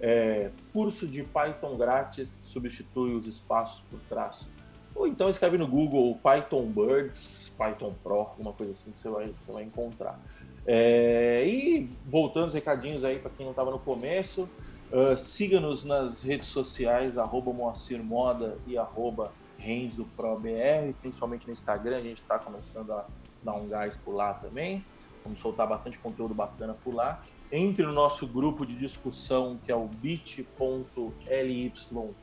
É, 0.00 0.50
curso 0.72 1.06
de 1.06 1.22
Python 1.22 1.76
grátis 1.76 2.40
substitui 2.42 3.14
os 3.14 3.26
espaços 3.26 3.82
por 3.90 3.98
traço. 4.08 4.48
Ou 4.94 5.06
então 5.06 5.28
escreve 5.28 5.58
no 5.58 5.66
Google 5.66 6.18
Python 6.22 6.66
Birds, 6.66 7.52
Python 7.56 7.94
Pro, 8.02 8.20
alguma 8.20 8.52
coisa 8.52 8.72
assim 8.72 8.90
que 8.90 8.98
você 8.98 9.08
vai, 9.08 9.26
você 9.26 9.52
vai 9.52 9.62
encontrar. 9.62 10.18
É, 10.66 11.46
e 11.46 11.88
voltando 12.04 12.46
os 12.46 12.54
recadinhos 12.54 13.04
aí 13.04 13.18
para 13.18 13.30
quem 13.30 13.44
não 13.44 13.50
estava 13.50 13.70
no 13.70 13.78
começo, 13.78 14.48
uh, 14.90 15.16
siga-nos 15.16 15.84
nas 15.84 16.22
redes 16.22 16.48
sociais, 16.48 17.18
arroba 17.18 17.52
Moacir 17.52 18.02
Moda 18.02 18.58
e 18.66 18.76
arroba 18.76 19.32
RenzoProBR, 19.58 20.94
principalmente 21.00 21.46
no 21.46 21.52
Instagram, 21.52 21.98
a 21.98 22.02
gente 22.02 22.22
está 22.22 22.38
começando 22.38 22.92
a 22.92 23.06
dar 23.46 23.54
um 23.54 23.68
gás 23.68 23.96
por 23.96 24.12
lá 24.14 24.34
também. 24.34 24.84
Vamos 25.24 25.40
soltar 25.40 25.66
bastante 25.66 25.98
conteúdo 25.98 26.34
bacana 26.34 26.74
por 26.74 26.94
lá. 26.94 27.22
Entre 27.50 27.86
no 27.86 27.92
nosso 27.92 28.26
grupo 28.26 28.66
de 28.66 28.74
discussão 28.74 29.58
que 29.62 29.70
é 29.70 29.76
o 29.76 29.86
bit.ly 29.86 31.72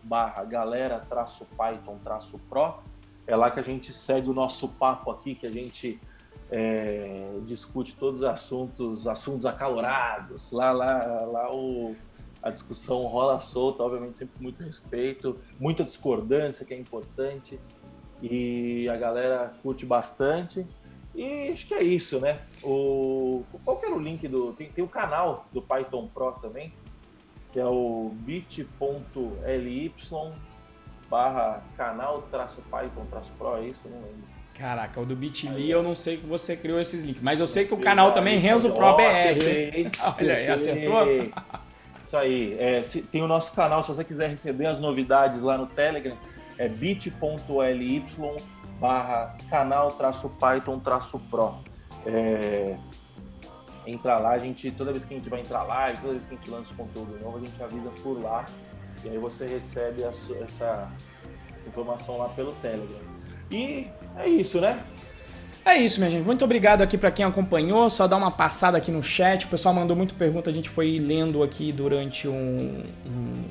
barra 0.03 0.43
galera 0.43 1.01
Python 1.57 1.97
Pro. 2.49 2.75
É 3.25 3.35
lá 3.35 3.49
que 3.49 3.59
a 3.59 3.63
gente 3.63 3.93
segue 3.93 4.29
o 4.29 4.33
nosso 4.33 4.67
papo 4.67 5.09
aqui, 5.09 5.33
que 5.33 5.47
a 5.47 5.51
gente 5.51 5.99
é, 6.51 7.39
discute 7.45 7.95
todos 7.95 8.21
os 8.21 8.27
assuntos, 8.27 9.07
assuntos 9.07 9.45
acalorados. 9.45 10.51
Lá, 10.51 10.71
lá, 10.71 11.25
lá 11.25 11.55
o, 11.55 11.95
a 12.41 12.49
discussão 12.49 13.03
rola 13.07 13.39
solta, 13.39 13.81
obviamente 13.81 14.17
sempre 14.17 14.35
com 14.37 14.43
muito 14.43 14.61
respeito, 14.61 15.39
muita 15.57 15.85
discordância 15.85 16.65
que 16.65 16.73
é 16.73 16.77
importante 16.77 17.57
e 18.21 18.87
a 18.89 18.95
galera 18.95 19.53
curte 19.61 19.85
bastante. 19.85 20.65
E 21.15 21.51
acho 21.51 21.67
que 21.67 21.73
é 21.73 21.83
isso, 21.83 22.19
né? 22.19 22.39
O, 22.63 23.43
qual 23.63 23.77
que 23.77 23.85
era 23.85 23.95
o 23.95 23.99
link 23.99 24.27
do. 24.27 24.53
Tem, 24.53 24.69
tem 24.69 24.83
o 24.83 24.87
canal 24.87 25.45
do 25.53 25.61
Python 25.61 26.07
Pro 26.07 26.31
também, 26.33 26.73
que 27.51 27.59
é 27.59 27.65
o 27.65 28.11
bit.ly 28.13 29.93
barra 31.09 31.61
canal 31.77 32.23
traço 32.31 32.63
Python 32.71 33.05
traço 33.09 33.31
Pro, 33.37 33.57
é 33.57 33.67
isso? 33.67 33.87
Não 33.87 33.97
lembro. 33.97 34.33
Caraca, 34.55 35.01
o 35.01 35.05
do 35.05 35.15
Bitly 35.15 35.69
eu 35.69 35.81
não 35.81 35.95
sei 35.95 36.17
que 36.17 36.27
você 36.27 36.55
criou 36.55 36.79
esses 36.79 37.01
links, 37.01 37.21
mas 37.23 37.39
eu 37.39 37.47
sei 37.47 37.65
que 37.65 37.73
o 37.73 37.77
canal 37.77 38.11
também 38.11 38.37
Renzo 38.37 38.71
Pro 38.71 38.95
BR. 38.95 39.01
Acertei, 39.01 39.89
aí, 40.35 40.47
acertou? 40.47 41.03
Isso 42.05 42.17
aí. 42.17 42.55
É, 42.59 42.81
tem 43.11 43.21
o 43.23 43.27
nosso 43.27 43.51
canal, 43.53 43.81
se 43.81 43.89
você 43.89 44.03
quiser 44.03 44.29
receber 44.29 44.67
as 44.67 44.79
novidades 44.79 45.41
lá 45.41 45.57
no 45.57 45.65
Telegram, 45.65 46.15
é 46.57 46.67
bit.ly 46.67 48.05
barra 48.83 49.37
canal 49.49 49.91
traço 49.91 50.29
Python 50.37 50.77
traço 50.77 51.17
Pro. 51.31 51.55
É, 52.05 52.75
entra 53.87 54.17
lá, 54.17 54.31
a 54.31 54.39
gente, 54.39 54.69
toda 54.71 54.91
vez 54.91 55.05
que 55.05 55.13
a 55.13 55.17
gente 55.17 55.29
vai 55.29 55.39
entrar 55.39 55.63
lá, 55.63 55.93
toda 55.93 56.11
vez 56.11 56.25
que 56.25 56.35
a 56.35 56.37
gente 56.37 56.49
lança 56.49 56.73
conteúdo 56.75 57.17
novo, 57.23 57.37
a 57.37 57.39
gente 57.39 57.63
avisa 57.63 57.89
por 58.03 58.21
lá. 58.21 58.43
E 59.05 59.09
aí 59.09 59.17
você 59.17 59.47
recebe 59.47 60.03
essa, 60.03 60.33
essa 60.43 60.89
informação 61.65 62.17
lá 62.17 62.27
pelo 62.29 62.51
Telegram. 62.55 62.99
E 63.49 63.87
é 64.17 64.27
isso, 64.27 64.59
né? 64.59 64.83
É 65.65 65.77
isso, 65.77 65.99
minha 65.99 66.11
gente. 66.11 66.25
Muito 66.25 66.43
obrigado 66.43 66.81
aqui 66.81 66.97
para 66.97 67.09
quem 67.09 67.23
acompanhou. 67.23 67.89
Só 67.89 68.05
dar 68.05 68.17
uma 68.17 68.31
passada 68.31 68.77
aqui 68.77 68.91
no 68.91 69.01
chat. 69.01 69.45
O 69.45 69.47
pessoal 69.47 69.73
mandou 69.73 69.95
muita 69.95 70.13
pergunta, 70.13 70.49
a 70.49 70.53
gente 70.53 70.69
foi 70.69 70.99
lendo 70.99 71.41
aqui 71.41 71.71
durante 71.71 72.27
um, 72.27 72.83
um 73.05 73.45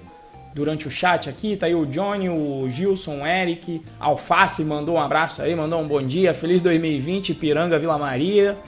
durante 0.55 0.87
o 0.87 0.91
chat 0.91 1.29
aqui. 1.29 1.57
Tá 1.57 1.67
aí 1.67 1.75
o 1.75 1.87
Johnny, 1.87 2.29
o 2.29 2.69
Gilson, 2.69 3.21
o 3.21 3.27
Eric, 3.27 3.83
Alface 3.99 4.65
mandou 4.65 4.97
um 4.97 5.01
abraço 5.01 5.43
aí, 5.43 5.55
mandou 5.55 5.81
um 5.81 5.89
bom 5.89 6.03
dia. 6.03 6.35
Feliz 6.35 6.63
2020, 6.63 7.35
Piranga, 7.35 7.79
Vila 7.79 7.99
Maria. 7.99 8.59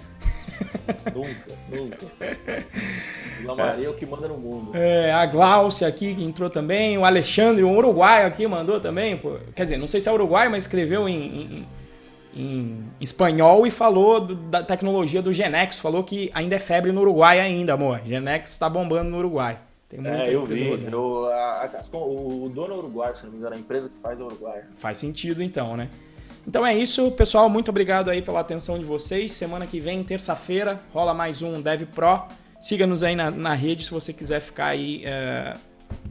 Nunca, 1.14 1.58
nunca. 1.72 2.06
Vila 3.40 3.56
Maria 3.56 3.86
é 3.86 3.90
o 3.90 3.94
que 3.94 4.06
manda 4.06 4.28
no 4.28 4.38
mundo. 4.38 4.70
É, 4.74 5.12
a 5.12 5.26
Glaucia 5.26 5.86
aqui 5.86 6.14
que 6.14 6.24
entrou 6.24 6.48
também, 6.48 6.96
o 6.96 7.04
Alexandre, 7.04 7.64
um 7.64 7.76
uruguaio 7.76 8.26
aqui 8.26 8.46
mandou 8.46 8.80
também. 8.80 9.16
Pô. 9.16 9.36
Quer 9.54 9.64
dizer, 9.64 9.76
não 9.76 9.86
sei 9.86 10.00
se 10.00 10.08
é 10.08 10.12
uruguaio, 10.12 10.50
mas 10.50 10.64
escreveu 10.64 11.08
em, 11.08 11.14
em, 11.14 11.66
em 12.34 12.84
espanhol 13.00 13.66
e 13.66 13.70
falou 13.70 14.20
do, 14.20 14.34
da 14.34 14.62
tecnologia 14.62 15.20
do 15.20 15.32
Genex. 15.32 15.78
Falou 15.78 16.02
que 16.02 16.30
ainda 16.34 16.56
é 16.56 16.58
febre 16.58 16.92
no 16.92 17.00
Uruguai 17.00 17.40
ainda, 17.40 17.74
amor. 17.74 18.00
Genex 18.06 18.50
está 18.50 18.68
bombando 18.68 19.10
no 19.10 19.18
Uruguai. 19.18 19.58
Tem 19.94 20.00
muita 20.00 20.24
é, 20.24 20.34
eu 20.34 20.44
vi. 20.44 20.68
Eu, 20.90 21.26
a, 21.28 21.66
a, 21.66 21.96
o, 21.96 22.50
dono 22.52 22.74
é 22.74 22.76
uruguaio, 22.76 23.14
se 23.14 23.22
não 23.22 23.30
me 23.30 23.38
engano, 23.38 23.54
a 23.54 23.58
empresa 23.58 23.88
que 23.88 23.94
faz 24.02 24.18
é 24.18 24.24
uruguaia. 24.24 24.68
Faz 24.76 24.98
sentido 24.98 25.40
então, 25.40 25.76
né? 25.76 25.88
Então 26.44 26.66
é 26.66 26.76
isso, 26.76 27.12
pessoal. 27.12 27.48
Muito 27.48 27.68
obrigado 27.68 28.10
aí 28.10 28.20
pela 28.20 28.40
atenção 28.40 28.76
de 28.76 28.84
vocês. 28.84 29.30
Semana 29.30 29.68
que 29.68 29.78
vem, 29.78 30.02
terça-feira, 30.02 30.80
rola 30.92 31.14
mais 31.14 31.42
um 31.42 31.62
Dev 31.62 31.84
Pro. 31.94 32.24
Siga-nos 32.60 33.04
aí 33.04 33.14
na, 33.14 33.30
na, 33.30 33.54
rede 33.54 33.84
se 33.84 33.90
você 33.92 34.12
quiser 34.12 34.40
ficar 34.40 34.66
aí, 34.66 35.02
é, 35.04 35.54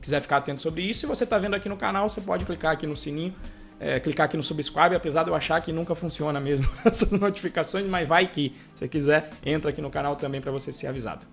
quiser 0.02 0.22
ficar 0.22 0.38
atento 0.38 0.62
sobre 0.62 0.84
isso. 0.84 1.02
Se 1.02 1.06
você 1.06 1.26
está 1.26 1.38
vendo 1.38 1.56
aqui 1.56 1.68
no 1.68 1.76
canal, 1.76 2.08
você 2.08 2.22
pode 2.22 2.46
clicar 2.46 2.72
aqui 2.72 2.88
no 2.88 2.96
sininho, 2.96 3.36
é, 3.82 4.00
clicar 4.00 4.28
aqui 4.28 4.38
no 4.38 4.44
subscribe, 4.44 4.96
apesar 4.96 5.24
de 5.24 5.30
eu 5.30 5.36
achar 5.36 5.60
que 5.62 5.74
nunca 5.74 5.94
funciona 5.94 6.40
mesmo 6.40 6.70
essas 6.86 7.12
notificações, 7.20 7.86
mas 7.86 8.08
vai 8.08 8.28
que. 8.28 8.56
Se 8.76 8.80
você 8.80 8.88
quiser, 8.88 9.30
entra 9.46 9.72
aqui 9.72 9.82
no 9.82 9.90
canal 9.90 10.16
também 10.16 10.40
para 10.40 10.54
você 10.54 10.72
ser 10.72 10.88
avisado. 10.88 11.26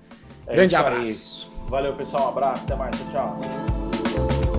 É 0.49 0.57
Grande 0.57 0.75
abraço. 0.75 1.60
Valeu, 1.71 1.95
pessoal. 1.95 2.27
Um 2.27 2.29
abraço. 2.31 2.65
Até 2.65 2.75
mais. 2.75 2.97
Tchau. 3.13 4.50